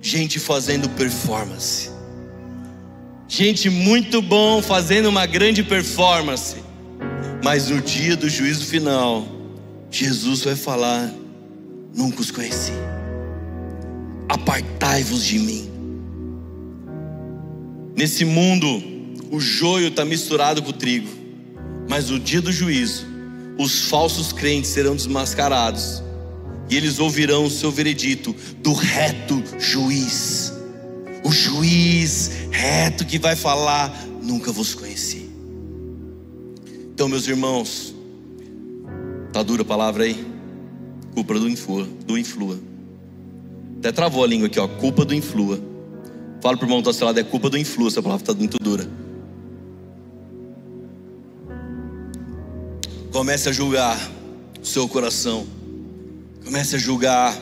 Gente 0.00 0.38
fazendo 0.38 0.88
performance. 0.90 1.90
Gente 3.28 3.68
muito 3.68 4.22
bom 4.22 4.62
fazendo 4.62 5.08
uma 5.08 5.26
grande 5.26 5.62
performance. 5.62 6.56
Mas 7.42 7.68
no 7.68 7.80
dia 7.80 8.16
do 8.16 8.28
juízo 8.28 8.64
final, 8.66 9.26
Jesus 9.90 10.42
vai 10.42 10.56
falar: 10.56 11.12
Nunca 11.94 12.20
os 12.20 12.30
conheci. 12.30 12.72
Apartai-vos 14.28 15.24
de 15.24 15.38
mim. 15.38 15.70
Nesse 17.96 18.24
mundo, 18.24 18.82
o 19.30 19.40
joio 19.40 19.88
está 19.88 20.04
misturado 20.04 20.62
com 20.62 20.70
o 20.70 20.72
trigo. 20.72 21.08
Mas 21.88 22.10
no 22.10 22.18
dia 22.18 22.40
do 22.40 22.52
juízo, 22.52 23.06
os 23.58 23.88
falsos 23.88 24.32
crentes 24.32 24.70
serão 24.70 24.94
desmascarados 24.94 26.02
e 26.68 26.76
eles 26.76 26.98
ouvirão 26.98 27.44
o 27.44 27.50
seu 27.50 27.70
veredito 27.70 28.34
do 28.62 28.72
reto 28.72 29.42
juiz. 29.58 30.52
O 31.24 31.30
juiz 31.30 32.30
reto 32.50 33.04
que 33.04 33.18
vai 33.18 33.36
falar: 33.36 33.92
Nunca 34.22 34.50
vos 34.50 34.74
conheci. 34.74 35.30
Então, 36.92 37.08
meus 37.08 37.28
irmãos, 37.28 37.94
tá 39.32 39.42
dura 39.42 39.62
a 39.62 39.64
palavra 39.64 40.04
aí? 40.04 40.26
Culpa 41.14 41.34
do 41.34 41.48
influa, 41.48 41.86
do 42.06 42.18
influa. 42.18 42.58
Até 43.78 43.92
travou 43.92 44.24
a 44.24 44.26
língua 44.26 44.46
aqui, 44.46 44.58
ó. 44.58 44.66
Culpa 44.66 45.04
do 45.04 45.14
influa. 45.14 45.60
Fala 46.40 46.56
pro 46.56 46.66
irmão 46.66 46.82
do 46.82 46.92
seu 46.92 47.06
lado, 47.06 47.18
é 47.20 47.24
culpa 47.24 47.48
do 47.48 47.56
influa. 47.56 47.88
Essa 47.88 48.02
palavra 48.02 48.22
está 48.22 48.34
muito 48.34 48.58
dura. 48.58 48.88
Comece 53.12 53.48
a 53.48 53.52
julgar 53.52 53.98
o 54.60 54.66
seu 54.66 54.88
coração. 54.88 55.46
Comece 56.46 56.76
a 56.76 56.78
julgar 56.78 57.36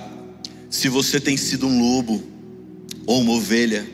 se 0.70 0.88
você 0.88 1.20
tem 1.20 1.36
sido 1.36 1.66
um 1.66 1.78
lobo 1.78 2.24
ou 3.04 3.20
uma 3.20 3.32
ovelha. 3.32 3.86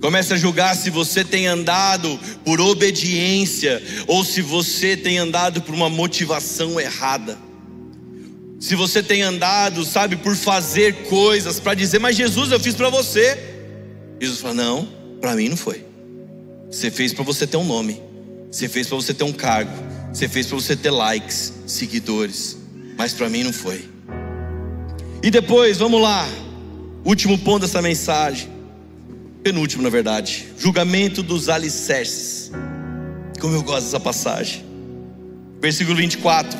Comece 0.00 0.32
a 0.32 0.36
julgar 0.36 0.76
se 0.76 0.88
você 0.88 1.24
tem 1.24 1.48
andado 1.48 2.16
por 2.44 2.60
obediência 2.60 3.82
ou 4.06 4.24
se 4.24 4.40
você 4.40 4.96
tem 4.96 5.18
andado 5.18 5.60
por 5.62 5.74
uma 5.74 5.90
motivação 5.90 6.78
errada. 6.78 7.36
Se 8.60 8.76
você 8.76 9.02
tem 9.02 9.22
andado, 9.22 9.84
sabe, 9.84 10.14
por 10.14 10.36
fazer 10.36 10.94
coisas 11.08 11.58
para 11.58 11.74
dizer, 11.74 11.98
mas 11.98 12.16
Jesus, 12.16 12.52
eu 12.52 12.60
fiz 12.60 12.76
para 12.76 12.90
você. 12.90 13.36
Jesus 14.20 14.38
fala: 14.38 14.54
Não, 14.54 14.88
para 15.20 15.34
mim 15.34 15.48
não 15.48 15.56
foi. 15.56 15.84
Você 16.70 16.88
fez 16.88 17.12
para 17.12 17.24
você 17.24 17.48
ter 17.48 17.56
um 17.56 17.64
nome, 17.64 18.00
você 18.48 18.68
fez 18.68 18.86
para 18.86 18.94
você 18.94 19.12
ter 19.12 19.24
um 19.24 19.32
cargo, 19.32 19.72
você 20.12 20.28
fez 20.28 20.46
para 20.46 20.54
você 20.54 20.76
ter 20.76 20.92
likes, 20.92 21.52
seguidores, 21.66 22.56
mas 22.96 23.12
para 23.12 23.28
mim 23.28 23.42
não 23.42 23.52
foi. 23.52 23.93
E 25.24 25.30
depois, 25.30 25.78
vamos 25.78 26.02
lá, 26.02 26.28
último 27.02 27.38
ponto 27.38 27.62
dessa 27.62 27.80
mensagem, 27.80 28.46
penúltimo 29.42 29.82
na 29.82 29.88
verdade, 29.88 30.48
julgamento 30.58 31.22
dos 31.22 31.48
alicerces. 31.48 32.52
Como 33.40 33.54
eu 33.54 33.62
gosto 33.62 33.84
dessa 33.84 33.98
passagem. 33.98 34.62
Versículo 35.62 35.96
24: 35.96 36.58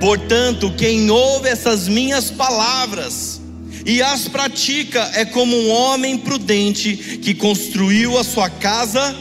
Portanto, 0.00 0.74
quem 0.76 1.12
ouve 1.12 1.48
essas 1.48 1.86
minhas 1.86 2.28
palavras 2.28 3.40
e 3.86 4.02
as 4.02 4.26
pratica 4.26 5.12
é 5.14 5.24
como 5.24 5.56
um 5.56 5.70
homem 5.70 6.18
prudente 6.18 6.96
que 6.96 7.32
construiu 7.32 8.18
a 8.18 8.24
sua 8.24 8.50
casa 8.50 9.14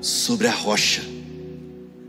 sobre 0.00 0.48
a 0.48 0.52
rocha. 0.52 1.13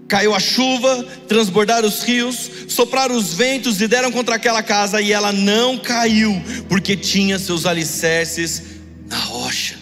Caiu 0.08 0.36
a 0.36 0.39
chuva, 0.39 1.03
transbordaram 1.28 1.88
os 1.88 2.03
rios, 2.03 2.49
sopraram 2.68 3.16
os 3.16 3.34
ventos 3.34 3.82
e 3.82 3.88
deram 3.88 4.12
contra 4.12 4.36
aquela 4.36 4.62
casa, 4.62 5.01
e 5.01 5.12
ela 5.12 5.32
não 5.32 5.78
caiu, 5.78 6.41
porque 6.70 6.95
tinha 6.95 7.39
seus 7.39 7.66
alicerces 7.66 8.62
na 9.08 9.18
rocha. 9.18 9.78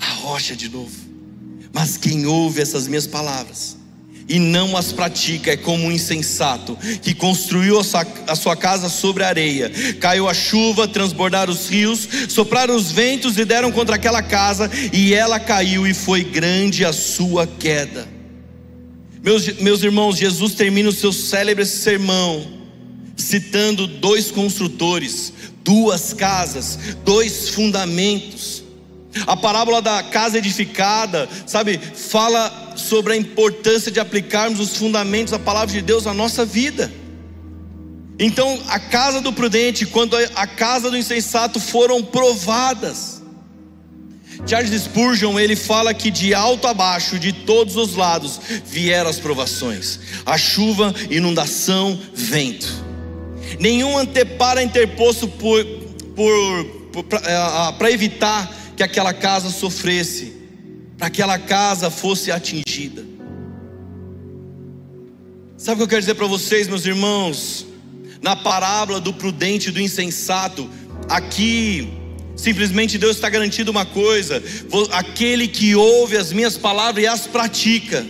A 0.00 0.06
rocha 0.06 0.56
de 0.56 0.68
novo. 0.68 0.96
Mas 1.72 1.96
quem 1.96 2.26
ouve 2.26 2.60
essas 2.60 2.88
minhas 2.88 3.06
palavras 3.06 3.76
e 4.30 4.38
não 4.38 4.76
as 4.76 4.92
pratica 4.92 5.50
é 5.50 5.56
como 5.56 5.86
um 5.86 5.92
insensato 5.92 6.78
que 7.02 7.12
construiu 7.12 7.80
a 7.80 8.36
sua, 8.36 8.54
casa 8.54 8.88
sobre 8.88 9.24
a 9.24 9.28
areia. 9.28 9.70
Caiu 9.98 10.28
a 10.28 10.34
chuva, 10.34 10.86
transbordaram 10.86 11.52
os 11.52 11.68
rios, 11.68 12.08
sopraram 12.28 12.76
os 12.76 12.92
ventos 12.92 13.36
e 13.36 13.44
deram 13.44 13.72
contra 13.72 13.96
aquela 13.96 14.22
casa, 14.22 14.70
e 14.92 15.12
ela 15.12 15.40
caiu, 15.40 15.84
e 15.84 15.92
foi 15.92 16.22
grande 16.22 16.84
a 16.84 16.92
sua 16.92 17.44
queda. 17.44 18.19
Meus, 19.22 19.46
meus 19.58 19.82
irmãos, 19.82 20.16
Jesus 20.16 20.54
termina 20.54 20.88
o 20.88 20.92
seu 20.92 21.12
célebre 21.12 21.66
sermão 21.66 22.60
citando 23.16 23.86
dois 23.86 24.30
construtores, 24.30 25.32
duas 25.62 26.12
casas, 26.14 26.78
dois 27.04 27.50
fundamentos. 27.50 28.62
A 29.26 29.36
parábola 29.36 29.82
da 29.82 30.02
casa 30.02 30.38
edificada, 30.38 31.28
sabe, 31.46 31.78
fala 31.78 32.74
sobre 32.76 33.12
a 33.12 33.16
importância 33.16 33.90
de 33.90 34.00
aplicarmos 34.00 34.60
os 34.60 34.76
fundamentos 34.76 35.32
da 35.32 35.38
palavra 35.38 35.74
de 35.74 35.82
Deus 35.82 36.04
na 36.04 36.14
nossa 36.14 36.44
vida. 36.44 36.90
Então, 38.18 38.58
a 38.68 38.78
casa 38.78 39.20
do 39.20 39.32
prudente, 39.32 39.86
quando 39.86 40.16
a 40.16 40.46
casa 40.46 40.90
do 40.90 40.96
insensato 40.96 41.58
foram 41.58 42.02
provadas, 42.02 43.19
Charles 44.46 44.82
Spurgeon 44.82 45.38
ele 45.38 45.54
fala 45.54 45.94
que 45.94 46.10
de 46.10 46.34
alto 46.34 46.66
a 46.66 46.74
baixo, 46.74 47.18
de 47.18 47.32
todos 47.32 47.76
os 47.76 47.94
lados, 47.94 48.40
vieram 48.64 49.10
as 49.10 49.18
provações: 49.18 50.00
a 50.24 50.36
chuva, 50.36 50.94
inundação, 51.10 51.98
vento. 52.14 52.90
Nenhum 53.58 53.98
anteparo 53.98 54.60
interposto 54.60 55.28
por, 55.28 55.64
por, 56.16 57.04
para 57.78 57.90
evitar 57.90 58.50
que 58.76 58.82
aquela 58.82 59.12
casa 59.12 59.50
sofresse, 59.50 60.32
para 60.96 61.10
que 61.10 61.20
aquela 61.20 61.38
casa 61.38 61.90
fosse 61.90 62.30
atingida. 62.30 63.04
Sabe 65.56 65.74
o 65.74 65.76
que 65.76 65.82
eu 65.82 65.88
quero 65.88 66.00
dizer 66.00 66.14
para 66.14 66.26
vocês, 66.26 66.66
meus 66.66 66.86
irmãos? 66.86 67.66
Na 68.22 68.34
parábola 68.34 68.98
do 69.00 69.12
prudente 69.12 69.68
e 69.68 69.72
do 69.72 69.80
insensato, 69.80 70.70
aqui 71.08 71.99
Simplesmente 72.40 72.96
Deus 72.96 73.16
está 73.16 73.28
garantindo 73.28 73.70
uma 73.70 73.84
coisa: 73.84 74.42
aquele 74.92 75.46
que 75.46 75.74
ouve 75.74 76.16
as 76.16 76.32
minhas 76.32 76.56
palavras 76.56 77.04
e 77.04 77.06
as 77.06 77.26
pratica. 77.26 78.04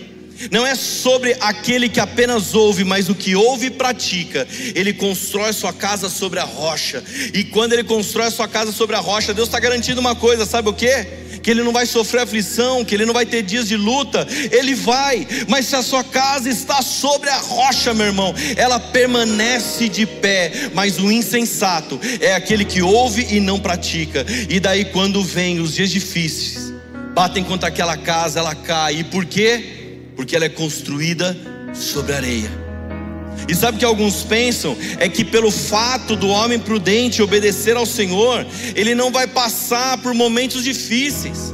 Não 0.49 0.65
é 0.65 0.73
sobre 0.73 1.35
aquele 1.39 1.87
que 1.87 1.99
apenas 1.99 2.55
ouve, 2.55 2.83
mas 2.83 3.09
o 3.09 3.13
que 3.13 3.35
ouve 3.35 3.67
e 3.67 3.69
pratica. 3.69 4.47
Ele 4.73 4.91
constrói 4.93 5.53
sua 5.53 5.71
casa 5.71 6.09
sobre 6.09 6.39
a 6.39 6.43
rocha. 6.43 7.03
E 7.33 7.43
quando 7.43 7.73
ele 7.73 7.83
constrói 7.83 8.31
sua 8.31 8.47
casa 8.47 8.71
sobre 8.71 8.95
a 8.95 8.99
rocha, 8.99 9.33
Deus 9.33 9.49
está 9.49 9.59
garantindo 9.59 9.99
uma 9.99 10.15
coisa: 10.15 10.45
sabe 10.45 10.69
o 10.69 10.73
que? 10.73 11.20
Que 11.41 11.49
ele 11.49 11.63
não 11.63 11.71
vai 11.71 11.85
sofrer 11.85 12.21
aflição, 12.21 12.83
que 12.85 12.95
ele 12.95 13.05
não 13.05 13.13
vai 13.13 13.25
ter 13.25 13.41
dias 13.41 13.67
de 13.67 13.75
luta, 13.75 14.27
ele 14.51 14.75
vai, 14.75 15.27
mas 15.47 15.65
se 15.67 15.75
a 15.75 15.81
sua 15.81 16.03
casa 16.03 16.49
está 16.49 16.81
sobre 16.81 17.29
a 17.29 17.37
rocha, 17.37 17.93
meu 17.93 18.07
irmão, 18.07 18.33
ela 18.55 18.79
permanece 18.79 19.89
de 19.89 20.05
pé, 20.05 20.51
mas 20.73 20.99
o 20.99 21.11
insensato 21.11 21.99
é 22.19 22.33
aquele 22.33 22.65
que 22.65 22.81
ouve 22.81 23.27
e 23.29 23.39
não 23.39 23.59
pratica, 23.59 24.25
e 24.49 24.59
daí 24.59 24.85
quando 24.85 25.23
vem 25.23 25.59
os 25.59 25.75
dias 25.75 25.89
difíceis, 25.89 26.73
batem 27.13 27.43
contra 27.43 27.69
aquela 27.69 27.97
casa, 27.97 28.39
ela 28.39 28.55
cai, 28.55 28.97
e 28.97 29.03
por 29.03 29.25
quê? 29.25 29.99
Porque 30.15 30.35
ela 30.35 30.45
é 30.45 30.49
construída 30.49 31.37
sobre 31.73 32.13
areia. 32.13 32.60
E 33.47 33.55
sabe 33.55 33.77
o 33.77 33.79
que 33.79 33.85
alguns 33.85 34.23
pensam? 34.23 34.77
É 34.97 35.09
que 35.09 35.23
pelo 35.25 35.51
fato 35.51 36.15
do 36.15 36.27
homem 36.27 36.59
prudente 36.59 37.21
obedecer 37.21 37.75
ao 37.75 37.85
Senhor, 37.85 38.45
ele 38.75 38.95
não 38.95 39.11
vai 39.11 39.27
passar 39.27 39.97
por 39.97 40.13
momentos 40.13 40.63
difíceis. 40.63 41.53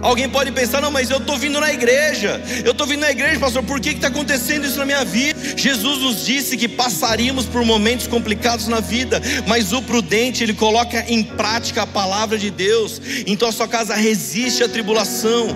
Alguém 0.00 0.28
pode 0.28 0.52
pensar, 0.52 0.80
não, 0.80 0.90
mas 0.90 1.10
eu 1.10 1.18
estou 1.18 1.36
vindo 1.36 1.60
na 1.60 1.72
igreja, 1.72 2.40
eu 2.64 2.72
estou 2.72 2.86
vindo 2.86 3.00
na 3.00 3.10
igreja, 3.10 3.38
pastor, 3.40 3.62
por 3.62 3.80
que 3.80 3.90
está 3.90 4.08
acontecendo 4.08 4.66
isso 4.66 4.78
na 4.78 4.84
minha 4.84 5.04
vida? 5.04 5.38
Jesus 5.56 5.98
nos 5.98 6.24
disse 6.24 6.56
que 6.56 6.68
passaríamos 6.68 7.46
por 7.46 7.64
momentos 7.64 8.06
complicados 8.06 8.68
na 8.68 8.80
vida, 8.80 9.20
mas 9.46 9.72
o 9.72 9.82
prudente, 9.82 10.42
ele 10.42 10.54
coloca 10.54 11.04
em 11.08 11.22
prática 11.22 11.82
a 11.82 11.86
palavra 11.86 12.38
de 12.38 12.50
Deus, 12.50 13.00
então 13.26 13.48
a 13.48 13.52
sua 13.52 13.66
casa 13.66 13.94
resiste 13.94 14.62
à 14.62 14.68
tribulação. 14.68 15.48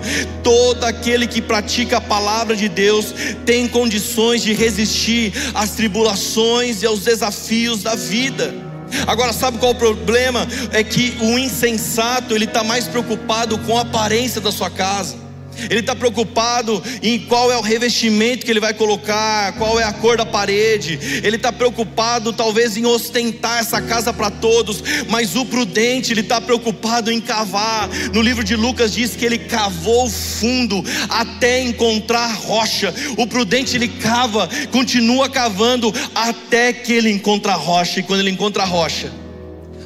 Todo 0.43 0.83
aquele 0.83 1.25
que 1.25 1.41
pratica 1.41 1.97
a 1.97 2.01
palavra 2.01 2.55
de 2.55 2.67
Deus 2.67 3.13
tem 3.45 3.67
condições 3.67 4.41
de 4.41 4.53
resistir 4.53 5.33
às 5.53 5.71
tribulações 5.71 6.81
e 6.81 6.85
aos 6.85 7.01
desafios 7.01 7.83
da 7.83 7.95
vida. 7.95 8.72
Agora, 9.07 9.33
sabe 9.33 9.57
qual 9.57 9.71
o 9.71 9.75
problema? 9.75 10.47
É 10.71 10.83
que 10.83 11.17
o 11.21 11.37
insensato 11.37 12.35
ele 12.35 12.45
está 12.45 12.63
mais 12.63 12.87
preocupado 12.87 13.57
com 13.59 13.77
a 13.77 13.81
aparência 13.81 14.39
da 14.39 14.51
sua 14.51 14.69
casa. 14.69 15.22
Ele 15.69 15.79
está 15.79 15.95
preocupado 15.95 16.81
em 17.01 17.19
qual 17.19 17.51
é 17.51 17.57
o 17.57 17.61
revestimento 17.61 18.45
que 18.45 18.51
ele 18.51 18.59
vai 18.59 18.73
colocar, 18.73 19.53
qual 19.53 19.79
é 19.79 19.83
a 19.83 19.93
cor 19.93 20.17
da 20.17 20.25
parede. 20.25 20.99
Ele 21.23 21.35
está 21.35 21.51
preocupado, 21.51 22.33
talvez, 22.33 22.77
em 22.77 22.85
ostentar 22.85 23.59
essa 23.59 23.81
casa 23.81 24.13
para 24.13 24.29
todos. 24.29 24.83
Mas 25.09 25.35
o 25.35 25.45
prudente, 25.45 26.11
ele 26.11 26.21
está 26.21 26.39
preocupado 26.39 27.11
em 27.11 27.19
cavar. 27.19 27.89
No 28.13 28.21
livro 28.21 28.43
de 28.43 28.55
Lucas 28.55 28.93
diz 28.93 29.15
que 29.15 29.25
ele 29.25 29.37
cavou 29.37 30.09
fundo 30.09 30.83
até 31.09 31.61
encontrar 31.61 32.33
rocha. 32.35 32.93
O 33.17 33.27
prudente, 33.27 33.75
ele 33.75 33.87
cava, 33.87 34.49
continua 34.71 35.29
cavando 35.29 35.93
até 36.13 36.73
que 36.73 36.93
ele 36.93 37.11
encontra 37.11 37.53
a 37.53 37.55
rocha. 37.55 37.99
E 37.99 38.03
quando 38.03 38.19
ele 38.19 38.31
encontra 38.31 38.63
a 38.63 38.65
rocha, 38.65 39.11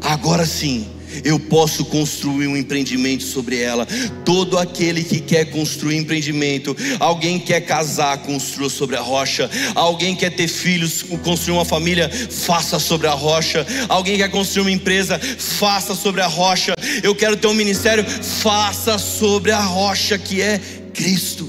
agora 0.02 0.46
sim 0.46 0.97
eu 1.24 1.40
posso 1.40 1.86
construir 1.86 2.48
um 2.48 2.58
empreendimento 2.58 3.24
sobre 3.24 3.60
ela. 3.60 3.88
Todo 4.26 4.58
aquele 4.58 5.04
que 5.04 5.20
quer 5.20 5.46
construir 5.46 5.98
empreendimento, 5.98 6.76
alguém 7.00 7.40
quer 7.40 7.62
casar, 7.62 8.18
construa 8.20 8.70
sobre 8.70 8.96
a 8.96 9.02
rocha. 9.02 9.50
Alguém 9.76 10.16
quer 10.16 10.32
ter 10.32 10.48
filhos, 10.48 11.04
construir 11.24 11.56
uma 11.56 11.66
família, 11.66 12.10
faça 12.10 12.80
sobre 12.80 13.08
a 13.08 13.14
rocha. 13.14 13.66
Alguém 13.88 14.18
quer 14.18 14.30
construir 14.30 14.62
uma 14.62 14.72
empresa, 14.72 15.20
faça 15.20 15.96
sobre 15.96 16.22
a 16.22 16.28
rocha. 16.28 16.74
Eu 17.04 17.16
quero 17.16 17.38
ter 17.38 17.48
um 17.48 17.54
ministério, 17.54 18.06
faça 18.06 18.98
sobre 18.98 19.52
a 19.52 19.62
rocha 19.62 20.18
que 20.18 20.42
é 20.42 20.60
Cristo. 20.94 21.48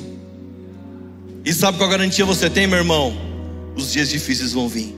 E 1.45 1.53
sabe 1.53 1.79
qual 1.79 1.89
garantia 1.89 2.25
você 2.25 2.51
tem, 2.51 2.67
meu 2.67 2.79
irmão? 2.79 3.17
Os 3.75 3.93
dias 3.93 4.11
difíceis 4.11 4.53
vão 4.53 4.69
vir, 4.69 4.95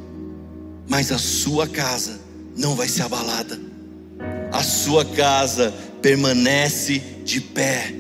mas 0.88 1.12
a 1.12 1.18
sua 1.18 1.66
casa 1.68 2.18
não 2.56 2.74
vai 2.74 2.88
ser 2.88 3.02
abalada 3.02 3.69
a 4.52 4.62
sua 4.62 5.04
casa 5.04 5.72
permanece 6.02 7.00
de 7.24 7.40
pé, 7.40 7.94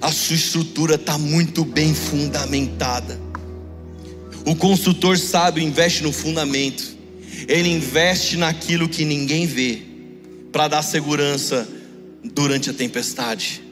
a 0.00 0.10
sua 0.10 0.36
estrutura 0.36 0.94
está 0.94 1.18
muito 1.18 1.64
bem 1.64 1.94
fundamentada. 1.94 3.20
O 4.44 4.54
construtor 4.56 5.18
sábio 5.18 5.62
investe 5.62 6.02
no 6.02 6.12
fundamento, 6.12 6.96
ele 7.48 7.68
investe 7.68 8.36
naquilo 8.36 8.88
que 8.88 9.04
ninguém 9.04 9.46
vê, 9.46 9.82
para 10.52 10.68
dar 10.68 10.82
segurança 10.82 11.68
durante 12.24 12.70
a 12.70 12.72
tempestade. 12.72 13.62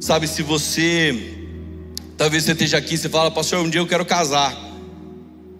Sabe, 0.00 0.28
se 0.28 0.42
você, 0.42 1.48
talvez 2.16 2.44
você 2.44 2.52
esteja 2.52 2.76
aqui, 2.78 2.96
você 2.96 3.08
fala, 3.08 3.30
pastor, 3.30 3.64
um 3.64 3.70
dia 3.70 3.80
eu 3.80 3.86
quero 3.86 4.04
casar. 4.04 4.56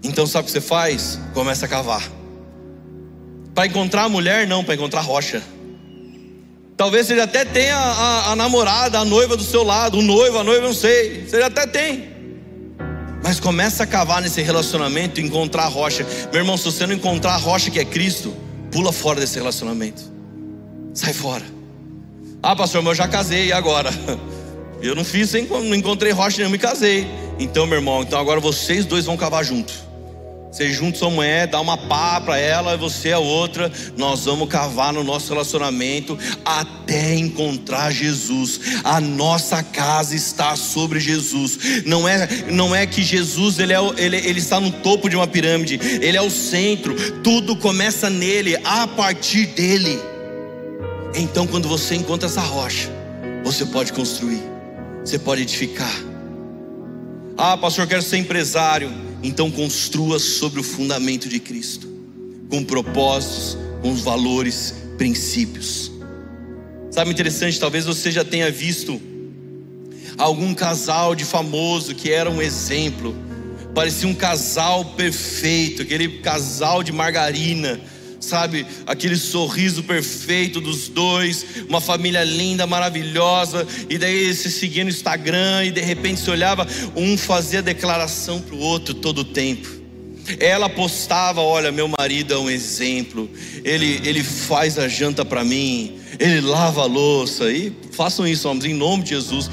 Então 0.03 0.27
sabe 0.27 0.45
o 0.45 0.47
que 0.47 0.53
você 0.53 0.61
faz? 0.61 1.19
Começa 1.33 1.67
a 1.67 1.69
cavar. 1.69 2.16
Para 3.57 3.67
encontrar 3.67 4.03
a 4.03 4.09
mulher, 4.11 4.47
não, 4.47 4.63
para 4.63 4.75
encontrar 4.75 5.01
rocha. 5.01 5.43
Talvez 6.77 7.07
você 7.07 7.19
até 7.19 7.43
tenha 7.43 7.75
a, 7.75 7.91
a, 7.91 8.33
a, 8.33 8.37
namorada, 8.37 8.99
a 8.99 9.05
noiva 9.05 9.35
do 9.35 9.43
seu 9.43 9.65
lado, 9.65 9.99
o 9.99 10.03
noivo, 10.03 10.37
a 10.37 10.45
noiva, 10.45 10.67
não 10.67 10.75
sei. 10.75 11.25
Você 11.27 11.43
até 11.43 11.67
tem. 11.67 12.07
Mas 13.25 13.41
começa 13.41 13.85
a 13.85 13.87
cavar 13.87 14.21
nesse 14.21 14.43
relacionamento 14.43 15.19
e 15.19 15.25
encontrar 15.25 15.63
a 15.63 15.69
rocha. 15.69 16.07
Meu 16.31 16.43
irmão, 16.43 16.59
se 16.59 16.67
você 16.67 16.87
não 16.87 16.93
encontrar 16.93 17.33
a 17.33 17.39
rocha 17.39 17.71
que 17.71 17.81
é 17.81 17.85
Cristo, 17.87 18.37
pula 18.71 18.93
fora 18.93 19.19
desse 19.21 19.39
relacionamento. 19.39 20.03
Sai 20.93 21.15
fora. 21.15 21.45
Ah, 22.43 22.55
pastor, 22.55 22.83
mas 22.83 22.91
eu 22.91 23.05
já 23.05 23.09
casei, 23.09 23.47
e 23.47 23.53
agora? 23.55 23.91
Eu 24.83 24.95
não 24.95 25.03
fiz, 25.03 25.33
não 25.33 25.75
encontrei 25.75 26.13
rocha 26.13 26.37
nenhuma 26.37 26.57
e 26.57 26.59
casei. 26.59 27.07
Então, 27.39 27.67
meu 27.67 27.79
irmão, 27.79 28.03
então 28.03 28.21
agora 28.21 28.39
vocês 28.39 28.85
dois 28.85 29.07
vão 29.07 29.17
cavar 29.17 29.43
junto. 29.43 29.86
Você 30.57 30.73
junta 30.73 30.97
sua 30.97 31.11
mulher, 31.11 31.47
dá 31.47 31.61
uma 31.61 31.77
pá 31.77 32.19
para 32.19 32.39
ela, 32.39 32.73
e 32.73 32.79
você 32.79 33.13
a 33.13 33.19
outra. 33.19 33.71
Nós 33.95 34.25
vamos 34.25 34.49
cavar 34.49 34.91
no 34.91 35.05
nosso 35.05 35.31
relacionamento 35.31 36.19
até 36.43 37.15
encontrar 37.15 37.93
Jesus. 37.93 38.81
A 38.83 38.99
nossa 38.99 39.63
casa 39.63 40.17
está 40.17 40.57
sobre 40.57 40.99
Jesus. 40.99 41.85
Não 41.85 42.09
é, 42.09 42.27
não 42.51 42.75
é 42.75 42.87
que 42.87 43.03
Jesus 43.03 43.59
ele, 43.59 43.75
é, 43.75 43.79
ele, 43.99 44.17
ele 44.17 44.39
está 44.39 44.59
no 44.59 44.71
topo 44.73 45.11
de 45.11 45.17
uma 45.17 45.27
pirâmide. 45.27 45.79
Ele 46.01 46.17
é 46.17 46.23
o 46.23 46.31
centro. 46.31 46.95
Tudo 47.21 47.55
começa 47.57 48.09
nele, 48.09 48.57
a 48.65 48.87
partir 48.87 49.49
dele. 49.49 50.01
Então, 51.15 51.47
quando 51.47 51.69
você 51.69 51.97
encontra 51.97 52.31
essa 52.31 52.41
rocha, 52.41 52.89
você 53.45 53.67
pode 53.67 53.93
construir, 53.93 54.43
você 55.05 55.19
pode 55.19 55.43
edificar. 55.43 56.01
Ah, 57.37 57.59
pastor, 57.59 57.87
quero 57.87 58.01
ser 58.01 58.17
empresário. 58.17 59.06
Então 59.23 59.51
construa 59.51 60.19
sobre 60.19 60.61
o 60.61 60.63
fundamento 60.63 61.29
de 61.29 61.41
Cristo, 61.41 61.89
com 62.49 62.65
propósitos, 62.65 63.57
com 63.83 63.93
os 63.93 64.01
valores, 64.01 64.75
princípios. 64.97 65.91
Sabe 66.91 67.11
interessante, 67.11 67.61
talvez 67.61 67.85
você 67.85 68.11
já 68.11 68.25
tenha 68.25 68.51
visto 68.51 69.01
algum 70.17 70.55
casal 70.55 71.15
de 71.15 71.25
famoso 71.25 71.95
que 71.95 72.11
era 72.11 72.31
um 72.31 72.41
exemplo, 72.41 73.15
parecia 73.75 74.09
um 74.09 74.15
casal 74.15 74.85
perfeito, 74.97 75.83
aquele 75.83 76.21
casal 76.21 76.83
de 76.83 76.93
margarina 76.93 77.81
sabe, 78.27 78.67
aquele 78.87 79.17
sorriso 79.17 79.83
perfeito 79.85 80.61
dos 80.61 80.89
dois, 80.89 81.47
uma 81.69 81.81
família 81.81 82.25
linda, 82.25 82.67
maravilhosa, 82.67 83.67
e 83.89 83.97
daí 83.97 84.35
se 84.35 84.51
seguia 84.51 84.85
no 84.85 84.91
Instagram 84.91 85.65
e 85.65 85.71
de 85.71 85.81
repente 85.81 86.21
se 86.21 86.31
olhava, 86.31 86.67
um 86.95 87.17
fazia 87.17 87.63
declaração 87.63 88.41
para 88.41 88.55
o 88.55 88.61
outro 88.61 88.95
todo 88.95 89.19
o 89.19 89.25
tempo. 89.25 89.76
Ela 90.41 90.69
postava: 90.69 91.41
Olha, 91.41 91.71
meu 91.71 91.89
marido 91.89 92.35
é 92.35 92.39
um 92.39 92.51
exemplo, 92.51 93.31
ele, 93.65 94.01
ele 94.05 94.23
faz 94.23 94.79
a 94.79 94.89
janta 94.89 95.25
para 95.25 95.45
mim, 95.45 95.99
ele 96.19 96.41
lava 96.41 96.83
a 96.83 96.87
louça, 96.87 97.51
e 97.51 97.73
façam 97.93 98.27
isso, 98.27 98.49
homens, 98.49 98.65
em 98.65 98.75
nome 98.75 99.05
de 99.05 99.11
Jesus. 99.11 99.51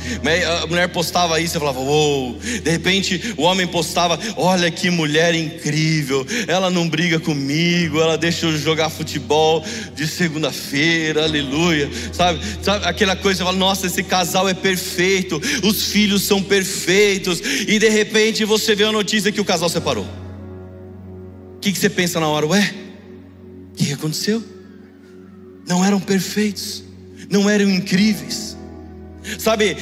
A 0.62 0.68
mulher 0.68 0.90
postava 0.90 1.40
isso 1.40 1.58
e 1.58 1.60
falava: 1.60 1.80
Uou, 1.80 2.38
de 2.40 2.70
repente 2.70 3.34
o 3.38 3.44
homem 3.44 3.68
postava: 3.68 4.20
Olha 4.36 4.70
que 4.72 4.90
mulher 4.90 5.34
incrível, 5.36 6.26
ela 6.48 6.70
não 6.70 6.88
briga 6.88 7.20
comigo, 7.20 8.02
ela 8.02 8.18
deixa 8.18 8.46
eu 8.46 8.58
jogar 8.58 8.90
futebol 8.90 9.64
de 9.96 10.08
segunda-feira, 10.08 11.24
aleluia, 11.24 11.90
sabe? 12.12 12.40
sabe? 12.62 12.86
Aquela 12.86 13.16
coisa, 13.16 13.40
você 13.40 13.44
fala: 13.44 13.58
Nossa, 13.58 13.88
esse 13.88 14.04
casal 14.04 14.50
é 14.50 14.54
perfeito, 14.54 15.42
os 15.64 15.88
filhos 15.88 16.24
são 16.24 16.42
perfeitos, 16.42 17.40
e 17.68 17.78
de 17.80 17.90
repente 17.90 18.44
você 18.44 18.76
vê 18.76 18.84
a 18.84 18.92
notícia 18.92 19.32
que 19.32 19.42
o 19.42 19.46
casal 19.46 19.70
separou 19.70 20.23
que, 21.64 21.72
que 21.72 21.80
você 21.80 21.90
pensa 21.90 22.20
na 22.20 22.28
hora? 22.28 22.46
Ué, 22.46 22.74
o 23.72 23.76
que 23.76 23.94
aconteceu? 23.94 24.44
Não 25.66 25.84
eram 25.84 25.98
perfeitos, 25.98 26.84
não 27.30 27.50
eram 27.50 27.70
incríveis. 27.70 28.58
Sabe, 29.40 29.78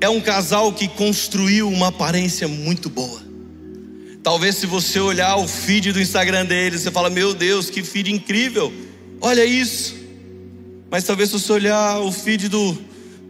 é 0.00 0.08
um 0.08 0.18
casal 0.18 0.72
que 0.72 0.88
construiu 0.88 1.68
uma 1.68 1.88
aparência 1.88 2.48
muito 2.48 2.88
boa. 2.88 3.22
Talvez 4.22 4.54
se 4.54 4.64
você 4.64 4.98
olhar 4.98 5.36
o 5.36 5.46
feed 5.46 5.92
do 5.92 6.00
Instagram 6.00 6.46
deles, 6.46 6.80
você 6.80 6.90
fala: 6.90 7.10
Meu 7.10 7.34
Deus, 7.34 7.68
que 7.68 7.82
feed 7.82 8.10
incrível! 8.10 8.72
Olha 9.20 9.44
isso. 9.44 9.94
Mas 10.90 11.04
talvez 11.04 11.28
se 11.28 11.38
você 11.38 11.52
olhar 11.52 12.00
o 12.00 12.10
feed 12.10 12.48
do, 12.48 12.78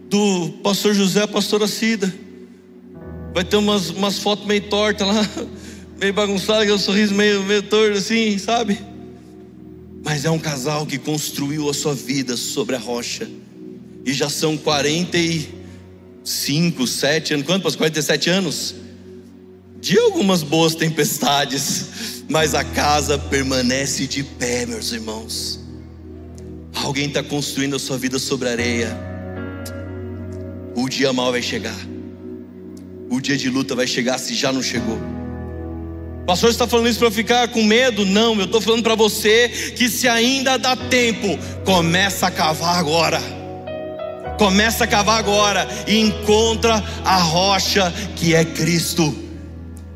do 0.09 0.49
pastor 0.63 0.93
José, 0.93 1.27
pastora 1.27 1.67
Cida, 1.67 2.13
vai 3.33 3.43
ter 3.43 3.57
umas, 3.57 3.89
umas 3.89 4.19
fotos 4.19 4.45
meio 4.45 4.61
tortas 4.61 5.05
lá 5.05 5.29
meio 5.99 6.13
bagunçado, 6.13 6.61
aquele 6.61 6.77
sorriso 6.77 7.13
meio, 7.13 7.43
meio 7.43 7.63
torto 7.63 7.97
assim, 7.97 8.37
sabe? 8.37 8.79
Mas 10.03 10.25
é 10.25 10.29
um 10.29 10.37
casal 10.37 10.85
que 10.85 10.97
construiu 10.97 11.69
a 11.69 11.73
sua 11.73 11.95
vida 11.95 12.37
sobre 12.37 12.75
a 12.75 12.79
rocha. 12.79 13.27
E 14.05 14.13
já 14.13 14.29
são 14.29 14.55
45, 14.55 16.85
7 16.85 17.33
anos, 17.33 17.45
quanto? 17.45 17.77
47 17.77 18.29
anos? 18.29 18.75
De 19.79 19.97
algumas 19.97 20.43
boas 20.43 20.75
tempestades, 20.75 22.23
mas 22.29 22.53
a 22.53 22.63
casa 22.63 23.17
permanece 23.17 24.05
de 24.05 24.23
pé, 24.23 24.65
meus 24.65 24.91
irmãos. 24.91 25.59
Alguém 26.75 27.07
está 27.07 27.23
construindo 27.23 27.77
a 27.77 27.79
sua 27.79 27.97
vida 27.97 28.19
sobre 28.19 28.49
areia. 28.49 28.95
O 30.75 30.89
dia 30.89 31.13
mal 31.13 31.31
vai 31.31 31.41
chegar. 31.41 31.79
O 33.09 33.19
dia 33.19 33.37
de 33.37 33.49
luta 33.49 33.75
vai 33.75 33.87
chegar 33.87 34.19
se 34.19 34.35
já 34.35 34.51
não 34.51 34.61
chegou. 34.61 35.14
Pastor 36.25 36.49
está 36.49 36.65
falando 36.65 36.89
isso 36.89 36.97
para 36.97 37.11
ficar 37.11 37.47
com 37.49 37.61
medo? 37.61 38.03
Não, 38.03 38.35
eu 38.39 38.45
estou 38.45 38.59
falando 38.59 38.81
para 38.81 38.95
você 38.95 39.47
que 39.75 39.87
se 39.87 40.07
ainda 40.07 40.57
dá 40.57 40.75
tempo, 40.75 41.37
começa 41.63 42.25
a 42.25 42.31
cavar 42.31 42.79
agora. 42.79 43.21
Começa 44.39 44.85
a 44.85 44.87
cavar 44.87 45.19
agora 45.19 45.67
e 45.85 45.99
encontra 45.99 46.83
a 47.03 47.17
rocha 47.17 47.93
que 48.15 48.33
é 48.33 48.43
Cristo. 48.43 49.15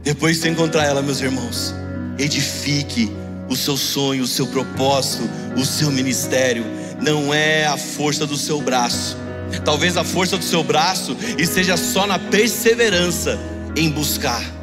Depois 0.04 0.36
de 0.36 0.44
você 0.44 0.50
encontrar 0.50 0.86
ela, 0.86 1.02
meus 1.02 1.20
irmãos, 1.20 1.74
edifique 2.20 3.12
o 3.50 3.56
seu 3.56 3.76
sonho, 3.76 4.24
o 4.24 4.28
seu 4.28 4.46
propósito, 4.46 5.28
o 5.58 5.66
seu 5.66 5.90
ministério. 5.90 6.64
Não 7.02 7.34
é 7.34 7.66
a 7.66 7.76
força 7.76 8.28
do 8.28 8.38
seu 8.38 8.62
braço. 8.62 9.18
Talvez 9.66 9.98
a 9.98 10.04
força 10.04 10.38
do 10.38 10.44
seu 10.44 10.64
braço 10.64 11.18
esteja 11.40 11.76
só 11.76 12.06
na 12.06 12.20
perseverança 12.20 13.40
em 13.76 13.90
buscar 13.90 14.59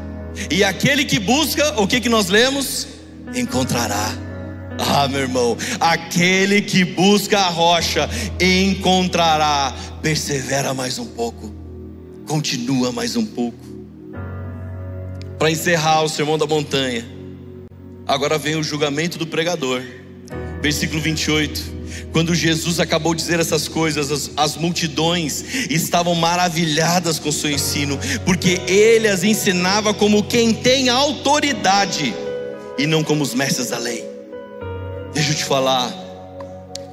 e 0.51 0.62
aquele 0.64 1.05
que 1.05 1.18
busca, 1.18 1.80
o 1.80 1.87
que, 1.87 2.01
que 2.01 2.09
nós 2.09 2.28
lemos? 2.28 2.89
Encontrará. 3.34 4.12
Ah, 4.78 5.09
meu 5.09 5.20
irmão, 5.20 5.57
aquele 5.80 6.61
que 6.61 6.84
busca 6.84 7.39
a 7.39 7.49
rocha 7.49 8.09
encontrará. 8.41 9.74
Persevera 10.03 10.74
mais 10.74 10.99
um 10.99 11.07
pouco, 11.07 11.53
continua 12.26 12.93
mais 12.93 13.16
um 13.16 13.24
pouco. 13.24 13.59
Para 15.39 15.51
encerrar 15.51 16.03
o 16.03 16.09
sermão 16.09 16.39
da 16.39 16.47
montanha, 16.47 17.05
agora 18.07 18.39
vem 18.39 18.57
o 18.57 18.62
julgamento 18.62 19.18
do 19.18 19.26
pregador, 19.26 19.82
versículo 20.62 21.01
28. 21.01 21.76
Quando 22.12 22.34
Jesus 22.34 22.80
acabou 22.80 23.14
de 23.14 23.22
dizer 23.22 23.41
essas 23.41 23.68
coisas, 23.68 24.11
as, 24.11 24.30
as, 24.37 24.57
multidões 24.57 25.45
estavam 25.70 26.14
maravilhadas 26.14 27.18
com 27.18 27.32
seu 27.32 27.51
ensino, 27.51 27.99
porque 28.24 28.61
ele 28.66 29.09
as 29.09 29.22
ensinava 29.22 29.93
como 29.95 30.22
quem 30.22 30.53
tem 30.53 30.89
autoridade 30.89 32.14
e 32.78 32.87
não 32.87 33.03
como 33.03 33.22
os 33.22 33.34
mestres 33.34 33.68
da 33.68 33.78
lei. 33.78 34.05
Deixa 35.12 35.32
eu 35.32 35.37
te 35.37 35.45
falar, 35.45 35.91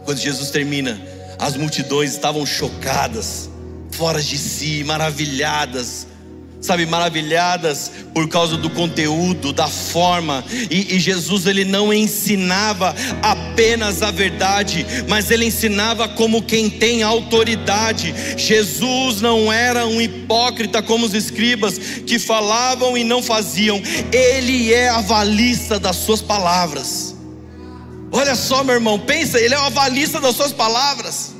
quando 0.05 0.17
Jesus 0.17 0.49
termina, 0.49 1.01
as 1.39 1.57
multidões 1.57 2.11
estavam 2.11 2.45
chocadas, 2.45 3.49
fora 3.91 4.21
de 4.21 4.37
si, 4.37 4.83
maravilhadas 4.83 6.07
sabe, 6.63 6.85
maravilhadas 6.85 7.91
por 8.13 8.27
causa 8.29 8.55
do 8.55 8.69
conteúdo, 8.69 9.51
da 9.51 9.67
forma. 9.67 10.43
E, 10.71 10.95
e, 10.95 10.99
Jesus 10.99 11.45
ele 11.45 11.65
não 11.65 11.93
ensinava 11.93 12.95
apenas 13.21 14.01
a 14.01 14.09
verdade, 14.11 14.85
mas 15.09 15.29
ele 15.29 15.45
ensinava 15.45 16.07
como 16.07 16.41
quem 16.41 16.69
tem 16.69 17.03
autoridade. 17.03 18.15
Jesus 18.37 19.19
não 19.19 19.51
era 19.51 19.85
um 19.85 20.01
hipócrita 20.01 20.81
como 20.81 21.05
os 21.05 21.13
escribas 21.13 21.77
que 22.07 22.17
falavam 22.17 22.97
e 22.97 23.03
não 23.03 23.21
faziam. 23.21 23.81
Ele 24.11 24.73
é 24.73 24.87
avalista 24.87 25.77
das 25.77 25.97
suas 25.97 26.21
palavras. 26.21 27.13
Olha 28.09 28.35
só, 28.35 28.63
meu 28.63 28.75
irmão, 28.75 28.97
pensa, 28.97 29.37
ele 29.37 29.53
é 29.53 29.59
o 29.59 29.63
avalista 29.63 30.21
das 30.21 30.35
suas 30.35 30.53
palavras. 30.53 31.33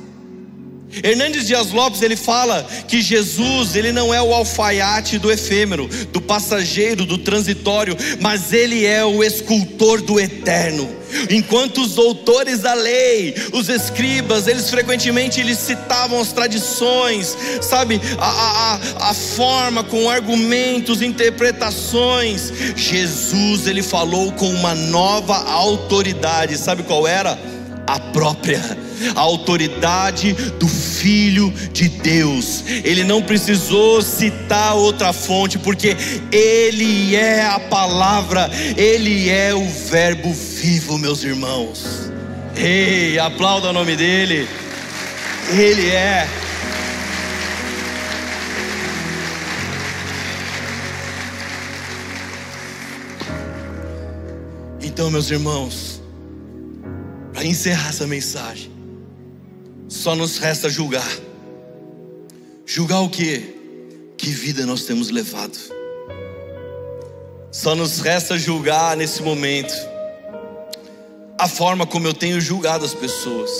Hernandes 1.02 1.46
Dias 1.46 1.70
Lopes 1.70 2.02
ele 2.02 2.16
fala 2.16 2.66
que 2.86 3.00
Jesus 3.00 3.74
ele 3.74 3.92
não 3.92 4.12
é 4.12 4.22
o 4.22 4.32
alfaiate 4.32 5.18
do 5.18 5.30
efêmero, 5.30 5.88
do 6.12 6.20
passageiro, 6.20 7.04
do 7.04 7.18
transitório, 7.18 7.96
mas 8.20 8.52
ele 8.52 8.84
é 8.84 9.04
o 9.04 9.22
escultor 9.22 10.00
do 10.00 10.20
eterno. 10.20 11.04
Enquanto 11.30 11.82
os 11.82 11.94
doutores 11.94 12.60
da 12.60 12.74
lei, 12.74 13.34
os 13.52 13.68
escribas, 13.68 14.46
eles 14.48 14.68
frequentemente 14.68 15.40
eles 15.40 15.58
citavam 15.58 16.20
as 16.20 16.32
tradições, 16.32 17.36
sabe, 17.62 18.00
a, 18.18 18.26
a, 18.28 19.10
a 19.10 19.14
forma 19.14 19.84
com 19.84 20.10
argumentos, 20.10 21.02
interpretações. 21.02 22.52
Jesus 22.76 23.66
ele 23.66 23.82
falou 23.82 24.32
com 24.32 24.50
uma 24.50 24.74
nova 24.74 25.36
autoridade, 25.36 26.58
sabe 26.58 26.82
qual 26.82 27.06
era? 27.06 27.38
A 27.86 27.98
própria 27.98 28.62
a 29.14 29.20
autoridade 29.20 30.32
do 30.32 30.68
Filho 30.68 31.50
de 31.72 31.88
Deus. 31.88 32.64
Ele 32.66 33.04
não 33.04 33.22
precisou 33.22 34.00
citar 34.02 34.74
outra 34.74 35.12
fonte, 35.12 35.58
porque 35.58 35.96
Ele 36.30 37.14
é 37.16 37.44
a 37.44 37.58
palavra, 37.58 38.50
Ele 38.76 39.28
é 39.28 39.54
o 39.54 39.68
Verbo 39.68 40.32
vivo, 40.32 40.98
meus 40.98 41.24
irmãos. 41.24 42.10
Ei, 42.56 43.18
aplauda 43.18 43.70
o 43.70 43.72
nome 43.72 43.96
dEle. 43.96 44.48
Ele 45.50 45.90
é. 45.90 46.28
Então, 54.80 55.10
meus 55.10 55.28
irmãos, 55.28 55.93
para 57.34 57.44
encerrar 57.44 57.88
essa 57.88 58.06
mensagem, 58.06 58.70
só 59.88 60.14
nos 60.14 60.38
resta 60.38 60.70
julgar. 60.70 61.10
Julgar 62.64 63.00
o 63.00 63.10
que? 63.10 63.54
Que 64.16 64.30
vida 64.30 64.64
nós 64.64 64.84
temos 64.84 65.10
levado. 65.10 65.58
Só 67.50 67.74
nos 67.74 67.98
resta 67.98 68.38
julgar 68.38 68.96
nesse 68.96 69.20
momento 69.20 69.74
a 71.36 71.48
forma 71.48 71.86
como 71.86 72.06
eu 72.06 72.14
tenho 72.14 72.40
julgado 72.40 72.84
as 72.84 72.94
pessoas. 72.94 73.50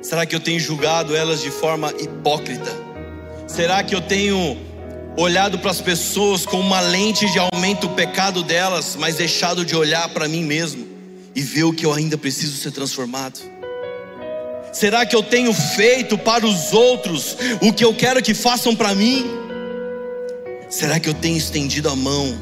Será 0.00 0.24
que 0.24 0.34
eu 0.34 0.40
tenho 0.40 0.58
julgado 0.58 1.14
elas 1.14 1.42
de 1.42 1.50
forma 1.50 1.92
hipócrita? 1.98 2.70
Será 3.46 3.82
que 3.82 3.94
eu 3.94 4.00
tenho 4.00 4.56
olhado 5.16 5.58
para 5.58 5.70
as 5.70 5.80
pessoas 5.80 6.46
com 6.46 6.58
uma 6.58 6.80
lente 6.80 7.30
de 7.30 7.38
aumento 7.38 7.86
o 7.86 7.94
pecado 7.94 8.42
delas, 8.42 8.96
mas 8.96 9.16
deixado 9.16 9.64
de 9.64 9.76
olhar 9.76 10.08
para 10.08 10.26
mim 10.26 10.42
mesmo 10.42 10.87
e 11.38 11.40
ver 11.40 11.62
o 11.62 11.72
que 11.72 11.86
eu 11.86 11.92
ainda 11.92 12.18
preciso 12.18 12.56
ser 12.56 12.72
transformado? 12.72 13.38
Será 14.72 15.06
que 15.06 15.14
eu 15.14 15.22
tenho 15.22 15.54
feito 15.54 16.18
para 16.18 16.44
os 16.44 16.72
outros 16.72 17.36
o 17.62 17.72
que 17.72 17.84
eu 17.84 17.94
quero 17.94 18.20
que 18.20 18.34
façam 18.34 18.74
para 18.74 18.92
mim? 18.92 19.24
Será 20.68 20.98
que 20.98 21.08
eu 21.08 21.14
tenho 21.14 21.36
estendido 21.36 21.88
a 21.88 21.94
mão 21.94 22.36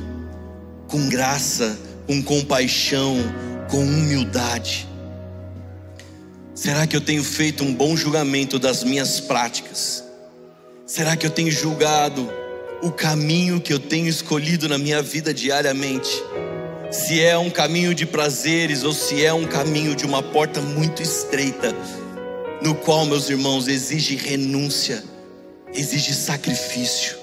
com 0.89 1.11
graça, 1.11 1.79
com 2.07 2.23
compaixão, 2.23 3.19
com 3.69 3.85
humildade? 3.85 4.89
Será 6.55 6.87
que 6.87 6.97
eu 6.97 7.01
tenho 7.03 7.23
feito 7.23 7.63
um 7.65 7.75
bom 7.75 7.95
julgamento 7.95 8.59
das 8.59 8.83
minhas 8.83 9.21
práticas? 9.21 10.03
Será 10.87 11.15
que 11.19 11.27
eu 11.27 11.31
tenho 11.31 11.51
julgado 11.51 12.33
o 12.81 12.91
caminho 12.91 13.61
que 13.61 13.75
eu 13.75 13.79
tenho 13.79 14.09
escolhido 14.09 14.67
na 14.71 14.79
minha 14.79 15.03
vida 15.03 15.35
diariamente? 15.35 16.11
Se 16.97 17.23
é 17.23 17.37
um 17.37 17.51
caminho 17.51 17.95
de 17.95 18.07
prazeres 18.07 18.83
ou 18.83 18.93
se 18.93 19.23
é 19.23 19.33
um 19.33 19.47
caminho 19.47 19.95
de 19.95 20.07
uma 20.07 20.23
porta 20.23 20.63
muito 20.63 21.03
estreita 21.03 21.73
no 22.63 22.75
qual, 22.75 23.05
meus 23.05 23.29
irmãos, 23.29 23.69
exige 23.69 24.17
renúncia, 24.17 25.05
exige 25.75 26.15
sacrifício. 26.15 27.19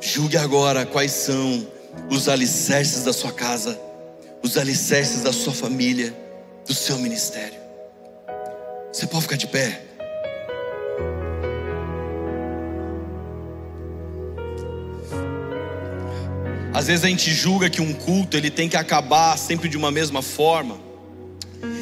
Julgue 0.00 0.36
agora 0.36 0.84
quais 0.84 1.12
são 1.12 1.66
os 2.10 2.28
alicerces 2.28 3.04
da 3.04 3.12
sua 3.12 3.32
casa, 3.32 3.80
os 4.42 4.58
alicerces 4.58 5.22
da 5.22 5.32
sua 5.32 5.54
família, 5.54 6.12
do 6.66 6.74
seu 6.74 6.98
ministério. 6.98 7.58
Você 8.92 9.06
pode 9.06 9.22
ficar 9.22 9.36
de 9.36 9.46
pé. 9.46 9.85
Às 16.76 16.88
vezes 16.88 17.06
a 17.06 17.08
gente 17.08 17.32
julga 17.32 17.70
que 17.70 17.80
um 17.80 17.94
culto 17.94 18.36
ele 18.36 18.50
tem 18.50 18.68
que 18.68 18.76
acabar 18.76 19.38
sempre 19.38 19.66
de 19.66 19.78
uma 19.78 19.90
mesma 19.90 20.20
forma. 20.20 20.76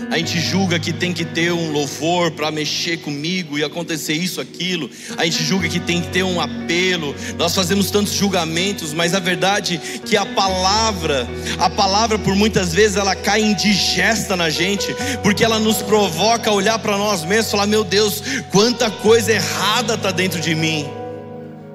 A 0.08 0.16
gente 0.16 0.38
julga 0.38 0.78
que 0.78 0.92
tem 0.92 1.12
que 1.12 1.24
ter 1.24 1.52
um 1.52 1.72
louvor 1.72 2.30
para 2.30 2.48
mexer 2.52 2.98
comigo 2.98 3.58
e 3.58 3.64
acontecer 3.64 4.12
isso, 4.12 4.40
aquilo. 4.40 4.88
A 5.16 5.24
gente 5.24 5.42
julga 5.42 5.68
que 5.68 5.80
tem 5.80 6.00
que 6.00 6.10
ter 6.10 6.22
um 6.22 6.40
apelo. 6.40 7.12
Nós 7.36 7.56
fazemos 7.56 7.90
tantos 7.90 8.12
julgamentos, 8.12 8.92
mas 8.92 9.14
a 9.14 9.18
verdade 9.18 9.80
é 9.96 9.98
que 9.98 10.16
a 10.16 10.24
palavra, 10.24 11.26
a 11.58 11.68
palavra 11.68 12.16
por 12.16 12.36
muitas 12.36 12.72
vezes 12.72 12.96
ela 12.96 13.16
cai 13.16 13.40
indigesta 13.40 14.36
na 14.36 14.48
gente, 14.48 14.94
porque 15.24 15.42
ela 15.42 15.58
nos 15.58 15.82
provoca 15.82 16.50
a 16.50 16.54
olhar 16.54 16.78
para 16.78 16.96
nós 16.96 17.24
mesmos 17.24 17.48
e 17.48 17.50
falar: 17.50 17.66
"Meu 17.66 17.82
Deus, 17.82 18.22
quanta 18.52 18.88
coisa 18.88 19.32
errada 19.32 19.94
está 19.94 20.12
dentro 20.12 20.40
de 20.40 20.54
mim". 20.54 20.86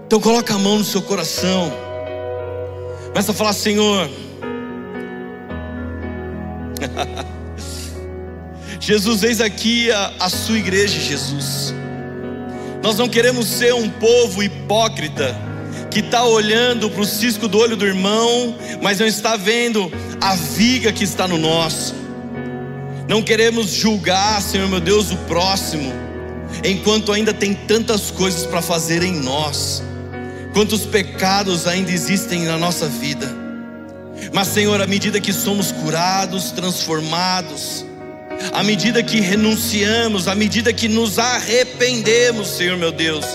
Então 0.08 0.22
coloca 0.22 0.54
a 0.54 0.58
mão 0.58 0.78
no 0.78 0.86
seu 0.86 1.02
coração. 1.02 1.89
Começa 3.10 3.32
a 3.32 3.36
falar: 3.36 3.54
"Senhor, 3.54 4.10
Jesus, 8.80 9.24
eis 9.24 9.42
aqui 9.42 9.92
a, 9.92 10.14
a 10.20 10.30
sua 10.30 10.58
igreja, 10.58 11.00
Jesus. 11.00 11.74
Nós 12.82 12.98
não 12.98 13.10
queremos 13.10 13.48
ser 13.48 13.74
um 13.74 13.90
povo 13.90 14.42
hipócrita 14.42 15.36
que 15.92 16.00
está 16.00 16.24
olhando 16.24 16.90
para 16.90 17.02
o 17.02 17.06
cisco 17.06 17.48
do 17.48 17.58
olho 17.58 17.76
do 17.76 17.86
irmão, 17.86 18.56
mas 18.82 19.00
não 19.00 19.08
está 19.08 19.36
vendo 19.36 19.92
a 20.22 20.36
viga 20.36 20.92
que 20.92 21.04
está 21.04 21.28
no 21.28 21.38
nosso. 21.38 21.96
Não 23.08 23.22
queremos 23.22 23.72
julgar, 23.72 24.42
Senhor 24.42 24.70
meu 24.70 24.80
Deus, 24.80 25.12
o 25.12 25.18
próximo, 25.18 25.92
enquanto 26.64 27.12
ainda 27.12 27.34
tem 27.34 27.54
tantas 27.54 28.12
coisas 28.12 28.46
para 28.46 28.62
fazer 28.62 29.04
em 29.04 29.14
nós, 29.14 29.84
quantos 30.54 30.86
pecados 30.86 31.68
ainda 31.68 31.92
existem 31.92 32.46
na 32.46 32.58
nossa 32.58 32.88
vida. 32.88 33.28
Mas, 34.34 34.48
Senhor, 34.50 34.82
à 34.82 34.88
medida 34.88 35.20
que 35.20 35.34
somos 35.34 35.72
curados, 35.72 36.52
transformados, 36.52 37.86
à 38.54 38.64
medida 38.64 39.02
que 39.04 39.20
renunciamos, 39.20 40.28
à 40.28 40.36
medida 40.36 40.72
que 40.74 40.88
nos 40.88 41.20
arrependemos, 41.20 42.48
Senhor 42.48 42.78
meu 42.78 42.92
Deus. 42.92 43.26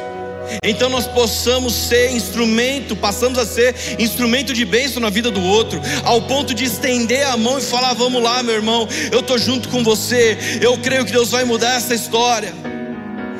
Então 0.62 0.90
nós 0.90 1.06
possamos 1.06 1.72
ser 1.72 2.10
instrumento, 2.10 2.94
passamos 2.94 3.38
a 3.38 3.46
ser 3.46 3.74
instrumento 3.98 4.52
de 4.52 4.64
bênção 4.64 5.00
na 5.00 5.08
vida 5.08 5.30
do 5.30 5.42
outro, 5.42 5.80
ao 6.04 6.22
ponto 6.22 6.54
de 6.54 6.64
estender 6.64 7.26
a 7.26 7.36
mão 7.36 7.58
e 7.58 7.62
falar: 7.62 7.94
Vamos 7.94 8.22
lá, 8.22 8.42
meu 8.42 8.54
irmão, 8.54 8.86
eu 9.10 9.20
estou 9.20 9.38
junto 9.38 9.68
com 9.68 9.82
você, 9.82 10.36
eu 10.60 10.76
creio 10.78 11.04
que 11.04 11.12
Deus 11.12 11.30
vai 11.30 11.44
mudar 11.44 11.76
essa 11.76 11.94
história. 11.94 12.52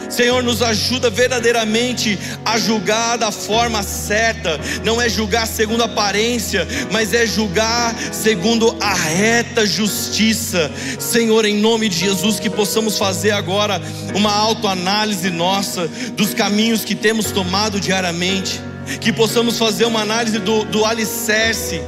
Senhor, 0.09 0.43
nos 0.43 0.63
ajuda 0.63 1.11
verdadeiramente 1.11 2.19
a 2.45 2.59
julgar 2.59 3.17
da 3.17 3.31
forma 3.31 3.83
certa, 3.83 4.61
não 4.85 5.01
é 5.01 5.09
julgar 5.09 5.47
segundo 5.47 5.83
a 5.83 5.87
aparência, 5.87 6.67
mas 6.91 7.13
é 7.13 7.27
julgar 7.27 7.95
segundo 8.13 8.77
a 8.81 8.95
reta 8.95 9.67
justiça. 9.67 10.71
Senhor, 10.99 11.45
em 11.45 11.57
nome 11.57 11.89
de 11.89 11.99
Jesus, 11.99 12.39
que 12.39 12.51
possamos 12.51 12.99
fazer 12.99 13.33
agora 13.33 13.81
uma 14.15 14.33
autoanálise 14.33 15.31
nossa 15.31 15.89
dos 16.17 16.35
caminhos 16.35 16.85
que 16.85 16.95
temos 16.95 17.31
tomado 17.31 17.81
diariamente, 17.81 18.61
que 19.01 19.13
possamos 19.13 19.59
fazer 19.59 19.85
uma 19.85 20.01
análise 20.01 20.39
do, 20.39 20.65
do 20.65 20.85
alicerce 20.85 21.81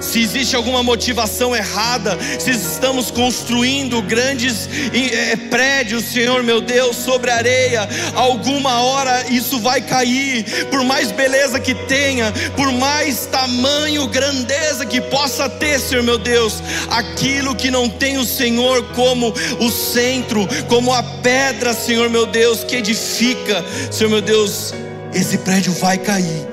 se 0.00 0.20
existe 0.20 0.56
alguma 0.56 0.82
motivação 0.82 1.54
errada, 1.54 2.18
se 2.38 2.50
estamos 2.50 3.10
construindo 3.10 4.02
grandes 4.02 4.68
é, 4.92 5.36
prédios, 5.36 6.04
Senhor 6.04 6.42
meu 6.42 6.60
Deus, 6.60 6.96
sobre 6.96 7.30
areia, 7.30 7.88
alguma 8.14 8.80
hora 8.82 9.26
isso 9.30 9.58
vai 9.58 9.80
cair, 9.80 10.44
por 10.70 10.84
mais 10.84 11.12
beleza 11.12 11.60
que 11.60 11.74
tenha, 11.74 12.32
por 12.56 12.70
mais 12.72 13.26
tamanho, 13.26 14.06
grandeza 14.08 14.84
que 14.84 15.00
possa 15.00 15.48
ter, 15.48 15.78
Senhor 15.78 16.02
meu 16.02 16.18
Deus, 16.18 16.62
aquilo 16.90 17.54
que 17.54 17.70
não 17.70 17.88
tem 17.88 18.18
o 18.18 18.24
Senhor 18.24 18.82
como 18.94 19.32
o 19.60 19.70
centro, 19.70 20.46
como 20.68 20.92
a 20.92 21.02
pedra, 21.02 21.72
Senhor 21.72 22.10
meu 22.10 22.26
Deus, 22.26 22.64
que 22.64 22.76
edifica, 22.76 23.64
Senhor 23.90 24.10
meu 24.10 24.20
Deus, 24.20 24.74
esse 25.14 25.38
prédio 25.38 25.72
vai 25.74 25.98
cair 25.98 26.51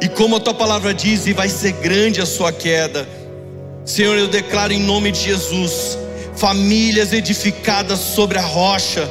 e 0.00 0.08
como 0.08 0.36
a 0.36 0.40
tua 0.40 0.54
palavra 0.54 0.94
diz, 0.94 1.26
e 1.26 1.32
vai 1.32 1.48
ser 1.48 1.72
grande 1.72 2.20
a 2.20 2.26
sua 2.26 2.52
queda. 2.52 3.08
Senhor, 3.84 4.16
eu 4.16 4.28
declaro 4.28 4.72
em 4.72 4.80
nome 4.80 5.10
de 5.10 5.20
Jesus 5.20 5.98
famílias 6.38 7.12
edificadas 7.12 7.98
sobre 7.98 8.38
a 8.38 8.42
rocha, 8.42 9.08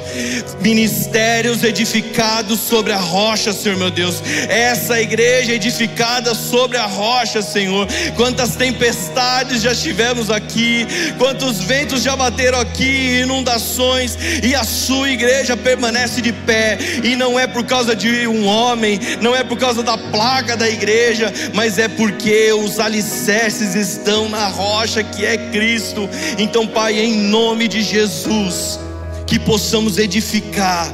ministérios 0.62 1.64
edificados 1.64 2.60
sobre 2.60 2.94
a 2.94 2.98
rocha, 2.98 3.52
Senhor 3.54 3.78
meu 3.78 3.92
Deus. 3.92 4.22
Essa 4.48 5.02
igreja 5.02 5.54
edificada 5.54 6.34
sobre 6.34 6.78
a 6.78 6.86
rocha, 6.86 7.42
Senhor. 7.42 7.88
Quantas 8.16 8.56
tempestades 8.56 9.62
já 9.62 9.76
tivemos 9.76 10.30
aqui, 10.30 10.88
quantos 11.18 11.60
ventos 11.60 12.02
já 12.02 12.16
bateram 12.16 12.60
aqui, 12.60 13.22
inundações, 13.22 14.18
e 14.44 14.56
a 14.56 14.64
sua 14.64 15.10
igreja 15.10 15.58
permanece 15.58 16.22
de 16.22 16.32
pé, 16.32 16.78
e 17.04 17.16
não 17.16 17.40
é 17.40 17.46
por 17.46 17.66
causa 17.66 17.96
de 17.96 18.28
um 18.28 18.46
homem, 18.48 19.00
não 19.22 19.36
é 19.36 19.44
por 19.44 19.58
causa 19.58 19.84
da 19.84 19.98
placa 19.98 20.56
da 20.56 20.70
igreja, 20.70 21.34
mas 21.54 21.78
é 21.78 21.88
porque 21.88 22.52
os 22.54 22.80
alicerces 22.80 23.76
estão 23.76 24.30
na 24.30 24.48
rocha 24.48 25.04
que 25.04 25.26
é 25.26 25.38
Cristo. 25.52 26.10
Então, 26.38 26.66
Pai, 26.66 27.00
em 27.00 27.17
nome 27.18 27.68
de 27.68 27.82
Jesus, 27.82 28.80
que 29.26 29.38
possamos 29.40 29.98
edificar 29.98 30.94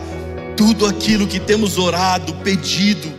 tudo 0.56 0.86
aquilo 0.86 1.28
que 1.28 1.40
temos 1.40 1.78
orado, 1.78 2.34
pedido, 2.36 3.12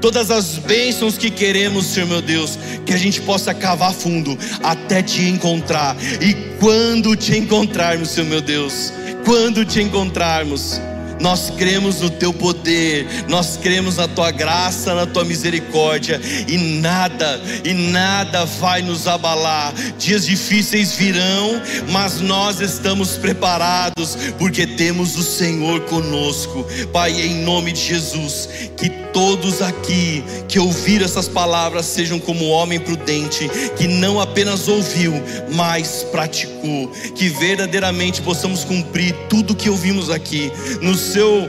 todas 0.00 0.30
as 0.30 0.58
bênçãos 0.58 1.16
que 1.16 1.30
queremos, 1.30 1.86
Senhor 1.86 2.08
meu 2.08 2.20
Deus, 2.22 2.58
que 2.84 2.92
a 2.92 2.98
gente 2.98 3.20
possa 3.20 3.54
cavar 3.54 3.92
fundo 3.92 4.36
até 4.62 5.02
te 5.02 5.22
encontrar. 5.22 5.96
E 6.20 6.34
quando 6.58 7.16
te 7.16 7.36
encontrarmos, 7.36 8.10
Senhor 8.10 8.28
meu 8.28 8.40
Deus, 8.40 8.92
quando 9.24 9.64
te 9.64 9.80
encontrarmos, 9.80 10.80
nós 11.22 11.50
cremos 11.50 12.00
no 12.00 12.10
teu 12.10 12.32
poder, 12.32 13.06
nós 13.28 13.56
cremos 13.56 13.96
na 13.96 14.08
tua 14.08 14.32
graça, 14.32 14.92
na 14.92 15.06
tua 15.06 15.24
misericórdia, 15.24 16.20
e 16.48 16.58
nada, 16.58 17.40
e 17.64 17.72
nada 17.72 18.44
vai 18.44 18.82
nos 18.82 19.06
abalar. 19.06 19.72
Dias 19.96 20.26
difíceis 20.26 20.96
virão, 20.96 21.62
mas 21.90 22.20
nós 22.20 22.60
estamos 22.60 23.16
preparados, 23.16 24.16
porque 24.36 24.66
temos 24.66 25.16
o 25.16 25.22
Senhor 25.22 25.82
conosco. 25.82 26.66
Pai, 26.92 27.12
em 27.12 27.42
nome 27.44 27.70
de 27.70 27.80
Jesus, 27.80 28.48
que 28.76 28.90
todos 29.12 29.62
aqui 29.62 30.24
que 30.48 30.58
ouviram 30.58 31.04
essas 31.04 31.28
palavras 31.28 31.86
sejam 31.86 32.18
como 32.18 32.48
homem 32.48 32.80
prudente, 32.80 33.48
que 33.76 33.86
não 33.86 34.20
apenas 34.20 34.68
ouviu, 34.68 35.12
mas 35.54 36.04
praticou, 36.10 36.88
que 37.14 37.28
verdadeiramente 37.28 38.20
possamos 38.22 38.64
cumprir 38.64 39.14
tudo 39.28 39.54
que 39.54 39.70
ouvimos 39.70 40.10
aqui 40.10 40.50
no 40.80 40.94
seu 41.12 41.46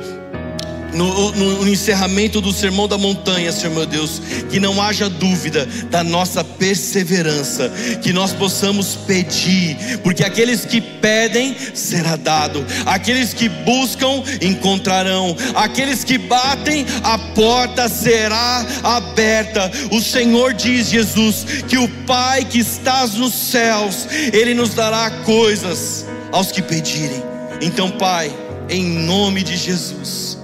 no, 0.94 1.32
no, 1.32 1.56
no, 1.64 1.68
encerramento 1.68 2.40
do 2.40 2.54
sermão 2.54 2.88
da 2.88 2.98
montanha, 2.98 3.52
Senhor 3.52 3.74
meu 3.74 3.86
Deus, 3.86 4.22
que 4.52 4.60
não 4.60 4.80
haja 4.80 5.10
dúvida 5.10 5.66
da 5.90 6.04
nossa 6.04 6.44
perseverança, 6.44 7.72
que 8.02 8.14
nós 8.14 8.32
possamos 8.32 8.96
pedir, 8.96 10.00
porque 10.04 10.24
aqueles 10.24 10.66
que 10.66 10.80
pedem 10.80 11.56
será 11.74 12.16
dado, 12.16 12.64
aqueles 12.86 13.34
que 13.34 13.50
buscam 13.50 14.22
encontrarão, 14.42 15.36
aqueles 15.56 16.04
que 16.04 16.18
batem, 16.18 16.86
a 17.04 17.18
porta 17.18 17.90
será 17.90 18.64
aberta. 18.84 19.72
O 19.92 20.00
Senhor 20.00 20.54
diz, 20.54 20.90
Jesus, 20.90 21.46
que 21.68 21.78
o 21.78 21.88
Pai 22.06 22.46
que 22.46 22.60
estás 22.60 23.16
nos 23.16 23.34
céus, 23.34 24.08
Ele 24.32 24.54
nos 24.54 24.74
dará 24.76 25.10
coisas 25.26 26.06
aos 26.32 26.52
que 26.52 26.62
pedirem. 26.62 27.24
Então, 27.62 27.90
Pai, 27.92 28.32
em 28.70 28.84
nome 28.84 29.44
de 29.44 29.56
Jesus, 29.56 30.38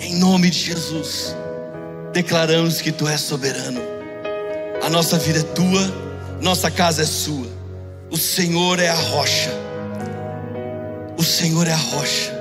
em 0.00 0.16
nome 0.16 0.50
de 0.50 0.58
Jesus, 0.58 1.34
declaramos 2.12 2.80
que 2.80 2.92
Tu 2.92 3.06
és 3.08 3.20
soberano. 3.20 3.80
A 4.82 4.90
nossa 4.90 5.18
vida 5.18 5.40
é 5.40 5.42
Tua, 5.42 5.92
nossa 6.40 6.70
casa 6.70 7.02
é 7.02 7.06
Sua. 7.06 7.46
O 8.10 8.16
Senhor 8.16 8.78
é 8.78 8.88
a 8.88 8.94
rocha. 8.94 9.50
O 11.18 11.22
Senhor 11.22 11.66
é 11.66 11.72
a 11.72 11.76
rocha. 11.76 12.32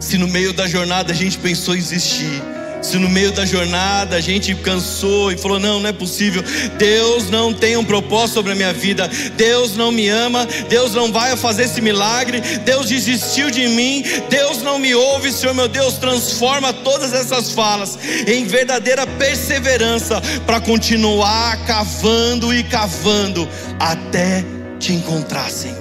Se 0.00 0.18
no 0.18 0.28
meio 0.28 0.52
da 0.52 0.66
jornada 0.66 1.12
a 1.12 1.14
gente 1.16 1.38
pensou 1.38 1.74
em 1.74 1.78
desistir, 1.78 2.42
se 2.82 2.96
no 2.96 3.08
meio 3.08 3.32
da 3.32 3.44
jornada 3.44 4.16
a 4.16 4.20
gente 4.20 4.54
cansou 4.54 5.32
e 5.32 5.36
falou: 5.36 5.58
não, 5.58 5.80
não 5.80 5.88
é 5.88 5.92
possível, 5.92 6.42
Deus 6.78 7.30
não 7.30 7.52
tem 7.52 7.76
um 7.76 7.84
propósito 7.84 8.34
sobre 8.34 8.52
a 8.52 8.54
minha 8.54 8.72
vida, 8.72 9.08
Deus 9.36 9.76
não 9.76 9.90
me 9.90 10.08
ama, 10.08 10.46
Deus 10.68 10.94
não 10.94 11.12
vai 11.12 11.36
fazer 11.36 11.64
esse 11.64 11.80
milagre, 11.80 12.40
Deus 12.64 12.88
desistiu 12.88 13.50
de 13.50 13.66
mim, 13.68 14.04
Deus 14.28 14.62
não 14.62 14.78
me 14.78 14.94
ouve, 14.94 15.32
Senhor 15.32 15.54
meu 15.54 15.68
Deus, 15.68 15.94
transforma 15.94 16.72
todas 16.72 17.12
essas 17.12 17.50
falas 17.52 17.98
em 18.26 18.44
verdadeira 18.44 19.06
perseverança 19.06 20.20
para 20.46 20.60
continuar 20.60 21.64
cavando 21.66 22.54
e 22.54 22.62
cavando 22.62 23.48
até 23.78 24.44
te 24.78 24.92
encontrassem. 24.92 25.74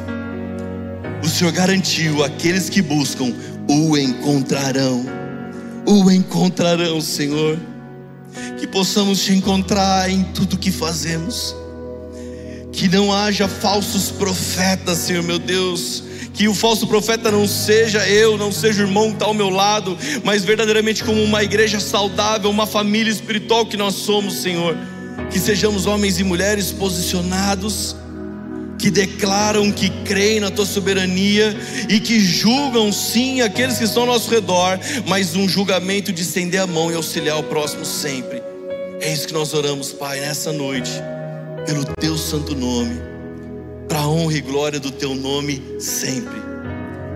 O 1.24 1.28
Senhor 1.28 1.52
garantiu: 1.52 2.24
aqueles 2.24 2.70
que 2.70 2.82
buscam 2.82 3.34
o 3.68 3.98
encontrarão 3.98 5.27
o 5.88 6.12
encontrarão, 6.12 7.00
Senhor. 7.00 7.58
Que 8.60 8.68
possamos 8.68 9.24
te 9.24 9.34
encontrar 9.34 10.10
em 10.10 10.24
tudo 10.24 10.58
que 10.58 10.70
fazemos. 10.70 11.56
Que 12.74 12.90
não 12.90 13.12
haja 13.14 13.48
falsos 13.48 14.12
profetas, 14.12 14.98
Senhor 14.98 15.24
meu 15.24 15.40
Deus. 15.40 16.04
Que 16.34 16.48
o 16.48 16.54
falso 16.54 16.86
profeta 16.86 17.32
não 17.32 17.48
seja 17.48 18.08
eu, 18.08 18.38
não 18.38 18.52
seja 18.52 18.84
o 18.84 18.88
irmão 18.88 19.08
que 19.08 19.14
está 19.14 19.26
ao 19.26 19.34
meu 19.34 19.50
lado, 19.50 19.98
mas 20.24 20.44
verdadeiramente 20.44 21.04
como 21.04 21.24
uma 21.24 21.42
igreja 21.42 21.80
saudável, 21.80 22.52
uma 22.52 22.68
família 22.68 23.10
espiritual 23.10 23.66
que 23.66 23.78
nós 23.78 23.96
somos, 23.96 24.36
Senhor. 24.36 24.78
Que 25.32 25.40
sejamos 25.40 25.88
homens 25.88 26.20
e 26.20 26.24
mulheres 26.24 26.72
posicionados 26.72 27.96
que 28.78 28.92
declaram 28.92 29.72
que 29.72 29.90
creem 30.04 30.40
na 30.40 30.52
tua 30.52 30.66
soberania 30.66 31.56
e 31.90 32.00
que 32.00 32.20
julgam 32.20 32.92
sim 32.94 33.42
aqueles 33.42 33.78
que 33.78 33.84
estão 33.84 34.04
ao 34.04 34.08
nosso 34.08 34.30
redor, 34.30 34.80
mas 35.08 35.36
um 35.36 35.50
julgamento 35.50 36.14
de 36.14 36.22
estender 36.22 36.62
a 36.62 36.68
mão 36.68 36.92
e 36.92 36.96
auxiliar 36.96 37.40
o 37.40 37.44
próximo 37.44 37.86
sempre. 37.86 38.42
É 39.02 39.12
isso 39.12 39.28
que 39.28 39.34
nós 39.34 39.54
oramos, 39.54 39.92
Pai, 39.92 40.20
nessa 40.20 40.52
noite, 40.52 40.92
pelo 41.66 41.84
teu 42.00 42.18
santo 42.18 42.56
nome, 42.56 43.00
para 43.88 44.00
a 44.00 44.08
honra 44.08 44.34
e 44.34 44.42
glória 44.42 44.80
do 44.80 44.92
teu 44.92 45.16
nome 45.16 45.62
sempre. 45.80 46.38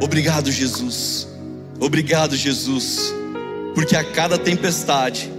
Obrigado, 0.01 0.51
Jesus. 0.51 1.28
Obrigado, 1.80 2.36
Jesus, 2.36 3.14
porque 3.74 3.95
a 3.95 4.03
cada 4.03 4.38
tempestade 4.38 5.32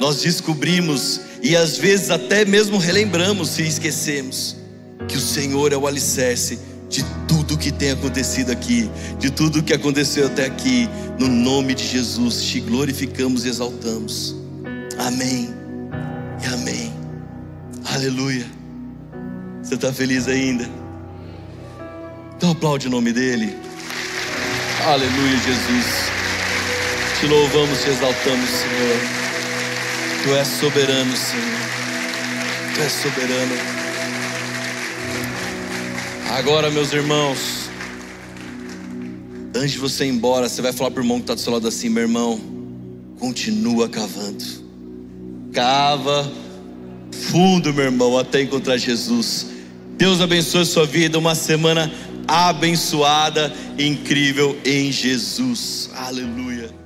nós 0.00 0.22
descobrimos 0.22 1.20
e 1.42 1.54
às 1.56 1.76
vezes 1.76 2.10
até 2.10 2.44
mesmo 2.44 2.78
relembramos 2.78 3.50
se 3.50 3.62
esquecemos 3.62 4.61
que 5.08 5.16
o 5.16 5.20
Senhor 5.20 5.72
é 5.72 5.76
o 5.76 5.86
alicerce 5.86 6.58
de 6.88 7.04
tudo 7.26 7.56
que 7.56 7.72
tem 7.72 7.90
acontecido 7.90 8.52
aqui, 8.52 8.90
de 9.18 9.30
tudo 9.30 9.62
que 9.62 9.72
aconteceu 9.72 10.26
até 10.26 10.44
aqui. 10.44 10.88
No 11.18 11.28
nome 11.28 11.74
de 11.74 11.86
Jesus, 11.86 12.42
te 12.42 12.60
glorificamos 12.60 13.44
e 13.44 13.48
exaltamos. 13.48 14.36
Amém 14.98 15.48
e 16.42 16.46
amém. 16.52 16.92
Aleluia. 17.84 18.46
Você 19.62 19.74
está 19.74 19.92
feliz 19.92 20.28
ainda? 20.28 20.68
Então 22.36 22.50
aplaude 22.50 22.88
o 22.88 22.90
nome 22.90 23.12
dele. 23.12 23.56
Aleluia, 24.84 25.36
Jesus. 25.38 26.10
Te 27.20 27.26
louvamos, 27.26 27.78
te 27.82 27.90
exaltamos, 27.90 28.48
Senhor. 28.50 29.22
Tu 30.24 30.34
és 30.34 30.48
soberano, 30.48 31.16
Senhor. 31.16 31.60
Tu 32.74 32.80
és 32.82 32.92
soberano. 32.92 33.81
Agora, 36.32 36.70
meus 36.70 36.92
irmãos, 36.92 37.70
Antes 39.54 39.72
de 39.72 39.78
você 39.78 40.06
ir 40.06 40.08
embora, 40.08 40.48
você 40.48 40.62
vai 40.62 40.72
falar 40.72 40.90
para 40.90 41.00
o 41.00 41.04
irmão 41.04 41.18
que 41.18 41.24
está 41.24 41.34
do 41.34 41.40
seu 41.40 41.52
lado 41.52 41.68
assim: 41.68 41.90
meu 41.90 42.04
irmão, 42.04 42.40
continua 43.18 43.86
cavando, 43.86 44.42
cava 45.52 46.32
fundo, 47.12 47.72
meu 47.72 47.84
irmão, 47.84 48.18
até 48.18 48.42
encontrar 48.42 48.78
Jesus. 48.78 49.46
Deus 49.96 50.20
abençoe 50.20 50.62
a 50.62 50.64
sua 50.64 50.86
vida, 50.86 51.18
uma 51.18 51.34
semana 51.34 51.92
abençoada, 52.26 53.52
incrível 53.78 54.58
em 54.64 54.90
Jesus. 54.90 55.90
Aleluia. 55.94 56.81